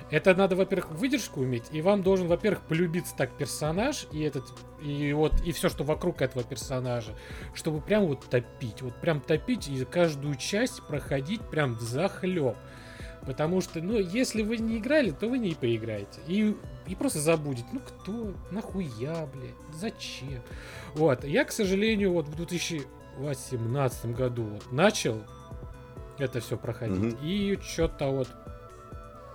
Это 0.09 0.35
надо, 0.35 0.55
во-первых, 0.57 0.91
выдержку 0.91 1.41
уметь, 1.41 1.65
и 1.71 1.81
вам 1.81 2.01
должен, 2.03 2.27
во-первых, 2.27 2.63
полюбиться 2.63 3.15
так 3.15 3.29
персонаж 3.37 4.07
и 4.11 4.21
этот 4.21 4.43
и 4.81 5.13
вот 5.13 5.33
и 5.45 5.53
все, 5.53 5.69
что 5.69 5.83
вокруг 5.85 6.21
этого 6.21 6.43
персонажа, 6.43 7.11
чтобы 7.53 7.79
прям 7.79 8.07
вот 8.07 8.25
топить, 8.25 8.81
вот 8.81 8.95
прям 8.95 9.21
топить 9.21 9.69
и 9.69 9.85
каждую 9.85 10.35
часть 10.35 10.81
проходить 10.81 11.41
прям 11.41 11.75
в 11.75 11.81
захлеб. 11.81 12.57
Потому 13.25 13.61
что, 13.61 13.81
ну, 13.81 13.99
если 13.99 14.41
вы 14.41 14.57
не 14.57 14.79
играли, 14.79 15.11
то 15.11 15.27
вы 15.27 15.37
не 15.37 15.53
поиграете. 15.53 16.19
И, 16.27 16.55
и 16.87 16.95
просто 16.95 17.19
забудете. 17.19 17.67
Ну, 17.71 17.79
кто? 17.79 18.33
Нахуя, 18.49 19.27
блядь? 19.33 19.53
Зачем? 19.73 20.41
Вот. 20.95 21.23
Я, 21.23 21.45
к 21.45 21.51
сожалению, 21.51 22.13
вот 22.13 22.27
в 22.27 22.35
2018 22.35 24.15
году 24.15 24.43
вот 24.43 24.71
начал 24.71 25.21
это 26.17 26.39
все 26.39 26.57
проходить. 26.57 27.13
Mm-hmm. 27.15 27.25
И 27.25 27.59
что-то 27.61 28.07
вот 28.07 28.27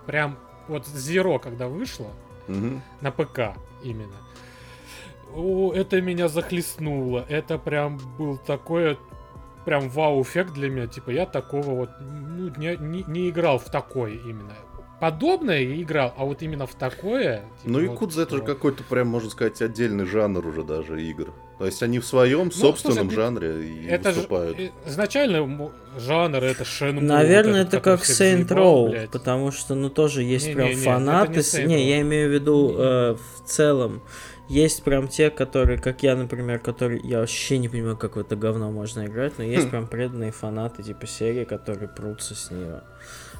прям 0.05 0.37
вот 0.67 0.85
Zero, 0.87 1.39
когда 1.39 1.67
вышло, 1.67 2.11
угу. 2.47 2.81
на 3.01 3.11
ПК 3.11 3.57
именно, 3.83 4.15
о, 5.33 5.73
это 5.73 6.01
меня 6.01 6.27
захлестнуло. 6.27 7.25
Это 7.27 7.57
прям 7.57 7.99
был 8.17 8.37
такое 8.37 8.97
прям 9.67 9.89
вау-эффект 9.89 10.53
для 10.53 10.69
меня. 10.69 10.87
Типа, 10.87 11.09
я 11.09 11.25
такого 11.25 11.71
вот 11.71 11.89
ну, 11.99 12.49
не, 12.55 12.77
не, 12.77 13.03
не 13.03 13.29
играл 13.29 13.59
в 13.59 13.65
такой 13.65 14.15
именно. 14.15 14.53
Подобное 15.01 15.59
я 15.59 15.81
играл, 15.81 16.13
а 16.17 16.23
вот 16.23 16.41
именно 16.41 16.65
в 16.65 16.73
такое... 16.73 17.39
Типа, 17.61 17.69
Ну, 17.69 17.73
вот, 17.73 17.91
Якудза 17.91 18.21
это 18.21 18.37
же 18.37 18.41
вот. 18.43 18.47
какой-то 18.47 18.85
прям, 18.85 19.09
можно 19.09 19.29
сказать, 19.29 19.61
отдельный 19.61 20.05
жанр 20.05 20.47
уже 20.47 20.63
даже 20.63 21.03
игр. 21.03 21.33
То 21.57 21.65
есть 21.65 21.81
они 21.81 21.97
в 21.99 22.05
своем 22.05 22.51
собственном 22.51 23.09
слушай, 23.09 23.15
жанре 23.15 23.67
и 23.67 23.87
Это 23.87 24.11
выступают. 24.11 24.59
э, 24.59 24.69
изначально 24.85 25.71
жанр 25.97 26.43
это 26.43 26.63
Шенму. 26.63 27.01
Наверное, 27.01 27.63
вот 27.63 27.73
это 27.73 27.79
как 27.79 28.01
Saint 28.01 28.47
Row, 28.47 28.89
блядь. 28.89 29.09
потому 29.09 29.51
что, 29.51 29.73
ну, 29.73 29.89
тоже 29.89 30.21
есть 30.21 30.45
Не-не-не, 30.47 30.55
прям 30.55 30.69
не 30.69 30.85
фанаты. 30.85 31.33
Не, 31.65 31.75
Row. 31.75 31.89
я 31.89 32.01
имею 32.01 32.29
в 32.29 32.33
виду 32.33 32.75
э, 32.77 33.15
в 33.15 33.47
целом. 33.47 34.03
Есть 34.49 34.83
прям 34.83 35.07
те, 35.07 35.29
которые, 35.29 35.77
как 35.77 36.03
я, 36.03 36.15
например, 36.15 36.59
которые... 36.59 37.01
Я 37.03 37.19
вообще 37.19 37.57
не 37.57 37.67
понимаю, 37.67 37.97
как 37.97 38.15
в 38.15 38.19
это 38.19 38.35
говно 38.35 38.71
можно 38.71 39.05
играть, 39.05 39.37
но 39.37 39.43
есть 39.43 39.67
Хм. 39.67 39.69
прям 39.71 39.87
преданные 39.87 40.31
фанаты 40.31 40.83
типа 40.83 41.05
серии, 41.05 41.43
которые 41.43 41.89
прутся 41.89 42.33
с 42.35 42.49
нее. 42.51 42.83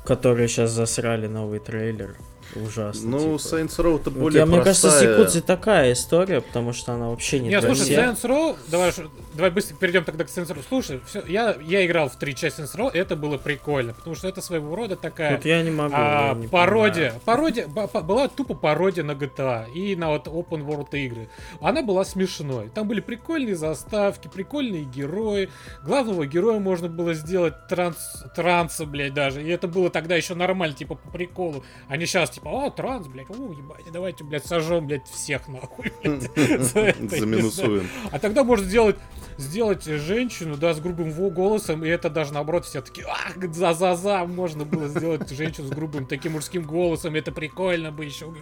Которые 0.06 0.48
сейчас 0.48 0.72
засрали 0.72 1.28
новый 1.28 1.60
трейлер. 1.60 2.18
Ужасно. 2.56 3.10
Ну, 3.10 3.38
типа. 3.38 3.56
Saints 3.56 3.78
Row 3.78 4.00
это 4.00 4.10
Вот 4.10 4.20
более 4.20 4.40
я, 4.40 4.46
мне 4.46 4.62
кажется, 4.62 4.90
с. 4.92 5.02
Якудзой 5.02 5.42
такая 5.42 5.94
история, 5.94 6.42
потому 6.42 6.74
что 6.74 6.94
она 6.94 7.10
вообще 7.10 7.40
не 7.40 7.50
Не, 7.50 7.60
для 7.60 7.62
слушай, 7.62 7.82
всех. 7.84 8.00
Saints 8.00 8.22
Row, 8.24 8.56
давай, 8.68 8.92
давай 9.34 9.52
быстро 9.52 9.76
перейдем 9.76 10.04
тогда 10.04 10.24
к 10.24 10.28
Saints 10.28 10.48
Row. 10.54 10.64
Слушай, 10.68 11.02
всё, 11.06 11.24
я, 11.28 11.56
я 11.62 11.86
играл 11.86 12.10
в 12.10 12.16
три 12.18 12.36
части 12.36 12.62
Saints 12.62 12.76
Row, 12.76 12.92
это 12.92 13.16
было 13.16 13.38
прикольно, 13.38 13.94
потому 13.94 14.16
что 14.16 14.28
это 14.28 14.42
своего 14.42 14.76
рода 14.76 14.96
такая 14.96 15.36
Вот 15.36 15.46
я 15.46 15.62
не 15.62 15.72
могу. 15.72 15.94
а, 15.96 16.30
я 16.30 16.34
не 16.36 16.48
пародия. 16.48 17.12
понимаю. 17.12 17.22
Пародия 17.26 17.68
была 17.68 18.28
тупо 18.28 18.56
пародия 18.56 19.04
на 19.04 19.12
GTA 19.12 19.72
и 19.74 19.96
на 19.96 20.10
вот 20.10 20.28
Open 20.28 20.66
World 20.66 20.90
игры. 20.98 21.30
Она 21.62 21.82
была 21.84 22.06
смешной. 22.06 22.70
Там 22.74 22.88
были 22.88 23.02
прикольные 23.02 23.56
заставки, 23.56 24.28
прикольные 24.34 24.84
герои. 24.84 25.50
Главного 25.84 26.26
героя 26.26 26.60
можно 26.60 26.88
было 26.88 27.14
сделать 27.14 27.68
транс, 27.68 28.24
транса, 28.36 28.86
блядь, 28.86 29.14
даже. 29.14 29.44
И 29.44 29.50
это 29.50 29.68
было 29.68 29.90
тогда 29.90 30.16
еще 30.16 30.34
нормально, 30.36 30.76
типа 30.76 30.96
по 30.96 31.10
приколу. 31.10 31.64
А 31.88 31.98
не 31.98 32.06
сейчас, 32.06 32.30
типа, 32.38 32.50
о, 32.50 32.70
транс, 32.70 33.08
блядь, 33.08 33.30
о, 33.30 33.52
ебать, 33.52 33.86
давайте, 33.92 34.24
блядь, 34.24 34.46
сожжем, 34.46 34.88
блядь, 34.88 35.08
всех 35.08 35.48
нахуй. 35.48 35.92
блядь. 36.04 37.10
Заминусуем. 37.10 37.88
А 38.12 38.20
тогда 38.20 38.44
можно 38.44 38.66
сделать 38.66 38.98
сделать 39.38 39.84
женщину, 39.84 40.58
да, 40.58 40.74
с 40.74 40.80
грубым 40.80 41.12
голосом, 41.12 41.86
и 41.86 41.88
это 41.88 42.10
даже 42.10 42.34
наоборот 42.34 42.66
все 42.66 42.82
таки 42.82 43.04
ах, 43.08 43.36
за-за-за, 43.54 44.26
можно 44.26 44.66
было 44.66 44.88
сделать 44.88 45.30
женщину 45.30 45.68
с 45.68 45.70
грубым 45.70 46.08
таким 46.08 46.34
мужским 46.34 46.64
голосом, 46.64 47.14
это 47.14 47.32
прикольно 47.32 47.92
бы 47.92 48.06
еще 48.06 48.34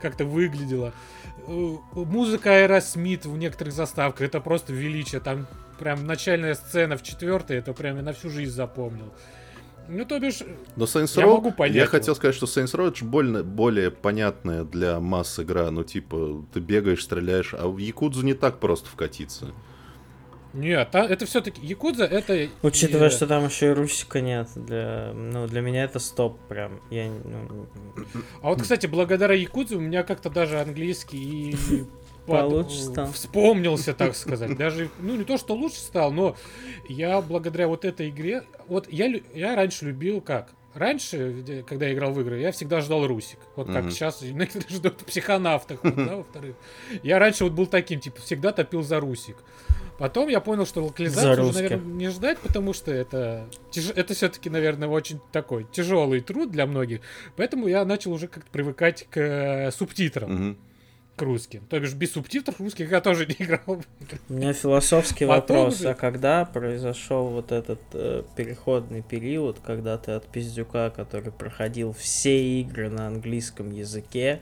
как-то 0.00 0.24
выглядело. 0.24 0.92
Э, 1.46 1.76
Музыка 1.94 2.56
Аэросмит 2.56 3.24
в 3.24 3.36
некоторых 3.36 3.72
заставках, 3.72 4.22
это 4.22 4.40
просто 4.40 4.72
величие, 4.72 5.20
там 5.20 5.46
прям 5.78 6.06
начальная 6.06 6.54
сцена 6.54 6.96
в 6.96 7.04
четвертой, 7.04 7.58
это 7.58 7.72
прям 7.72 7.96
я 7.96 8.02
на 8.02 8.12
всю 8.12 8.28
жизнь 8.28 8.52
запомнил. 8.52 9.12
Ну, 9.88 10.04
то 10.04 10.18
бишь, 10.18 10.40
Но 10.76 10.84
Saints 10.84 11.18
Я 11.18 11.24
Row, 11.26 11.34
могу 11.34 11.52
понять 11.52 11.74
я 11.74 11.82
его. 11.82 11.90
хотел 11.90 12.14
сказать, 12.14 12.34
что 12.34 12.46
Saints 12.46 12.74
Row 12.74 12.88
это 12.88 13.04
больно, 13.04 13.42
более 13.42 13.90
понятная 13.90 14.64
для 14.64 15.00
масс 15.00 15.38
игра. 15.40 15.70
Ну, 15.70 15.84
типа, 15.84 16.44
ты 16.52 16.60
бегаешь, 16.60 17.02
стреляешь, 17.02 17.54
а 17.54 17.68
в 17.68 17.78
Якудзу 17.78 18.22
не 18.22 18.34
так 18.34 18.58
просто 18.60 18.88
вкатиться. 18.88 19.52
нет, 20.54 20.94
это 20.94 21.24
все-таки 21.26 21.64
Якудза, 21.66 22.04
это... 22.04 22.48
Учитывая, 22.62 23.08
э, 23.08 23.10
что 23.10 23.26
там 23.26 23.44
еще 23.46 23.66
и 23.70 23.74
Русика 23.74 24.20
нет, 24.20 24.48
для, 24.54 25.12
ну, 25.14 25.46
для 25.46 25.60
меня 25.62 25.84
это 25.84 25.98
стоп 25.98 26.38
прям. 26.48 26.80
Я, 26.90 27.10
ну, 27.24 27.66
А 28.42 28.48
вот, 28.48 28.60
кстати, 28.62 28.86
благодаря 28.86 29.34
Якудзе 29.34 29.76
у 29.76 29.80
меня 29.80 30.02
как-то 30.02 30.28
даже 30.30 30.60
английский 30.60 31.50
и 31.52 31.84
под- 32.26 32.40
Получше 32.50 32.76
стал. 32.82 33.12
вспомнился, 33.12 33.94
так 33.94 34.14
сказать. 34.16 34.56
Даже, 34.56 34.88
ну, 35.00 35.16
не 35.16 35.24
то, 35.24 35.36
что 35.38 35.54
лучше 35.54 35.80
стал, 35.80 36.12
но 36.12 36.36
я 36.88 37.20
благодаря 37.20 37.68
вот 37.68 37.84
этой 37.84 38.10
игре... 38.10 38.44
Вот 38.68 38.86
я, 38.92 39.12
я 39.34 39.56
раньше 39.56 39.86
любил 39.86 40.20
как? 40.20 40.50
Раньше, 40.74 41.64
когда 41.68 41.86
я 41.86 41.92
играл 41.92 42.12
в 42.12 42.20
игры, 42.22 42.40
я 42.40 42.50
всегда 42.50 42.80
ждал 42.80 43.06
Русик. 43.06 43.38
Вот 43.56 43.66
как 43.66 43.82
Мгм. 43.82 43.90
сейчас 43.90 44.22
некоторые 44.22 44.68
ждут 44.76 44.96
психонавтах, 45.04 45.84
вот, 45.84 45.94
да, 45.96 46.16
во-вторых. 46.16 46.56
Я 47.02 47.18
раньше 47.18 47.44
вот 47.44 47.52
был 47.52 47.66
таким, 47.66 48.00
типа, 48.00 48.20
всегда 48.22 48.52
топил 48.52 48.82
за 48.82 48.98
Русик. 49.00 49.36
Потом 49.98 50.28
я 50.30 50.40
понял, 50.40 50.64
что 50.64 50.82
локализацию 50.82 51.34
За 51.36 51.42
уже, 51.42 51.62
наверное, 51.62 51.92
не 51.94 52.08
ждать, 52.08 52.38
потому 52.38 52.72
что 52.72 52.90
это, 52.90 53.46
тяж- 53.70 53.92
это 53.94 54.14
все-таки, 54.14 54.48
наверное, 54.48 54.88
очень 54.88 55.20
такой 55.30 55.66
тяжелый 55.70 56.20
труд 56.20 56.50
для 56.50 56.66
многих. 56.66 57.02
Поэтому 57.36 57.66
я 57.68 57.84
начал 57.84 58.12
уже 58.12 58.26
как-то 58.26 58.50
привыкать 58.50 59.06
к 59.10 59.16
э, 59.20 59.70
субтитрам, 59.72 60.32
Мгм. 60.32 60.58
К 61.22 61.24
русским. 61.24 61.64
То 61.70 61.78
бишь 61.78 61.94
без 61.94 62.12
субтитров 62.12 62.60
русских 62.60 62.90
я 62.90 63.00
тоже 63.00 63.26
не 63.26 63.36
играл. 63.38 63.80
У 64.28 64.32
меня 64.32 64.52
философский 64.52 65.24
Потом 65.24 65.56
вопрос, 65.56 65.84
а 65.84 65.94
когда 65.94 66.44
произошел 66.44 67.28
вот 67.28 67.52
этот 67.52 67.80
э, 67.92 68.24
переходный 68.36 69.02
период, 69.02 69.58
когда 69.64 69.96
ты 69.98 70.12
от 70.12 70.26
пиздюка, 70.26 70.90
который 70.90 71.30
проходил 71.30 71.92
все 71.92 72.60
игры 72.60 72.90
на 72.90 73.06
английском 73.06 73.70
языке, 73.70 74.40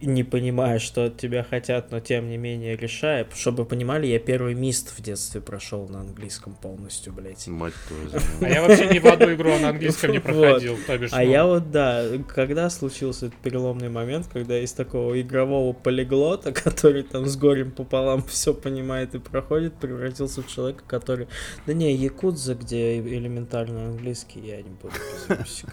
не 0.00 0.24
понимая, 0.24 0.78
что 0.78 1.04
от 1.04 1.18
тебя 1.18 1.42
хотят, 1.42 1.90
но 1.90 2.00
тем 2.00 2.28
не 2.28 2.38
менее 2.38 2.76
решая, 2.76 3.26
чтобы 3.34 3.64
вы 3.64 3.68
понимали, 3.68 4.06
я 4.06 4.18
первый 4.18 4.54
мист 4.54 4.96
в 4.96 5.02
детстве 5.02 5.40
прошел 5.40 5.88
на 5.88 6.00
английском 6.00 6.54
полностью, 6.54 7.12
блять. 7.12 7.46
Мать 7.48 7.74
твою 7.88 8.08
А 8.40 8.48
я 8.48 8.62
вообще 8.62 8.86
ни 8.86 8.98
в 8.98 9.06
одну 9.06 9.34
игру 9.34 9.58
на 9.58 9.70
английском 9.70 10.12
не 10.12 10.20
проходил. 10.20 10.78
То 10.86 10.96
бишь, 10.96 11.12
А 11.12 11.22
ну, 11.22 11.30
я 11.30 11.44
вот, 11.44 11.70
да, 11.70 12.04
когда 12.28 12.70
случился 12.70 13.26
этот 13.26 13.38
переломный 13.40 13.90
момент, 13.90 14.28
когда 14.32 14.58
из 14.58 14.72
такого 14.72 15.20
игрового 15.20 15.72
полиглота, 16.04 16.52
который 16.52 17.02
там 17.02 17.26
с 17.26 17.36
горем 17.36 17.70
пополам 17.70 18.22
все 18.22 18.54
понимает 18.54 19.14
и 19.14 19.18
проходит, 19.18 19.74
превратился 19.74 20.42
в 20.42 20.48
человека, 20.48 20.84
который... 20.86 21.28
Да 21.66 21.72
не, 21.72 21.94
Якудза, 21.94 22.54
где 22.54 22.98
элементарно 22.98 23.86
английский, 23.86 24.40
я 24.40 24.56
не 24.58 24.70
буду 24.70 24.94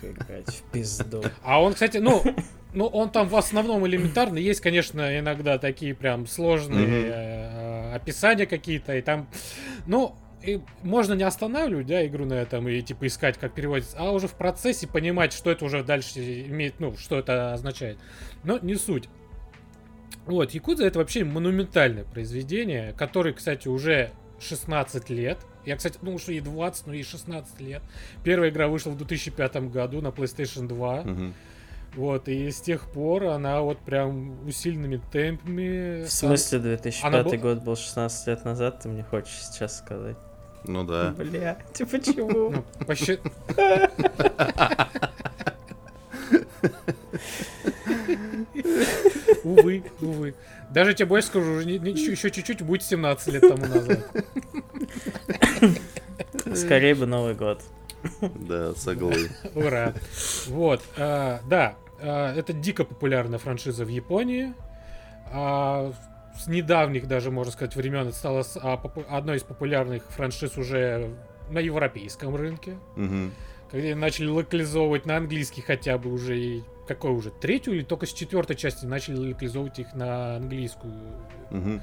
играть 0.01 0.49
в 0.49 0.71
пизду. 0.71 1.23
А 1.43 1.61
он, 1.61 1.73
кстати, 1.73 1.97
ну, 1.97 2.23
ну, 2.73 2.85
он 2.87 3.09
там 3.09 3.27
в 3.27 3.35
основном 3.35 3.85
элементарно. 3.85 4.37
Есть, 4.37 4.61
конечно, 4.61 5.19
иногда 5.19 5.57
такие 5.57 5.93
прям 5.93 6.27
сложные 6.27 7.07
э, 7.07 7.95
описания 7.95 8.45
какие-то, 8.45 8.95
и 8.95 9.01
там, 9.01 9.27
ну, 9.87 10.15
и 10.43 10.59
можно 10.81 11.13
не 11.13 11.23
останавливать, 11.23 11.85
да, 11.85 12.05
игру 12.07 12.25
на 12.25 12.33
этом 12.33 12.67
и 12.67 12.81
типа 12.81 13.05
искать, 13.05 13.37
как 13.37 13.53
переводится, 13.53 13.95
а 13.99 14.11
уже 14.11 14.27
в 14.27 14.33
процессе 14.33 14.87
понимать, 14.87 15.33
что 15.33 15.51
это 15.51 15.65
уже 15.65 15.83
дальше 15.83 16.19
имеет, 16.47 16.79
ну, 16.79 16.97
что 16.97 17.19
это 17.19 17.53
означает. 17.53 17.99
Но 18.43 18.57
не 18.57 18.75
суть. 18.75 19.07
Вот, 20.25 20.51
Якудза 20.51 20.85
это 20.85 20.99
вообще 20.99 21.23
монументальное 21.23 22.03
произведение, 22.03 22.93
которое, 22.93 23.33
кстати, 23.33 23.67
уже 23.67 24.11
16 24.39 25.09
лет. 25.09 25.37
Я, 25.65 25.75
кстати, 25.75 25.97
ну 26.01 26.15
уж 26.15 26.27
и 26.29 26.39
20, 26.39 26.87
но 26.87 26.93
и 26.93 27.03
16 27.03 27.59
лет. 27.61 27.81
Первая 28.23 28.49
игра 28.49 28.67
вышла 28.67 28.91
в 28.91 28.97
2005 28.97 29.55
году 29.71 30.01
на 30.01 30.07
PlayStation 30.07 30.67
2. 30.67 31.01
Мгм. 31.03 31.33
Вот, 31.95 32.29
и 32.29 32.49
с 32.49 32.61
тех 32.61 32.89
пор 32.89 33.25
она 33.25 33.61
вот 33.61 33.79
прям 33.79 34.47
усиленными 34.47 35.01
темпами... 35.11 36.05
В 36.05 36.11
смысле 36.11 36.59
2005 36.59 37.03
Она 37.03 37.37
год 37.37 37.63
был 37.63 37.75
16 37.75 38.27
лет 38.27 38.45
назад, 38.45 38.79
ты 38.79 38.87
мне 38.89 39.03
хочешь 39.03 39.45
сейчас 39.47 39.77
сказать? 39.79 40.15
Ну 40.63 40.85
да. 40.85 41.13
Бля, 41.17 41.57
ты 41.73 41.85
почему? 41.87 42.51
Ну, 42.51 42.65
посчит- 42.85 43.19
Увы, 49.43 49.83
увы. 50.01 50.33
Даже 50.69 50.93
тебе 50.93 51.05
больше 51.07 51.27
скажу, 51.27 51.59
еще 51.59 52.29
чуть-чуть 52.31 52.61
будет 52.61 52.83
17 52.83 53.33
лет 53.33 53.41
тому 53.41 53.65
назад. 53.65 53.99
Скорее 56.55 56.95
бы 56.95 57.05
Новый 57.05 57.33
год. 57.33 57.61
Да, 58.21 58.73
соглы. 58.75 59.29
Ура. 59.53 59.93
Вот, 60.47 60.81
а, 60.97 61.39
да, 61.47 61.75
а, 61.99 62.33
это 62.35 62.51
дико 62.53 62.83
популярная 62.83 63.37
франшиза 63.37 63.85
в 63.85 63.89
Японии. 63.89 64.53
А, 65.31 65.93
с 66.39 66.47
недавних 66.47 67.07
даже, 67.07 67.29
можно 67.29 67.51
сказать, 67.51 67.75
времен 67.75 68.07
это 68.07 68.15
стало 68.17 68.41
с- 68.43 68.59
одной 68.59 69.37
из 69.37 69.43
популярных 69.43 70.03
франшиз 70.09 70.57
уже 70.57 71.13
на 71.51 71.59
европейском 71.59 72.35
рынке. 72.35 72.75
Мгм. 72.95 73.31
Когда 73.71 73.95
начали 73.95 74.27
локализовывать 74.27 75.05
на 75.05 75.17
английский 75.17 75.61
хотя 75.61 75.97
бы 75.97 76.11
уже 76.11 76.37
и 76.37 76.63
какой 76.87 77.11
уже 77.11 77.31
третью 77.31 77.73
или 77.73 77.83
только 77.83 78.05
с 78.05 78.13
четвертой 78.13 78.57
части 78.57 78.85
начали 78.85 79.15
локализовывать 79.15 79.79
их 79.79 79.93
на 79.93 80.35
английскую. 80.35 80.93
Мгм. 81.49 81.81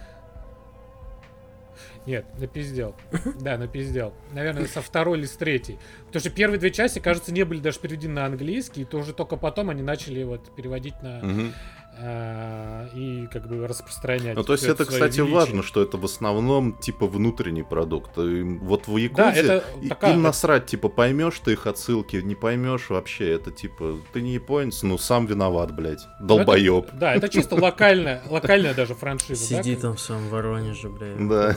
Нет, 2.05 2.27
напиздел. 2.39 2.95
Да, 3.41 3.57
напиздел. 3.57 4.13
Наверное, 4.33 4.67
со 4.67 4.83
второй 4.83 5.19
или 5.19 5.27
с 5.27 5.33
третьей. 5.37 5.79
Потому 6.07 6.21
что 6.21 6.31
первые 6.31 6.59
две 6.59 6.71
части, 6.71 6.99
кажется, 6.99 7.33
не 7.33 7.45
были 7.45 7.61
даже 7.61 7.81
переведены 7.81 8.15
на 8.15 8.27
английский, 8.27 8.83
и 8.83 8.85
то 8.85 8.99
уже 8.99 9.13
только 9.15 9.37
потом 9.37 9.71
они 9.71 9.83
начали 9.83 10.23
вот 10.25 10.55
переводить 10.55 11.01
на 11.03 11.21
Мгм. 11.21 11.53
А, 12.01 12.87
и 12.95 13.27
как 13.27 13.49
бы 13.49 13.67
распространять. 13.67 14.37
Ну, 14.37 14.45
то 14.45 14.53
есть 14.53 14.63
всё 14.65 14.73
это, 14.73 14.85
кстати, 14.85 15.19
величие. 15.19 15.35
важно, 15.35 15.63
что 15.63 15.83
это 15.83 15.97
в 15.97 16.05
основном, 16.05 16.75
типа, 16.75 17.07
внутренний 17.07 17.63
продукт. 17.65 18.17
И 18.19 18.43
вот 18.43 18.87
в 18.87 18.97
Да, 19.15 19.33
это 19.33 19.65
и- 19.83 19.89
такая- 19.89 20.15
им 20.15 20.23
насрать, 20.23 20.67
типа, 20.67 20.89
поймешь 20.89 21.39
ты 21.41 21.53
их 21.53 21.67
отсылки, 21.67 22.17
не 22.17 22.35
поймешь 22.35 22.89
вообще. 22.91 23.33
Это, 23.33 23.51
типа, 23.51 23.99
ты 24.13 24.23
не 24.23 24.35
японец, 24.35 24.83
ну, 24.83 24.97
сам 24.99 25.27
виноват, 25.27 25.75
блядь. 25.75 26.07
Ну, 26.21 26.27
Долбоеб. 26.29 26.87
это- 26.89 26.97
Да, 26.99 27.15
это 27.15 27.29
чисто 27.29 27.55
локальная, 27.57 28.23
локальная 28.29 28.75
даже 28.75 28.95
франшиза. 28.95 29.57
да, 29.57 29.63
Сиди 29.63 29.75
как- 29.75 29.83
там 29.83 29.97
в 29.97 30.01
своем 30.01 30.29
Воронеже, 30.29 30.89
бля. 30.89 31.15
Да. 31.19 31.57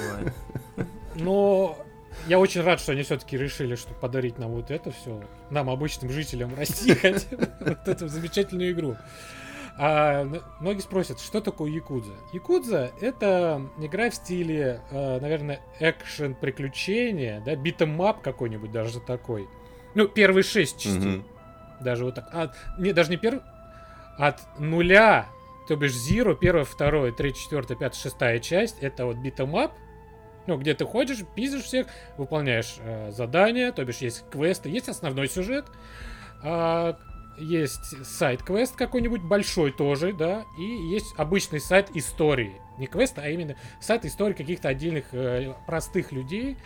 Но 1.16 1.78
я 2.28 2.40
очень 2.40 2.62
рад, 2.62 2.80
что 2.80 2.92
они 2.94 3.04
все-таки 3.04 3.38
решили, 3.38 3.76
что 3.76 3.94
подарить 3.94 4.38
нам 4.40 4.52
вот 4.52 4.72
это 4.72 4.92
все, 4.92 5.22
нам, 5.50 5.70
обычным 5.70 6.12
жителям 6.12 6.54
России, 6.56 6.98
вот 7.60 7.88
эту 7.88 8.08
замечательную 8.08 8.72
игру. 8.72 8.98
А, 9.78 10.28
многие 10.60 10.82
спросят, 10.82 11.20
что 11.20 11.42
такое 11.42 11.72
Якудза? 11.72 12.14
Якудза— 12.34 12.92
это 13.02 13.70
игра 13.80 14.10
в 14.10 14.16
стиле, 14.16 14.82
э, 14.92 15.20
наверное, 15.20 15.62
экшен 15.80 16.36
приключения, 16.36 17.42
да, 17.46 17.56
beat 17.56 17.85
'em 17.85 18.07
up 18.07 18.22
какой-нибудь 18.22 18.72
даже 18.72 19.00
такой. 19.00 19.48
Ну, 19.96 20.08
первые 20.08 20.44
шесть 20.44 20.78
частей. 20.80 21.18
Mm-hmm. 21.18 21.84
Даже 21.84 22.06
вот 22.06 22.16
так. 22.16 22.30
А, 22.32 22.52
не, 22.78 22.94
даже 22.94 23.10
не 23.10 23.18
первый. 23.18 23.42
От 24.18 24.40
нуля, 24.60 25.28
то 25.68 25.76
бишь 25.76 25.94
Zero, 25.94 26.38
первая, 26.40 26.66
вторая, 26.66 27.12
третья, 27.12 27.42
четвертая, 27.42 27.78
пятая, 27.78 28.00
шестая 28.00 28.40
часть, 28.40 28.78
это 28.82 29.06
вот 29.06 29.18
beat 29.18 29.40
'em 29.40 29.57
up, 29.57 29.74
ну, 30.48 30.58
где 30.58 30.74
ты 30.74 30.86
ходишь, 30.86 31.20
пиздишь 31.36 31.64
всех, 31.64 31.88
выполняешь 32.18 32.76
э, 32.80 33.12
задания, 33.12 33.72
то 33.72 33.84
бишь 33.86 33.98
есть 33.98 34.26
квесты, 34.30 34.70
есть 34.70 34.90
основной 34.90 35.28
сюжет, 35.28 35.66
э, 36.44 36.94
есть 37.42 38.06
сайт-квест 38.06 38.76
какой-нибудь 38.76 39.22
большой 39.22 39.72
тоже, 39.72 40.14
да, 40.14 40.46
и 40.58 40.64
есть 40.64 41.14
обычный 41.18 41.60
сайт 41.60 41.90
истории. 41.96 42.62
Не 42.78 42.88
квест, 42.88 43.18
а 43.18 43.30
именно 43.30 43.56
сайт 43.80 44.06
истории 44.06 44.34
каких-то 44.34 44.70
отдельных 44.70 45.06
э, 45.14 45.54
простых 45.66 46.12
людей, 46.12 46.58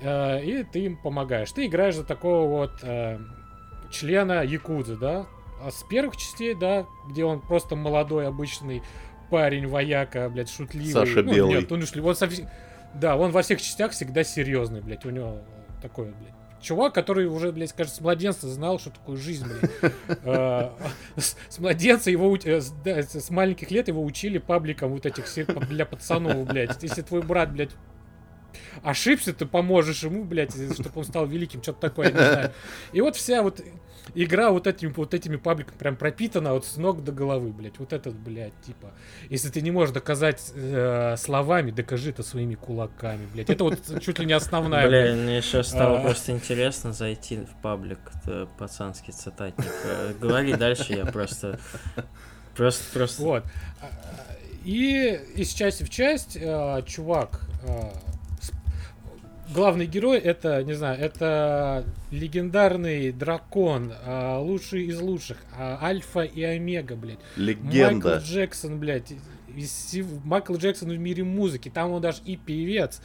э, 0.00 0.44
и 0.44 0.62
ты 0.64 0.80
им 0.80 0.96
помогаешь. 0.96 1.52
Ты 1.52 1.66
играешь 1.66 1.96
за 1.96 2.04
такого 2.04 2.48
вот 2.48 2.72
э, 2.82 3.18
члена 3.90 4.44
Якудзы, 4.44 4.96
да, 4.96 5.26
а 5.60 5.70
с 5.70 5.82
первых 5.84 6.16
частей, 6.16 6.54
да, 6.54 6.86
где 7.08 7.24
он 7.24 7.40
просто 7.40 7.76
молодой, 7.76 8.26
обычный 8.26 8.82
парень, 9.30 9.66
вояка, 9.66 10.28
блядь, 10.28 10.50
шутливый. 10.50 10.92
Саша 10.92 11.22
ну, 11.22 11.34
Белый. 11.34 11.54
Нет, 11.56 11.72
он, 11.72 11.82
он 11.82 12.14
совсем... 12.14 12.48
Да, 12.94 13.16
он 13.16 13.32
во 13.32 13.42
всех 13.42 13.60
частях 13.60 13.92
всегда 13.92 14.22
серьезный, 14.22 14.80
блядь, 14.80 15.04
у 15.04 15.10
него 15.10 15.40
такой, 15.82 16.06
блядь, 16.06 16.33
чувак, 16.64 16.94
который 16.94 17.26
уже, 17.26 17.52
блядь, 17.52 17.72
кажется, 17.72 17.98
с 17.98 18.00
младенца 18.00 18.48
знал, 18.48 18.78
что 18.78 18.90
такое 18.90 19.16
жизнь, 19.16 19.46
блядь. 19.46 19.92
А, 20.24 20.74
с 21.16 21.58
младенца 21.58 22.10
его, 22.10 22.36
э, 22.36 22.60
с 22.60 23.30
маленьких 23.30 23.70
лет 23.70 23.88
его 23.88 24.02
учили 24.02 24.38
пабликам 24.38 24.90
вот 24.90 25.06
этих 25.06 25.26
всех 25.26 25.46
для 25.68 25.86
пацанов, 25.86 26.46
блядь. 26.46 26.82
Если 26.82 27.02
твой 27.02 27.22
брат, 27.22 27.52
блядь, 27.52 27.70
ошибся, 28.82 29.32
ты 29.32 29.46
поможешь 29.46 30.02
ему, 30.04 30.24
блядь, 30.24 30.52
чтобы 30.52 30.90
он 30.94 31.04
стал 31.04 31.26
великим, 31.26 31.62
что-то 31.62 31.80
такое, 31.80 32.10
не 32.10 32.18
знаю. 32.18 32.52
И 32.92 33.00
вот 33.00 33.16
вся 33.16 33.42
вот 33.42 33.60
игра 34.14 34.50
вот 34.50 34.66
этими, 34.66 34.92
вот 34.92 35.14
этими 35.14 35.36
пабликами 35.36 35.76
прям 35.76 35.96
пропитана 35.96 36.52
вот 36.52 36.66
с 36.66 36.76
ног 36.76 37.02
до 37.02 37.12
головы, 37.12 37.52
блядь. 37.52 37.78
Вот 37.78 37.92
этот, 37.92 38.14
блядь, 38.14 38.58
типа. 38.62 38.92
Если 39.30 39.48
ты 39.48 39.60
не 39.60 39.70
можешь 39.70 39.94
доказать 39.94 40.52
э, 40.54 41.16
словами, 41.16 41.70
докажи 41.70 42.10
это 42.10 42.22
своими 42.22 42.54
кулаками, 42.54 43.26
блядь. 43.32 43.50
Это 43.50 43.64
вот 43.64 43.80
чуть 44.00 44.18
ли 44.18 44.26
не 44.26 44.32
основная. 44.32 44.86
Бля, 44.86 45.14
мне 45.14 45.42
сейчас 45.42 45.68
стало 45.68 46.00
а. 46.00 46.02
просто 46.02 46.32
интересно 46.32 46.92
зайти 46.92 47.38
в 47.38 47.62
паблик, 47.62 47.98
пацанский 48.58 49.12
цитатник. 49.12 49.72
Говори 50.20 50.54
дальше, 50.54 50.94
я 50.94 51.06
просто... 51.06 51.58
Просто, 52.54 52.84
просто... 52.92 53.22
Вот. 53.22 53.44
И 54.64 55.20
из 55.34 55.52
части 55.52 55.82
в 55.82 55.90
часть 55.90 56.36
э, 56.40 56.82
чувак 56.86 57.40
э, 57.64 57.90
главный 59.52 59.86
герой 59.86 60.18
это, 60.18 60.62
не 60.62 60.74
знаю, 60.74 61.00
это 61.00 61.84
легендарный 62.10 63.12
дракон, 63.12 63.92
а, 64.04 64.38
лучший 64.38 64.86
из 64.86 65.00
лучших, 65.00 65.38
а, 65.56 65.78
альфа 65.82 66.20
и 66.20 66.42
омега, 66.42 66.96
блядь. 66.96 67.18
Легенда. 67.36 68.08
Майкл 68.08 68.24
Джексон, 68.24 68.78
блядь, 68.78 69.12
Майкл 70.24 70.54
Джексон 70.56 70.90
в 70.90 70.98
мире 70.98 71.24
музыки. 71.24 71.68
Там 71.68 71.92
он 71.92 72.02
даже 72.02 72.22
и 72.24 72.36
певец, 72.36 73.00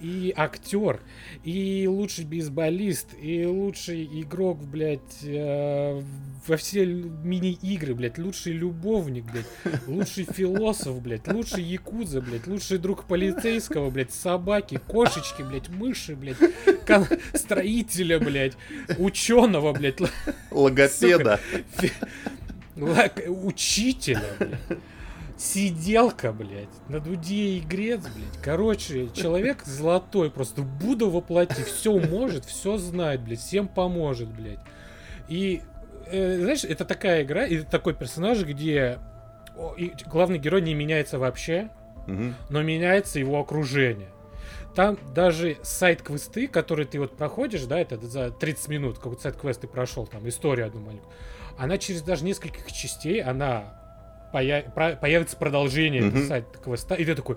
и 0.00 0.32
актер, 0.36 1.00
и 1.44 1.86
лучший 1.88 2.24
бейсболист, 2.24 3.08
и 3.20 3.44
лучший 3.46 4.04
игрок, 4.20 4.62
блядь, 4.62 5.22
э, 5.22 6.02
во 6.46 6.56
все 6.56 6.84
мини-игры, 6.84 7.94
блядь, 7.94 8.18
лучший 8.18 8.52
любовник, 8.52 9.24
блядь, 9.24 9.46
лучший 9.86 10.24
философ, 10.24 11.00
блядь, 11.02 11.28
лучший 11.28 11.62
якудза, 11.62 12.20
блядь, 12.20 12.46
лучший 12.46 12.78
друг 12.78 13.04
полицейского, 13.04 13.90
блядь, 13.90 14.12
собаки, 14.12 14.80
кошечки, 14.86 15.42
блядь, 15.42 15.68
мыши, 15.68 16.16
блядь, 16.16 16.38
строителя, 17.34 18.18
блядь, 18.18 18.56
ученого, 18.98 19.72
блядь, 19.72 20.00
логопеда, 20.50 21.40
учителя, 22.76 24.22
блядь 24.38 24.78
сиделка, 25.42 26.32
блядь, 26.32 26.68
на 26.88 27.00
дуде 27.00 27.58
игрец, 27.58 28.02
блядь. 28.02 28.42
Короче, 28.42 29.08
человек 29.12 29.64
золотой, 29.64 30.30
просто 30.30 30.62
Будда 30.62 31.06
воплоти, 31.06 31.62
все 31.64 31.98
может, 31.98 32.44
все 32.44 32.76
знает, 32.78 33.22
блядь, 33.22 33.40
всем 33.40 33.66
поможет, 33.66 34.28
блядь. 34.28 34.60
И, 35.28 35.62
э, 36.06 36.38
знаешь, 36.38 36.64
это 36.64 36.84
такая 36.84 37.24
игра, 37.24 37.44
и 37.44 37.58
такой 37.58 37.94
персонаж, 37.94 38.44
где 38.44 38.98
главный 40.06 40.38
герой 40.38 40.62
не 40.62 40.74
меняется 40.74 41.18
вообще, 41.18 41.70
угу. 42.06 42.34
но 42.48 42.62
меняется 42.62 43.18
его 43.18 43.40
окружение. 43.40 44.10
Там 44.76 44.96
даже 45.12 45.58
сайт-квесты, 45.62 46.46
которые 46.46 46.86
ты 46.86 47.00
вот 47.00 47.16
проходишь, 47.16 47.64
да, 47.64 47.80
это 47.80 47.98
за 47.98 48.30
30 48.30 48.68
минут, 48.68 48.98
какой 48.98 49.18
сайт-квест 49.18 49.60
ты 49.60 49.66
прошел, 49.66 50.06
там, 50.06 50.26
историю 50.28 50.68
одну 50.68 50.80
маленькую, 50.80 51.12
она 51.58 51.78
через 51.78 52.02
даже 52.02 52.24
нескольких 52.24 52.70
частей, 52.72 53.20
она 53.20 53.81
появится 54.32 55.36
продолжение 55.36 56.02
mm-hmm. 56.02 56.12
писать 56.12 56.44
квеста, 56.62 56.94
и 56.94 57.04
ты 57.04 57.14
такой, 57.14 57.36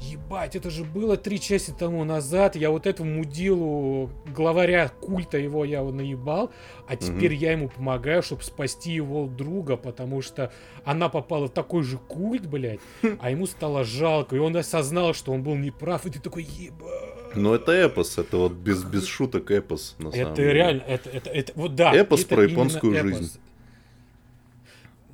ебать, 0.00 0.56
это 0.56 0.70
же 0.70 0.84
было 0.84 1.16
три 1.16 1.40
части 1.40 1.74
тому 1.76 2.04
назад, 2.04 2.56
я 2.56 2.70
вот 2.70 2.86
этому 2.86 3.16
мудилу, 3.16 4.10
главаря 4.34 4.88
культа 4.88 5.38
его 5.38 5.64
я 5.64 5.80
его 5.80 5.90
наебал, 5.90 6.50
а 6.86 6.96
теперь 6.96 7.32
mm-hmm. 7.32 7.36
я 7.36 7.52
ему 7.52 7.68
помогаю, 7.68 8.22
чтобы 8.22 8.42
спасти 8.42 8.92
его 8.92 9.26
друга, 9.26 9.76
потому 9.76 10.22
что 10.22 10.52
она 10.84 11.08
попала 11.08 11.48
в 11.48 11.50
такой 11.50 11.82
же 11.82 11.98
культ, 11.98 12.46
блядь, 12.46 12.80
а 13.18 13.30
ему 13.30 13.46
стало 13.46 13.84
жалко, 13.84 14.36
и 14.36 14.38
он 14.38 14.56
осознал, 14.56 15.14
что 15.14 15.32
он 15.32 15.42
был 15.42 15.56
неправ, 15.56 16.06
и 16.06 16.10
ты 16.10 16.20
такой, 16.20 16.44
ебать. 16.44 17.16
Ну 17.34 17.52
это 17.52 17.72
эпос, 17.72 18.18
это 18.18 18.38
вот 18.38 18.52
без, 18.52 18.82
без 18.84 19.06
шуток 19.06 19.50
эпос, 19.50 19.96
на 19.98 20.08
это 20.08 20.16
самом 20.16 20.34
деле. 20.34 20.52
реально, 20.52 20.82
это, 20.86 21.10
это, 21.10 21.30
это, 21.30 21.52
вот 21.54 21.74
да. 21.74 21.94
Эпос 21.94 22.20
это 22.20 22.34
про 22.34 22.44
японскую 22.44 22.94
жизнь. 23.02 23.40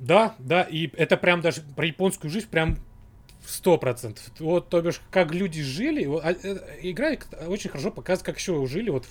Да, 0.03 0.35
да, 0.37 0.63
и 0.63 0.89
это 0.97 1.15
прям 1.15 1.39
даже 1.39 1.61
про 1.61 1.85
японскую 1.85 2.29
жизнь 2.29 2.47
прям 2.49 2.77
сто 3.45 3.77
процентов. 3.77 4.23
Вот, 4.39 4.69
то 4.69 4.81
бишь, 4.81 4.99
как 5.09 5.33
люди 5.33 5.63
жили, 5.63 6.05
вот, 6.05 6.23
а, 6.25 6.31
э, 6.31 6.57
игра 6.81 7.11
очень 7.47 7.69
хорошо 7.69 7.89
показывает, 7.89 8.25
как 8.25 8.37
еще 8.37 8.65
жили 8.65 8.89
вот 8.89 9.05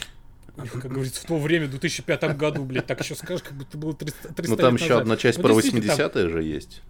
как 0.54 0.74
говорится, 0.92 1.22
в 1.22 1.24
то 1.24 1.38
время, 1.38 1.66
в 1.66 1.70
2005 1.70 2.36
году, 2.36 2.64
блядь, 2.64 2.86
так 2.86 3.00
еще 3.00 3.14
скажешь, 3.14 3.42
как 3.42 3.54
будто 3.54 3.78
было 3.78 3.94
300, 3.94 4.34
300 4.34 4.50
Ну 4.50 4.56
там 4.56 4.74
еще 4.74 4.88
назад. 4.88 5.00
одна 5.00 5.16
часть 5.16 5.38
ну, 5.38 5.44
про 5.44 5.54
80-е 5.54 6.08
там... 6.08 6.30
же 6.30 6.42
есть. 6.42 6.82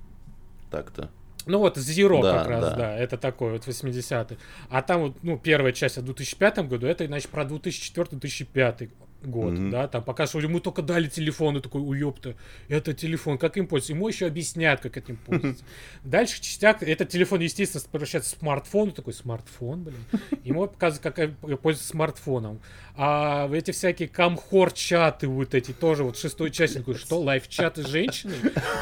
Так-то. 0.72 1.10
Ну 1.46 1.58
вот, 1.58 1.76
Zero 1.76 2.22
да, 2.22 2.38
как 2.38 2.48
раз, 2.48 2.64
да. 2.70 2.76
да, 2.76 2.96
это 2.96 3.16
такой 3.16 3.52
вот 3.52 3.68
80-й. 3.68 4.36
А 4.68 4.82
там 4.82 5.02
вот, 5.02 5.22
ну, 5.22 5.38
первая 5.38 5.72
часть 5.72 5.96
в 5.96 6.02
2005 6.02 6.68
году, 6.68 6.88
это, 6.88 7.06
значит, 7.06 7.30
про 7.30 7.44
2004-2005 7.44 8.90
год, 9.24 9.54
mm-hmm. 9.54 9.70
да, 9.70 9.88
там 9.88 10.02
пока 10.02 10.26
что 10.26 10.40
ему 10.40 10.60
только 10.60 10.82
дали 10.82 11.08
телефон, 11.08 11.56
и 11.56 11.60
такой, 11.60 11.80
уёпта, 11.80 12.36
это 12.68 12.94
телефон, 12.94 13.38
как 13.38 13.56
им 13.56 13.66
пользоваться? 13.66 13.92
Ему 13.94 14.08
еще 14.08 14.26
объяснят, 14.26 14.80
как 14.80 14.96
этим 14.96 15.16
пользоваться. 15.16 15.64
Дальше 16.04 16.40
частяк, 16.40 16.82
этот 16.82 17.08
телефон, 17.08 17.40
естественно, 17.40 17.82
превращается 17.90 18.36
в 18.36 18.38
смартфон, 18.38 18.92
такой 18.92 19.12
смартфон, 19.12 19.84
блин, 19.84 20.04
ему 20.44 20.66
показывают, 20.66 21.14
как 21.14 21.60
пользоваться 21.60 21.88
смартфоном. 21.88 22.60
А 22.94 23.50
эти 23.52 23.70
всякие 23.70 24.08
камхор-чаты 24.08 25.26
вот 25.26 25.54
эти 25.54 25.72
тоже, 25.72 26.04
вот 26.04 26.18
шестой 26.18 26.50
часть, 26.50 26.74
такой, 26.74 26.94
что, 26.94 27.20
лайв-чаты 27.20 27.86
женщины? 27.86 28.34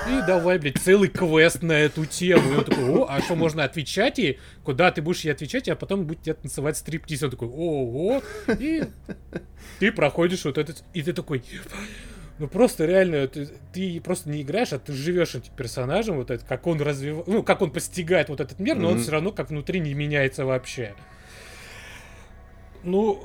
И 0.08 0.26
давай, 0.26 0.58
блядь, 0.58 0.78
целый 0.78 1.08
квест 1.08 1.62
на 1.62 1.72
эту 1.72 2.06
тему. 2.06 2.52
И 2.52 2.56
он 2.56 2.64
такой, 2.64 2.90
о, 2.90 3.06
а 3.08 3.20
что, 3.22 3.36
можно 3.36 3.62
отвечать 3.62 4.18
ей? 4.18 4.40
Куда 4.64 4.90
ты 4.90 5.00
будешь 5.00 5.20
ей 5.20 5.30
отвечать, 5.30 5.68
а 5.68 5.76
потом 5.76 6.06
будет 6.06 6.22
тебе 6.22 6.34
танцевать 6.34 6.76
стриптиз. 6.76 7.22
Он 7.22 7.30
такой, 7.30 7.48
ого, 7.48 8.22
и 8.58 8.84
ты 9.78 9.92
проходишь 9.92 10.29
вот 10.44 10.58
этот, 10.58 10.82
и 10.94 11.02
ты 11.02 11.12
такой, 11.12 11.42
ну 12.38 12.48
просто 12.48 12.86
реально, 12.86 13.26
ты, 13.28 13.48
ты 13.72 14.00
просто 14.00 14.30
не 14.30 14.42
играешь, 14.42 14.72
а 14.72 14.78
ты 14.78 14.92
живешь 14.92 15.34
этим 15.34 15.52
персонажем, 15.56 16.16
вот 16.16 16.30
это, 16.30 16.44
как 16.44 16.66
он 16.66 16.80
развивает, 16.80 17.26
ну, 17.26 17.42
как 17.42 17.62
он 17.62 17.70
постигает 17.70 18.28
вот 18.28 18.40
этот 18.40 18.58
мир, 18.58 18.76
но 18.76 18.88
mm-hmm. 18.88 18.92
он 18.92 19.00
все 19.00 19.10
равно 19.12 19.32
как 19.32 19.50
внутри 19.50 19.80
не 19.80 19.94
меняется 19.94 20.44
вообще. 20.44 20.94
Ну... 22.82 23.22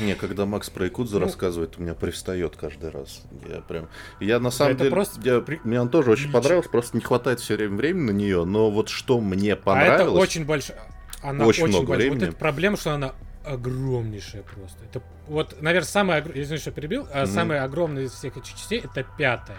Не, 0.00 0.14
когда 0.14 0.44
Макс 0.44 0.68
про 0.68 0.84
Якудзу 0.84 1.18
ну, 1.18 1.24
рассказывает, 1.24 1.78
у 1.78 1.82
меня 1.82 1.94
пристает 1.94 2.56
каждый 2.56 2.90
раз. 2.90 3.22
Я 3.48 3.60
прям... 3.62 3.88
Я 4.20 4.38
на 4.38 4.50
самом 4.50 4.76
деле... 4.76 4.90
Просто... 4.90 5.20
Я... 5.22 5.42
Мне 5.64 5.80
он 5.80 5.88
тоже 5.88 6.10
очень 6.10 6.30
понравился, 6.30 6.68
просто 6.68 6.96
не 6.96 7.02
хватает 7.02 7.40
все 7.40 7.56
время 7.56 7.76
времени 7.76 8.02
на 8.02 8.10
нее, 8.10 8.44
но 8.44 8.70
вот 8.70 8.90
что 8.90 9.20
мне 9.20 9.56
понравилось... 9.56 10.00
А 10.00 10.04
это 10.04 10.12
очень 10.12 10.44
большая... 10.44 10.78
Она 11.22 11.46
очень, 11.46 11.64
очень 11.64 11.72
много 11.72 11.88
большая. 11.88 12.10
времени. 12.10 12.26
Вот 12.26 12.34
эта 12.34 12.38
проблема, 12.38 12.76
что 12.76 12.92
она 12.92 13.14
огромнейшая 13.52 14.42
просто. 14.42 14.84
Это 14.84 15.02
вот, 15.26 15.60
наверное, 15.60 15.86
самая... 15.86 16.20
Извините, 16.22 16.58
что 16.58 16.70
перебил. 16.70 17.04
Mm-hmm. 17.04 17.26
Самая 17.26 17.64
огромная 17.64 18.04
из 18.04 18.12
всех 18.12 18.36
этих 18.36 18.54
частей 18.54 18.80
это 18.80 19.04
пятая. 19.16 19.58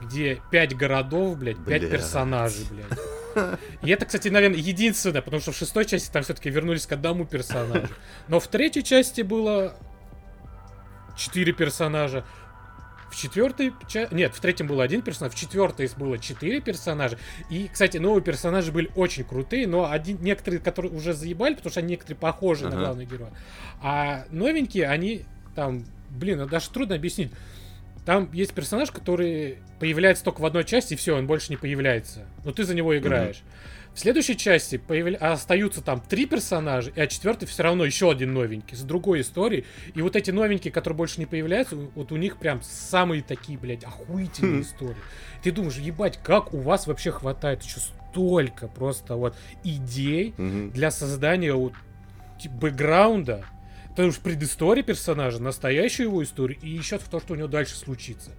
Где 0.00 0.40
пять 0.50 0.76
городов, 0.76 1.38
блядь, 1.38 1.62
пять 1.64 1.82
Бля. 1.82 1.90
персонажей, 1.90 2.66
блядь. 2.70 3.58
И 3.82 3.90
это, 3.90 4.06
кстати, 4.06 4.28
наверное, 4.28 4.58
единственное, 4.58 5.22
потому 5.22 5.40
что 5.40 5.52
в 5.52 5.56
шестой 5.56 5.84
части 5.84 6.10
там 6.10 6.22
все-таки 6.22 6.50
вернулись 6.50 6.86
к 6.86 6.92
одному 6.92 7.24
персонажу. 7.24 7.88
Но 8.28 8.40
в 8.40 8.48
третьей 8.48 8.84
части 8.84 9.22
было 9.22 9.76
четыре 11.16 11.52
персонажа. 11.52 12.24
В 13.10 13.16
четвертой 13.16 13.72
части... 13.88 14.12
Нет, 14.14 14.34
в 14.34 14.40
третьем 14.40 14.66
был 14.66 14.80
один 14.80 15.02
персонаж, 15.02 15.32
в 15.32 15.36
четвертой 15.36 15.90
было 15.96 16.18
четыре 16.18 16.60
персонажа. 16.60 17.18
И, 17.50 17.68
кстати, 17.72 17.96
новые 17.96 18.22
персонажи 18.22 18.70
были 18.70 18.90
очень 18.94 19.24
крутые, 19.24 19.66
но 19.66 19.90
один, 19.90 20.18
некоторые, 20.20 20.60
которые 20.60 20.92
уже 20.92 21.14
заебали, 21.14 21.54
потому 21.54 21.70
что 21.70 21.80
они 21.80 21.90
некоторые 21.90 22.18
похожи 22.18 22.66
ага. 22.66 22.76
на 22.76 22.82
главного 22.82 23.08
героя. 23.08 23.30
А 23.82 24.24
новенькие, 24.30 24.88
они 24.88 25.24
там, 25.54 25.84
блин, 26.10 26.40
это 26.40 26.50
даже 26.50 26.70
трудно 26.70 26.94
объяснить. 26.94 27.32
Там 28.04 28.30
есть 28.32 28.54
персонаж, 28.54 28.90
который 28.90 29.58
появляется 29.80 30.24
только 30.24 30.40
в 30.40 30.46
одной 30.46 30.64
части, 30.64 30.94
и 30.94 30.96
все, 30.96 31.16
он 31.16 31.26
больше 31.26 31.50
не 31.50 31.56
появляется. 31.56 32.26
Но 32.44 32.52
ты 32.52 32.64
за 32.64 32.74
него 32.74 32.96
играешь. 32.96 33.36
Mm-hmm. 33.36 33.77
В 33.98 34.00
следующей 34.00 34.36
части 34.36 34.76
появля... 34.76 35.18
остаются 35.18 35.82
там 35.82 36.00
три 36.00 36.26
персонажа, 36.26 36.92
и 36.94 37.00
а 37.00 37.08
четвертый 37.08 37.46
все 37.46 37.64
равно 37.64 37.84
еще 37.84 38.12
один 38.12 38.32
новенький, 38.32 38.76
с 38.76 38.82
другой 38.82 39.22
историей. 39.22 39.64
И 39.92 40.02
вот 40.02 40.14
эти 40.14 40.30
новенькие, 40.30 40.72
которые 40.72 40.96
больше 40.96 41.18
не 41.18 41.26
появляются, 41.26 41.74
вот 41.74 42.12
у 42.12 42.16
них 42.16 42.36
прям 42.36 42.62
самые 42.62 43.22
такие, 43.22 43.58
блядь, 43.58 43.82
охуительные 43.82 44.62
истории. 44.62 44.94
Ты 45.42 45.50
думаешь, 45.50 45.78
ебать, 45.78 46.20
как 46.22 46.54
у 46.54 46.58
вас 46.58 46.86
вообще 46.86 47.10
хватает 47.10 47.64
еще 47.64 47.80
столько 47.80 48.68
просто 48.68 49.16
вот 49.16 49.34
идей 49.64 50.32
mm-hmm. 50.38 50.70
для 50.70 50.92
создания 50.92 51.52
вот 51.52 51.72
бэкграунда, 52.48 53.46
потому 53.88 54.12
что 54.12 54.20
предыстория 54.20 54.84
персонажа, 54.84 55.42
настоящую 55.42 56.06
его 56.06 56.22
историю, 56.22 56.56
и 56.62 56.68
еще 56.68 56.98
то, 56.98 57.18
что 57.18 57.32
у 57.32 57.36
него 57.36 57.48
дальше 57.48 57.74
случится. 57.74 58.30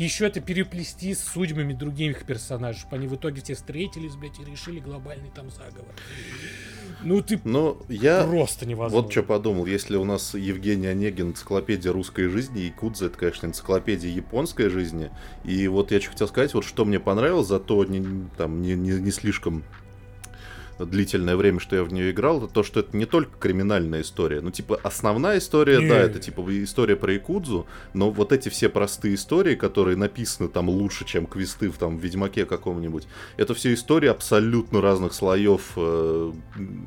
И 0.00 0.04
еще 0.04 0.26
это 0.26 0.40
переплести 0.40 1.14
с 1.14 1.22
судьбами 1.22 1.74
других 1.74 2.24
персонажей, 2.24 2.80
чтобы 2.80 2.96
они 2.96 3.06
в 3.06 3.16
итоге 3.16 3.42
все 3.42 3.54
встретились, 3.54 4.16
блядь, 4.16 4.40
и 4.40 4.44
решили 4.50 4.80
глобальный 4.80 5.28
там 5.28 5.50
заговор. 5.50 5.94
Ну 7.02 7.20
ты 7.20 7.38
Но 7.44 7.76
я 7.90 8.24
просто 8.24 8.64
невозможно. 8.64 9.02
Вот 9.02 9.12
что 9.12 9.22
подумал, 9.22 9.66
если 9.66 9.96
у 9.96 10.04
нас 10.04 10.32
Евгений 10.32 10.86
Онегин 10.86 11.32
энциклопедия 11.32 11.92
русской 11.92 12.28
жизни, 12.28 12.62
и 12.62 12.70
Кудзе 12.70 13.08
это, 13.08 13.18
конечно, 13.18 13.48
энциклопедия 13.48 14.10
японской 14.10 14.70
жизни. 14.70 15.10
И 15.44 15.68
вот 15.68 15.90
я 15.90 16.00
что 16.00 16.12
хотел 16.12 16.28
сказать, 16.28 16.54
вот 16.54 16.64
что 16.64 16.86
мне 16.86 16.98
понравилось, 16.98 17.48
зато 17.48 17.84
не, 17.84 18.26
там 18.38 18.62
не, 18.62 18.76
не, 18.76 18.92
не 18.92 19.10
слишком 19.10 19.64
длительное 20.86 21.36
время, 21.36 21.60
что 21.60 21.76
я 21.76 21.84
в 21.84 21.92
нее 21.92 22.10
играл, 22.10 22.44
это 22.44 22.52
то, 22.52 22.62
что 22.62 22.80
это 22.80 22.96
не 22.96 23.06
только 23.06 23.32
криминальная 23.38 24.02
история. 24.02 24.40
Ну, 24.40 24.50
типа, 24.50 24.78
основная 24.82 25.38
история, 25.38 25.78
не. 25.78 25.88
да, 25.88 25.98
это 25.98 26.18
типа 26.18 26.42
история 26.64 26.96
про 26.96 27.12
Якудзу, 27.12 27.66
но 27.94 28.10
вот 28.10 28.32
эти 28.32 28.48
все 28.48 28.68
простые 28.68 29.14
истории, 29.14 29.54
которые 29.54 29.96
написаны 29.96 30.48
там 30.48 30.68
лучше, 30.68 31.04
чем 31.04 31.26
квесты 31.26 31.70
в 31.70 31.78
там 31.78 31.96
Ведьмаке 31.96 32.44
каком-нибудь, 32.44 33.06
это 33.36 33.54
все 33.54 33.74
истории 33.74 34.08
абсолютно 34.08 34.80
разных 34.80 35.12
слоев 35.12 35.72
э, 35.76 36.32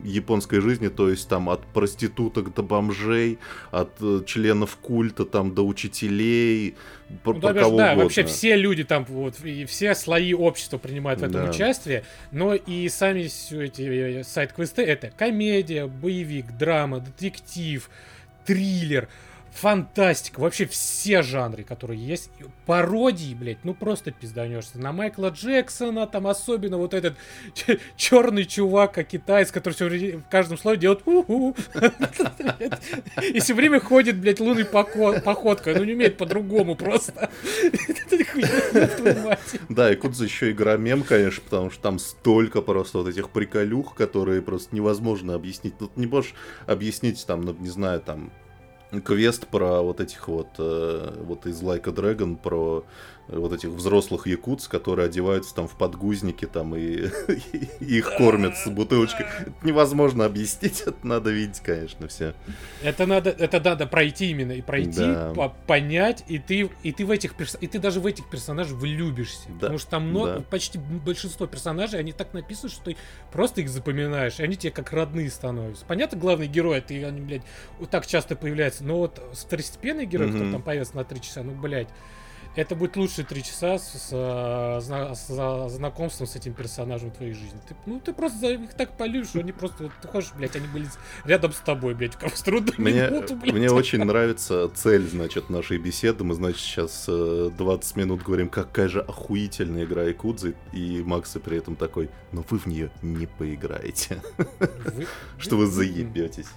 японской 0.03 0.59
жизни, 0.59 0.89
то 0.89 1.09
есть 1.09 1.27
там 1.27 1.49
от 1.49 1.65
проституток 1.65 2.53
до 2.53 2.63
бомжей, 2.63 3.39
от 3.71 3.91
э, 4.01 4.21
членов 4.25 4.77
культа 4.77 5.25
там 5.25 5.53
до 5.53 5.65
учителей, 5.65 6.75
про, 7.23 7.33
ну, 7.33 7.39
про 7.41 7.53
кого 7.53 7.77
да, 7.77 7.85
угодно. 7.87 8.03
вообще 8.03 8.23
все 8.23 8.55
люди 8.55 8.83
там, 8.83 9.05
вот, 9.05 9.39
и 9.43 9.65
все 9.65 9.95
слои 9.95 10.33
общества 10.33 10.77
принимают 10.77 11.21
в 11.21 11.23
этом 11.23 11.45
да. 11.45 11.49
участие, 11.49 12.03
но 12.31 12.53
и 12.55 12.89
сами 12.89 13.21
эти 13.63 14.19
э, 14.19 14.23
сайт-квесты 14.23 14.83
это 14.83 15.11
комедия, 15.11 15.87
боевик, 15.87 16.51
драма, 16.57 16.99
детектив, 16.99 17.89
триллер, 18.45 19.07
фантастика, 19.53 20.39
вообще 20.39 20.65
все 20.65 21.21
жанры, 21.21 21.63
которые 21.63 22.05
есть. 22.05 22.31
Пародии, 22.65 23.33
блядь, 23.33 23.63
ну 23.63 23.73
просто 23.73 24.11
пизданешься. 24.11 24.79
На 24.79 24.91
Майкла 24.91 25.29
Джексона, 25.29 26.07
там 26.07 26.27
особенно 26.27 26.77
вот 26.77 26.93
этот 26.93 27.15
черный 27.95 28.45
чувак, 28.45 28.93
как 28.93 29.07
китаец, 29.07 29.51
который 29.51 29.73
все 29.73 29.85
время 29.85 30.19
в 30.19 30.29
каждом 30.29 30.57
слове 30.57 30.77
делает 30.77 31.03
и 33.21 33.39
все 33.39 33.53
время 33.53 33.79
ходит, 33.79 34.19
блядь, 34.19 34.39
лунной 34.39 34.65
походкой. 34.65 35.75
Ну 35.75 35.83
не 35.83 35.93
умеет 35.93 36.17
по-другому 36.17 36.75
просто. 36.75 37.29
Да, 39.69 39.91
и 39.91 39.95
Кудза 39.95 40.23
еще 40.23 40.51
игра 40.51 40.77
мем, 40.77 41.03
конечно, 41.03 41.43
потому 41.43 41.69
что 41.69 41.81
там 41.81 41.99
столько 41.99 42.61
просто 42.61 42.99
вот 42.99 43.07
этих 43.07 43.29
приколюх, 43.29 43.95
которые 43.95 44.41
просто 44.41 44.75
невозможно 44.75 45.35
объяснить. 45.35 45.77
Тут 45.77 45.95
не 45.97 46.07
можешь 46.07 46.33
объяснить 46.65 47.25
там, 47.25 47.41
ну, 47.41 47.53
не 47.59 47.69
знаю, 47.69 48.01
там 48.01 48.31
квест 49.01 49.47
про 49.47 49.81
вот 49.81 49.99
этих 49.99 50.27
вот, 50.27 50.47
э, 50.57 51.13
вот 51.25 51.45
из 51.45 51.61
Like 51.61 51.89
a 51.89 51.93
Dragon, 51.93 52.35
про 52.35 52.83
вот 53.27 53.53
этих 53.53 53.69
взрослых 53.69 54.27
якутс, 54.27 54.67
которые 54.67 55.05
одеваются 55.05 55.55
там 55.55 55.67
в 55.67 55.77
подгузники 55.77 56.45
там 56.45 56.75
и, 56.75 57.07
и 57.27 57.67
их 57.97 58.15
кормят 58.17 58.57
с 58.57 58.67
бутылочкой. 58.69 59.25
Это 59.39 59.53
невозможно 59.63 60.25
объяснить, 60.25 60.81
это 60.81 60.95
надо 61.03 61.31
видеть, 61.31 61.61
конечно, 61.61 62.07
все. 62.07 62.33
Это 62.81 63.05
надо, 63.05 63.29
это 63.29 63.61
надо 63.61 63.87
пройти 63.87 64.31
именно 64.31 64.51
и 64.51 64.61
пройти, 64.61 64.99
да. 64.99 65.33
по 65.33 65.49
понять, 65.49 66.25
и 66.27 66.37
ты, 66.37 66.69
и 66.83 66.91
ты 66.91 67.05
в 67.05 67.11
этих 67.11 67.33
и 67.61 67.67
ты 67.67 67.79
даже 67.79 67.99
в 67.99 68.05
этих 68.05 68.29
персонажей 68.29 68.75
влюбишься, 68.75 69.47
да. 69.47 69.59
потому 69.59 69.79
что 69.79 69.89
там 69.91 70.09
много, 70.09 70.35
да. 70.35 70.41
почти 70.41 70.77
большинство 70.77 71.47
персонажей, 71.47 71.99
они 71.99 72.11
так 72.11 72.33
написаны, 72.33 72.69
что 72.69 72.83
ты 72.83 72.97
просто 73.31 73.61
их 73.61 73.69
запоминаешь, 73.69 74.39
и 74.39 74.43
они 74.43 74.57
тебе 74.57 74.71
как 74.71 74.91
родные 74.91 75.29
становятся. 75.29 75.85
Понятно, 75.85 76.17
главный 76.17 76.47
герой, 76.47 76.81
ты 76.81 77.03
они, 77.05 77.21
блядь, 77.21 77.43
вот 77.79 77.89
так 77.89 78.05
часто 78.05 78.35
появляются, 78.35 78.83
но 78.83 78.97
вот 78.97 79.21
второстепенный 79.33 80.05
герой, 80.05 80.29
mm-hmm. 80.29 80.41
кто 80.41 80.51
там 80.51 80.61
появится 80.61 80.95
на 80.95 81.03
три 81.03 81.21
часа, 81.21 81.43
ну, 81.43 81.53
блядь, 81.53 81.89
это 82.55 82.75
будет 82.75 82.95
лучшие 82.95 83.25
три 83.25 83.43
часа 83.43 83.79
с, 83.79 84.09
с, 84.09 84.09
с, 84.09 85.27
с 85.27 85.73
знакомством 85.73 86.27
с 86.27 86.35
этим 86.35 86.53
персонажем 86.53 87.09
в 87.11 87.15
твоей 87.15 87.33
жизни. 87.33 87.59
Ты, 87.67 87.75
ну, 87.85 87.99
ты 87.99 88.13
просто 88.13 88.51
их 88.51 88.73
так 88.73 88.95
полюбишь, 88.97 89.35
они 89.35 89.51
просто, 89.51 89.91
ты 90.01 90.07
хочешь, 90.07 90.33
блядь, 90.37 90.55
они 90.55 90.67
были 90.67 90.87
рядом 91.25 91.51
с 91.51 91.57
тобой, 91.57 91.95
блядь, 91.95 92.15
в 92.15 92.43
трудную 92.43 92.79
мне, 92.79 93.07
минуту, 93.07 93.35
блядь. 93.35 93.53
Мне 93.53 93.71
очень 93.71 94.03
нравится 94.03 94.69
цель, 94.75 95.07
значит, 95.07 95.49
нашей 95.49 95.77
беседы. 95.77 96.23
Мы, 96.23 96.35
значит, 96.35 96.61
сейчас 96.61 97.05
20 97.07 97.57
э, 97.57 97.99
минут 97.99 98.23
говорим, 98.23 98.49
какая 98.49 98.87
же 98.87 99.01
охуительная 99.01 99.85
игра 99.85 100.03
Якудзы, 100.03 100.55
и 100.71 101.01
Макс 101.03 101.35
при 101.43 101.57
этом 101.57 101.75
такой, 101.75 102.09
но 102.31 102.45
вы 102.49 102.59
в 102.59 102.67
нее 102.67 102.91
не 103.01 103.25
поиграете. 103.25 104.21
Что 105.37 105.57
вы 105.57 105.67
заебетесь. 105.67 106.47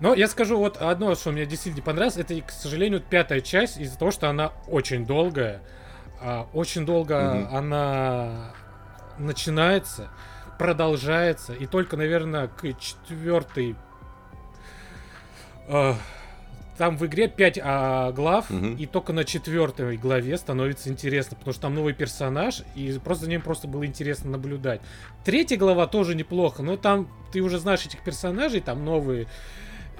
Но 0.00 0.14
я 0.14 0.28
скажу 0.28 0.56
вот 0.56 0.78
одно, 0.78 1.14
что 1.14 1.30
мне 1.30 1.46
действительно 1.46 1.84
понравилось, 1.84 2.16
это, 2.16 2.40
к 2.40 2.50
сожалению, 2.50 3.00
пятая 3.00 3.40
часть, 3.40 3.78
из-за 3.78 3.98
того, 3.98 4.10
что 4.10 4.28
она 4.28 4.52
очень 4.66 5.06
долгая. 5.06 5.60
А, 6.22 6.48
очень 6.52 6.86
долго 6.86 7.14
mm-hmm. 7.14 7.56
она 7.56 8.52
начинается, 9.18 10.08
продолжается, 10.58 11.52
и 11.52 11.66
только, 11.66 11.96
наверное, 11.96 12.48
к 12.48 12.62
четвертой... 12.78 13.76
Э, 15.68 15.94
там 16.80 16.96
в 16.96 17.04
игре 17.04 17.28
5 17.28 17.60
а, 17.62 18.12
глав, 18.12 18.50
угу. 18.50 18.68
и 18.68 18.86
только 18.86 19.12
на 19.12 19.24
четвертой 19.24 19.98
главе 19.98 20.38
становится 20.38 20.88
интересно, 20.88 21.36
потому 21.36 21.52
что 21.52 21.60
там 21.60 21.74
новый 21.74 21.92
персонаж, 21.92 22.62
и 22.74 22.98
просто 23.04 23.24
за 23.26 23.30
ним 23.30 23.42
просто 23.42 23.68
было 23.68 23.84
интересно 23.84 24.30
наблюдать. 24.30 24.80
Третья 25.22 25.58
глава 25.58 25.86
тоже 25.86 26.14
неплохо, 26.14 26.62
но 26.62 26.78
там 26.78 27.06
ты 27.32 27.42
уже 27.42 27.58
знаешь 27.58 27.84
этих 27.84 28.02
персонажей, 28.02 28.60
там 28.60 28.82
новые 28.82 29.26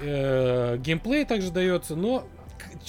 э, 0.01 0.77
геймплей 0.77 1.25
также 1.25 1.51
дается, 1.51 1.95
но 1.95 2.27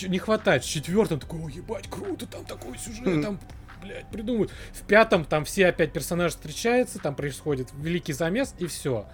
не 0.00 0.18
хватает. 0.18 0.64
В 0.64 0.68
четвертом 0.68 1.20
такой, 1.20 1.40
ой, 1.44 1.52
ебать, 1.52 1.88
круто, 1.88 2.26
там 2.26 2.44
такой 2.44 2.78
сюжет, 2.78 3.22
там, 3.22 3.38
блядь, 3.82 4.06
придумывают. 4.06 4.52
В 4.72 4.82
пятом 4.82 5.24
там 5.24 5.44
все 5.44 5.68
опять 5.68 5.92
персонажи 5.92 6.34
встречаются, 6.34 6.98
там 6.98 7.14
происходит 7.14 7.68
великий 7.78 8.12
замес, 8.12 8.54
и 8.58 8.66
все. 8.66 9.06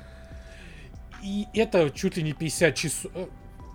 И 1.22 1.46
это 1.55 1.90
чуть 1.90 2.16
ли 2.16 2.22
не 2.22 2.32
50 2.32 2.74
часов. 2.74 3.11
Э, 3.14 3.26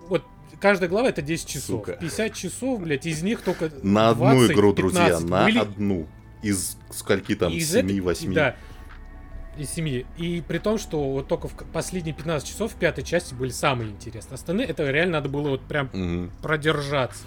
вот 0.08 0.24
каждая 0.60 0.88
глава 0.88 1.08
это 1.08 1.22
10 1.22 1.46
часов. 1.46 1.80
Сука. 1.80 1.92
50 1.92 2.34
часов, 2.34 2.80
блядь, 2.80 3.06
из 3.06 3.22
них 3.22 3.42
только 3.42 3.70
На 3.82 4.14
20, 4.14 4.50
одну 4.50 4.54
игру, 4.54 4.74
15. 4.74 4.76
друзья, 4.76 5.20
на 5.20 5.44
были... 5.44 5.58
одну. 5.58 6.06
Из 6.42 6.76
скольки 6.90 7.34
там, 7.34 7.52
7-8. 7.52 8.34
Да, 8.34 8.56
из 9.56 9.70
семьи. 9.70 10.06
И 10.16 10.42
при 10.46 10.58
том, 10.58 10.78
что 10.78 11.12
вот 11.12 11.28
только 11.28 11.48
в 11.48 11.54
последние 11.72 12.14
15 12.14 12.46
часов 12.46 12.72
в 12.72 12.76
пятой 12.76 13.04
части 13.04 13.34
были 13.34 13.50
самые 13.50 13.90
интересные. 13.90 14.34
Остальные 14.34 14.66
это 14.66 14.88
реально 14.90 15.14
надо 15.14 15.28
было 15.28 15.50
вот 15.50 15.62
прям 15.62 15.90
угу. 15.92 16.30
продержаться. 16.42 17.24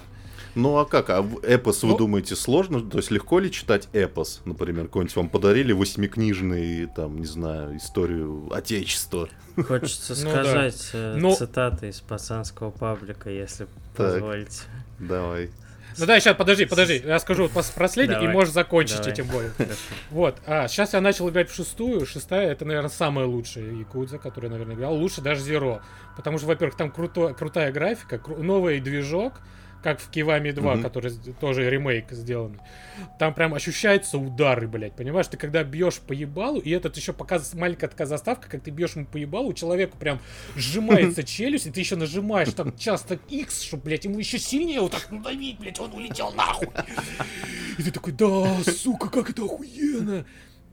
Ну 0.56 0.78
а 0.78 0.86
как? 0.86 1.12
А 1.12 1.24
эпос, 1.44 1.84
вы 1.84 1.90
ну, 1.90 1.98
думаете, 1.98 2.36
сложно? 2.36 2.82
То 2.82 2.98
есть 2.98 3.12
легко 3.12 3.38
ли 3.38 3.52
читать 3.52 3.90
эпос? 3.94 4.42
Например, 4.46 4.86
какой-нибудь 4.86 5.16
вам 5.16 5.30
подарили 5.30 5.72
восьмикнижный, 5.72 6.88
там, 6.88 7.20
не 7.20 7.28
знаю, 7.28 7.78
историю 7.78 8.50
Отечества. 8.52 9.30
Хочется 9.56 10.16
ну 10.24 10.30
сказать 10.32 10.90
ну, 10.94 11.36
цитаты 11.36 11.90
из 11.90 12.02
пацанского 12.02 12.72
паблика, 12.72 13.30
если 13.30 13.68
позволите. 13.96 14.64
Давай. 14.98 15.52
Ну 15.98 16.06
да, 16.06 16.20
сейчас, 16.20 16.36
подожди, 16.36 16.66
подожди. 16.66 17.02
Я 17.06 17.20
скажу 17.20 17.50
последний, 17.50 18.26
и 18.26 18.28
можешь 18.28 18.54
закончить 18.54 18.98
Давай. 18.98 19.12
этим 19.14 19.28
более. 19.28 19.52
Вот. 20.10 20.38
А, 20.46 20.68
сейчас 20.68 20.94
я 20.94 21.02
начал 21.02 21.30
играть 21.30 21.50
в 21.50 21.56
шестую. 21.56 22.06
Шестая, 22.06 22.52
это, 22.52 22.66
наверное, 22.66 22.90
самая 22.90 23.26
лучшая 23.26 23.66
Якудза, 23.72 24.18
которую 24.18 24.50
я, 24.50 24.58
наверное, 24.58 24.76
играл. 24.76 24.96
Лучше 24.96 25.22
даже 25.22 25.42
Зеро. 25.42 25.82
Потому 26.16 26.38
что, 26.38 26.48
во-первых, 26.48 26.76
там 26.78 26.92
круто, 26.92 27.34
крутая 27.34 27.72
графика, 27.72 28.18
кру- 28.18 28.42
новый 28.42 28.80
движок, 28.80 29.34
как 29.84 30.00
в 30.00 30.10
Кивами 30.10 30.52
2, 30.52 30.74
Мгм. 30.76 30.84
который 30.84 31.12
тоже 31.40 31.70
ремейк 31.70 32.12
сделанный. 32.12 32.60
Там 33.20 33.34
прям 33.34 33.54
ощущаются 33.54 34.18
удары, 34.18 34.68
блядь, 34.68 34.96
понимаешь? 34.96 35.28
Ты 35.28 35.38
когда 35.38 35.64
бьешь 35.64 36.00
по 36.00 36.14
ебалу, 36.14 36.60
и 36.60 36.72
этот 36.72 36.98
еще 36.98 37.14
показывает 37.14 37.54
маленькая 37.62 37.88
такая 37.88 38.08
заставка, 38.08 38.50
как 38.50 38.64
ты 38.64 38.72
бьешь 38.72 38.96
ему 38.96 39.06
по 39.06 39.18
ебалу, 39.18 39.50
у 39.50 39.54
человека 39.54 39.96
прям 39.98 40.20
сжимается 40.56 41.24
челюсть, 41.24 41.68
и 41.68 41.72
ты 41.72 41.80
еще 41.80 41.96
нажимаешь 41.96 42.52
там 42.54 42.76
часто 42.78 43.20
X, 43.30 43.62
чтобы, 43.62 43.84
блядь, 43.84 44.06
ему 44.06 44.18
еще 44.20 44.40
сильнее 44.40 44.82
вот 44.82 44.92
так 44.92 45.12
надавить, 45.12 45.60
блядь, 45.60 45.80
он 45.80 45.94
улетел 45.94 46.32
нахуй. 46.34 46.70
И 47.78 47.84
ты 47.84 47.92
такой, 47.92 48.14
да, 48.14 48.58
сука, 48.64 49.10
как 49.10 49.30
это 49.30 49.44
охуенно. 49.44 50.26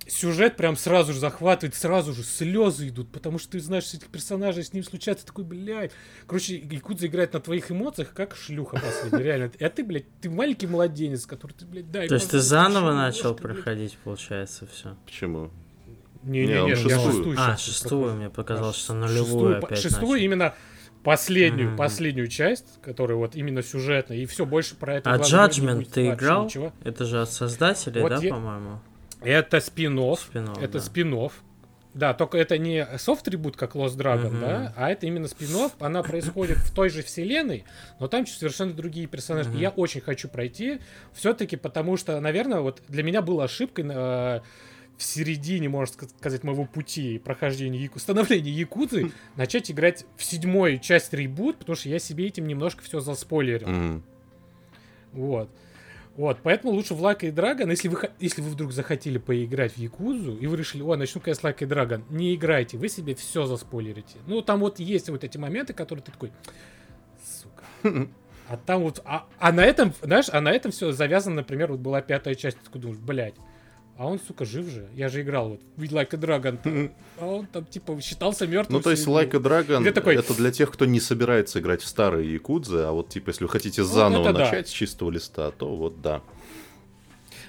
Сюжет 0.07 0.57
прям 0.57 0.77
сразу 0.77 1.13
же 1.13 1.19
захватывает, 1.21 1.75
сразу 1.75 2.13
же 2.13 2.23
слезы 2.23 2.89
идут, 2.89 3.11
потому 3.11 3.39
что 3.39 3.53
ты 3.53 3.61
знаешь, 3.61 3.85
что 3.85 3.97
этих 3.97 4.09
персонажей 4.09 4.63
с 4.63 4.73
ним 4.73 4.85
случается, 4.85 5.25
такой, 5.25 5.45
блядь. 5.45 5.93
Короче, 6.27 6.57
Якудза 6.57 7.07
играет 7.07 7.33
на 7.33 7.41
твоих 7.41 7.71
эмоциях, 7.71 8.13
как 8.13 8.37
шлюха 8.37 8.79
последняя, 8.81 9.23
реально. 9.25 9.51
А 9.61 9.69
ты, 9.71 9.83
блядь, 9.83 10.05
ты 10.21 10.29
маленький 10.29 10.67
младенец, 10.67 11.25
который 11.27 11.53
ты, 11.53 11.65
блядь, 11.65 11.91
дай. 11.91 12.09
То 12.09 12.15
есть 12.15 12.31
ты 12.31 12.41
заново 12.41 12.93
начал 12.93 13.35
проходить, 13.35 13.97
получается, 14.05 14.67
все. 14.67 14.97
Почему? 15.07 15.51
Не, 16.23 16.41
Не, 16.41 16.47
не, 16.47 16.59
он 16.59 16.65
не, 16.65 16.71
я 16.71 16.77
шестую. 16.77 17.37
А, 17.39 17.57
шестую, 17.57 18.15
мне 18.15 18.31
показалось, 18.31 18.77
А, 18.77 18.79
что 18.79 18.95
нулевую 18.95 19.25
шестую, 19.25 19.61
по- 19.61 19.67
опять 19.69 19.79
Шестую 19.79 20.21
именно 20.21 20.55
последнюю, 21.03 21.69
Мгм. 21.69 21.77
последнюю 21.77 22.29
часть, 22.29 22.81
которая 22.83 23.17
вот 23.19 23.37
именно 23.37 23.63
сюжетная, 23.63 24.17
и 24.19 24.27
все, 24.27 24.47
больше 24.47 24.75
про 24.75 24.97
это 24.97 25.11
А 25.13 25.19
Judgment 25.19 25.85
ты 25.91 26.09
играл? 26.11 26.45
ничего. 26.47 26.73
Это 26.83 27.05
же 27.05 27.21
от 27.21 27.31
создателей, 27.31 28.01
Вот 28.01 28.09
да, 28.11 28.19
я- 28.21 28.31
по-моему? 28.31 28.81
Это 29.25 29.59
спин-офф, 29.59 30.21
Спин-офф, 30.33 30.59
это 30.63 30.73
да. 30.75 30.81
спин 30.81 31.31
Да, 31.95 32.13
только 32.15 32.39
это 32.39 32.59
не 32.59 32.87
софт-трибут, 32.99 33.57
как 33.57 33.75
Lost 33.77 33.97
Dragon, 33.97 34.31
Мгм. 34.31 34.41
да, 34.41 34.73
а 34.77 34.91
это 34.91 35.07
именно 35.07 35.29
спин 35.29 35.49
Она 35.79 36.03
происходит 36.03 36.59
в 36.59 36.75
той 36.75 36.89
же 36.91 37.03
вселенной, 37.03 37.65
но 38.01 38.09
там 38.09 38.27
совершенно 38.27 38.73
другие 38.73 39.07
персонажи. 39.07 39.49
И 39.51 39.53
Мгм. 39.53 39.61
Я 39.61 39.71
очень 39.71 40.01
хочу 40.01 40.29
пройти, 40.29 40.81
все-таки 41.13 41.57
потому 41.57 41.97
что, 41.97 42.21
наверное, 42.21 42.61
вот 42.61 42.83
для 42.89 43.03
меня 43.03 43.23
было 43.23 43.45
ошибкой 43.45 43.87
э, 43.89 44.41
в 44.97 45.03
середине, 45.03 45.69
можно 45.69 45.93
ска- 45.93 46.09
сказать, 46.19 46.45
моего 46.45 46.65
пути 46.67 47.19
прохождения 47.19 47.79
Яку... 47.79 47.99
становления 47.99 48.51
Якудзы 48.51 49.11
начать 49.37 49.71
играть 49.71 50.05
в 50.17 50.25
седьмую 50.25 50.79
часть 50.79 51.13
ребут, 51.13 51.59
потому 51.59 51.77
что 51.77 51.89
я 51.89 51.99
себе 51.99 52.27
этим 52.27 52.47
немножко 52.47 52.83
все 52.83 53.01
заспойлерил. 53.01 53.69
Мгм. 53.69 54.05
Вот. 55.13 55.49
Вот, 56.17 56.39
поэтому 56.43 56.73
лучше 56.73 56.95
в 56.95 57.05
Like 57.05 57.27
и 57.27 57.31
Dragon, 57.31 57.69
если 57.69 57.89
вы, 57.89 57.99
если 58.21 58.41
вы 58.41 58.51
вдруг 58.51 58.73
захотели 58.73 59.19
поиграть 59.19 59.73
в 59.73 59.79
Якузу, 59.79 60.37
и 60.37 60.47
вы 60.47 60.57
решили, 60.57 60.83
о, 60.83 60.95
начну-ка 60.95 61.31
я 61.31 61.35
с 61.35 61.41
Like 61.41 61.57
и 61.61 61.65
Dragon, 61.65 62.03
не 62.09 62.35
играйте, 62.37 62.79
вы 62.79 62.89
себе 62.89 63.17
все 63.17 63.47
заспойлерите. 63.47 64.19
Ну, 64.29 64.41
там 64.41 64.61
вот 64.61 64.79
есть 64.79 65.09
вот 65.09 65.25
эти 65.25 65.39
моменты, 65.39 65.73
которые 65.73 66.05
ты 66.05 66.13
такой, 66.13 66.33
сука. 67.25 68.09
А 68.47 68.59
там 68.59 68.83
вот, 68.83 69.01
а, 69.07 69.27
а 69.39 69.53
на 69.53 69.65
этом, 69.65 69.95
знаешь, 70.03 70.27
а 70.31 70.41
на 70.41 70.51
этом 70.51 70.71
все 70.71 70.93
завязано, 70.93 71.37
например, 71.37 71.73
вот 71.73 71.81
была 71.81 72.03
пятая 72.03 72.35
часть, 72.35 72.59
ты 72.59 72.65
такой 72.65 72.81
думаешь, 72.81 73.01
блядь, 73.01 73.35
а 73.97 74.07
он, 74.07 74.19
сука, 74.19 74.45
жив 74.45 74.67
же. 74.69 74.87
Я 74.95 75.09
же 75.09 75.23
играл 75.23 75.51
вот 75.51 75.61
в 75.77 75.83
Like 75.83 76.15
a 76.15 76.19
Dragon, 76.19 76.91
а 77.21 77.27
он 77.27 77.47
там, 77.47 77.65
типа, 77.65 78.01
считался 78.01 78.47
мертвым. 78.47 78.79
Ну, 78.79 78.83
то 78.83 78.91
есть, 78.91 79.07
Like 79.07 79.35
a 79.37 79.41
Dragon 79.41 79.93
такой- 79.93 80.17
это 80.17 80.35
для 80.35 80.51
тех, 80.51 80.71
кто 80.73 80.85
не 80.85 81.01
собирается 81.01 81.61
играть 81.61 81.83
в 81.83 81.87
старые 81.87 82.33
Якудзы, 82.33 82.81
а 82.81 82.91
вот, 82.93 83.09
типа, 83.09 83.31
если 83.31 83.45
вы 83.45 83.51
хотите 83.51 83.85
заново 83.85 84.23
Ну, 84.25 84.29
это 84.31 84.39
да. 84.39 84.45
начать 84.47 84.69
с 84.69 84.71
чистого 84.71 85.11
листа, 85.11 85.51
то 85.53 85.75
вот 85.77 86.01
да. 86.03 86.23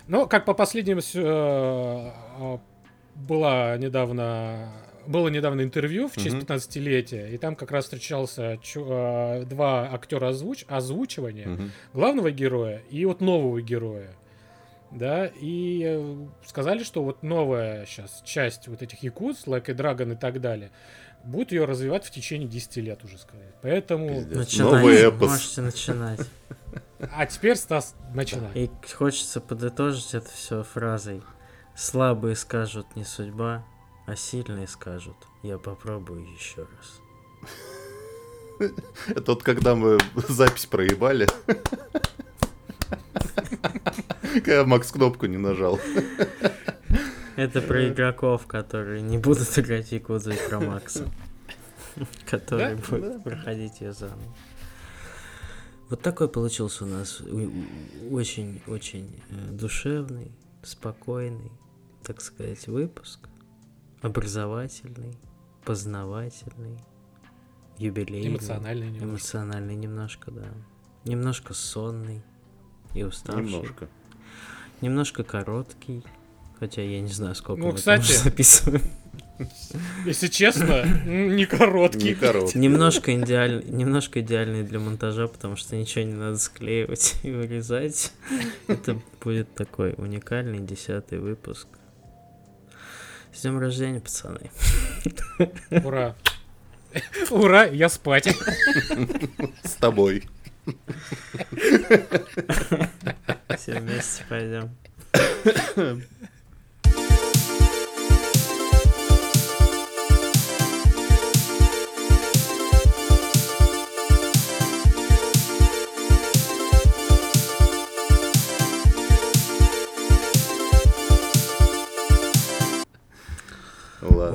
Ну, 0.07 0.27
как 0.27 0.45
по 0.45 0.53
последним 0.53 0.99
э, 0.99 1.01
э, 1.15 2.57
была 3.15 3.75
недавно 3.77 4.71
было 5.07 5.27
недавно 5.29 5.61
интервью 5.61 6.07
в 6.07 6.15
честь 6.15 6.35
Мгм. 6.35 6.39
15-летия, 6.45 7.29
и 7.31 7.37
там 7.37 7.55
как 7.55 7.69
раз 7.71 7.83
встречался 7.85 8.59
э, 8.75 9.43
два 9.47 9.89
актера 9.93 10.31
озвуч- 10.31 10.65
озвучивания 10.67 11.71
главного 11.93 12.31
героя 12.31 12.81
и 12.89 13.05
вот 13.05 13.21
нового 13.21 13.61
героя. 13.61 14.09
Да, 14.95 15.27
и 15.27 15.83
э, 15.85 16.27
сказали, 16.45 16.83
что 16.83 17.03
вот 17.03 17.21
новая 17.21 17.85
сейчас 17.85 18.21
часть 18.23 18.67
вот 18.69 18.81
этих 18.81 19.03
якутс, 19.03 19.45
Like 19.45 19.69
a 19.69 19.73
Dragon 19.73 20.13
и 20.13 20.15
так 20.15 20.39
далее, 20.39 20.71
будут 21.25 21.51
ее 21.51 21.65
развивать 21.65 22.05
в 22.05 22.11
течение 22.11 22.47
10 22.47 22.77
лет 22.77 23.03
уже, 23.03 23.17
сказали. 23.17 23.51
Поэтому... 23.61 24.21
Начинайте, 24.21 24.63
Новый 24.63 24.95
эпос. 24.95 25.29
можете 25.29 25.61
начинать. 25.61 26.21
А 27.11 27.25
теперь, 27.25 27.57
Стас, 27.57 27.93
начинай. 28.13 28.51
И 28.53 28.71
хочется 28.93 29.41
подытожить 29.41 30.13
это 30.13 30.29
все 30.29 30.63
фразой. 30.63 31.21
Слабые 31.75 32.37
скажут 32.37 32.95
не 32.95 33.03
судьба, 33.03 33.65
а 34.07 34.15
сильные 34.15 34.67
скажут 34.67 35.17
я 35.45 35.59
попробую 35.59 36.25
еще 36.33 36.61
раз. 36.61 37.01
Это 39.09 39.31
вот 39.33 39.43
когда 39.43 39.75
мы 39.75 39.97
запись 40.27 40.65
проебали. 40.65 41.27
Когда 44.43 44.65
Макс 44.65 44.91
кнопку 44.91 45.25
не 45.25 45.37
нажал. 45.37 45.79
Это 47.35 47.61
про 47.61 47.89
игроков, 47.89 48.47
которые 48.47 49.01
не 49.01 49.17
будут 49.17 49.57
играть 49.57 49.91
Якудзу 49.91 50.31
и 50.31 50.49
про 50.49 50.59
Макса. 50.59 51.07
Который 52.29 52.75
Да, 52.75 52.81
будет 52.89 53.23
проходить 53.23 53.81
ее 53.81 53.93
заново. 53.93 54.35
Вот 55.89 56.01
такой 56.01 56.27
получился 56.27 56.83
у 56.83 56.87
нас 56.87 57.21
очень-очень 58.11 59.21
душевный, 59.51 60.31
спокойный, 60.63 61.51
так 62.03 62.21
сказать, 62.21 62.67
выпуск. 62.67 63.29
Образовательный, 64.01 65.17
познавательный, 65.63 66.79
юбилейный. 67.77 68.29
Эмоциональный 68.29 68.87
немножко. 68.87 69.05
Эмоциональный 69.05 69.75
немножко, 69.75 70.31
да. 70.31 70.47
Немножко 71.05 71.53
сонный 71.53 72.23
и 72.93 73.03
уставший. 73.03 73.43
Немножко. 73.43 73.87
Немножко 74.81 75.23
короткий. 75.23 76.03
Хотя 76.59 76.81
я 76.81 77.01
не 77.01 77.11
знаю, 77.11 77.35
сколько 77.35 77.61
Ну, 77.61 77.71
мы 77.71 77.75
кстати, 77.75 78.11
записываем. 78.13 78.81
Если 80.05 80.27
честно, 80.27 80.85
м, 81.05 81.35
не 81.35 81.45
короткий. 81.45 82.03
Не 82.05 82.15
короткий. 82.15 82.57
Немножко, 82.57 83.13
идеаль... 83.19 83.63
Немножко 83.67 84.21
идеальный 84.21 84.63
для 84.63 84.79
монтажа, 84.79 85.27
потому 85.27 85.57
что 85.57 85.75
ничего 85.75 86.05
не 86.05 86.13
надо 86.13 86.37
склеивать 86.37 87.15
и 87.23 87.31
вырезать. 87.31 88.13
Это 88.67 89.01
будет 89.21 89.53
такой 89.53 89.93
уникальный 89.97 90.59
десятый 90.59 91.19
выпуск. 91.19 91.67
С 93.33 93.41
днем 93.41 93.59
рождения, 93.59 93.99
пацаны. 93.99 94.49
Ура. 95.69 96.15
Ура, 97.29 97.65
я 97.65 97.89
спать. 97.89 98.33
С 99.63 99.73
тобой. 99.73 100.23
Все 103.57 103.79
вместе 103.79 104.23
пойдем. 104.27 104.75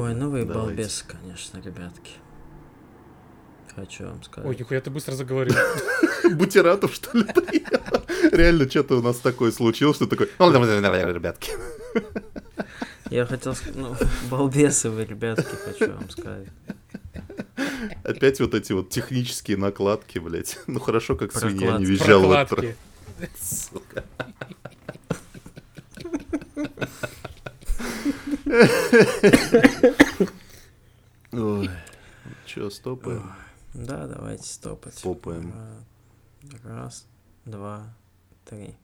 Ой, 0.01 0.14
новые 0.14 0.45
давайте. 0.45 0.68
балбесы, 0.68 1.05
конечно, 1.07 1.59
ребятки. 1.59 2.12
Хочу 3.74 4.04
вам 4.04 4.22
сказать. 4.22 4.48
Ой, 4.48 4.56
нихуя 4.58 4.80
ты 4.80 4.90
быстро 4.90 5.12
заговорил. 5.12 5.54
Бутератов, 6.32 6.94
что 6.94 7.16
ли? 7.16 7.26
Реально, 8.32 8.68
что-то 8.68 8.96
у 8.98 9.02
нас 9.02 9.18
такое 9.18 9.52
случилось, 9.52 9.96
что 9.96 10.06
такой... 10.06 10.30
«Ну, 10.38 10.50
давай, 10.50 11.12
ребятки. 11.12 11.52
Я 13.10 13.26
хотел 13.26 13.54
сказать, 13.54 13.76
ну, 13.76 13.96
балбесы 14.30 14.88
вы, 14.88 15.04
ребятки, 15.04 15.54
хочу 15.64 15.92
вам 15.92 16.08
сказать. 16.10 16.46
Опять 18.04 18.40
вот 18.40 18.54
эти 18.54 18.72
вот 18.72 18.90
технические 18.90 19.56
накладки, 19.56 20.18
блядь. 20.18 20.58
Ну 20.66 20.78
хорошо, 20.78 21.16
как 21.16 21.32
свинья 21.32 21.78
не 21.78 21.86
Прокладки. 21.86 21.86
визжала. 21.86 22.44
Прокладки. 22.44 22.76
Сука. 23.40 24.04
Ой, 31.32 31.70
чё, 32.46 32.70
стопаем? 32.70 33.32
Да, 33.74 34.06
давайте 34.06 34.44
стопать. 34.44 34.98
Стопаем. 34.98 35.52
А, 35.54 35.82
Раз, 36.64 37.06
два, 37.44 37.94
три. 38.44 38.74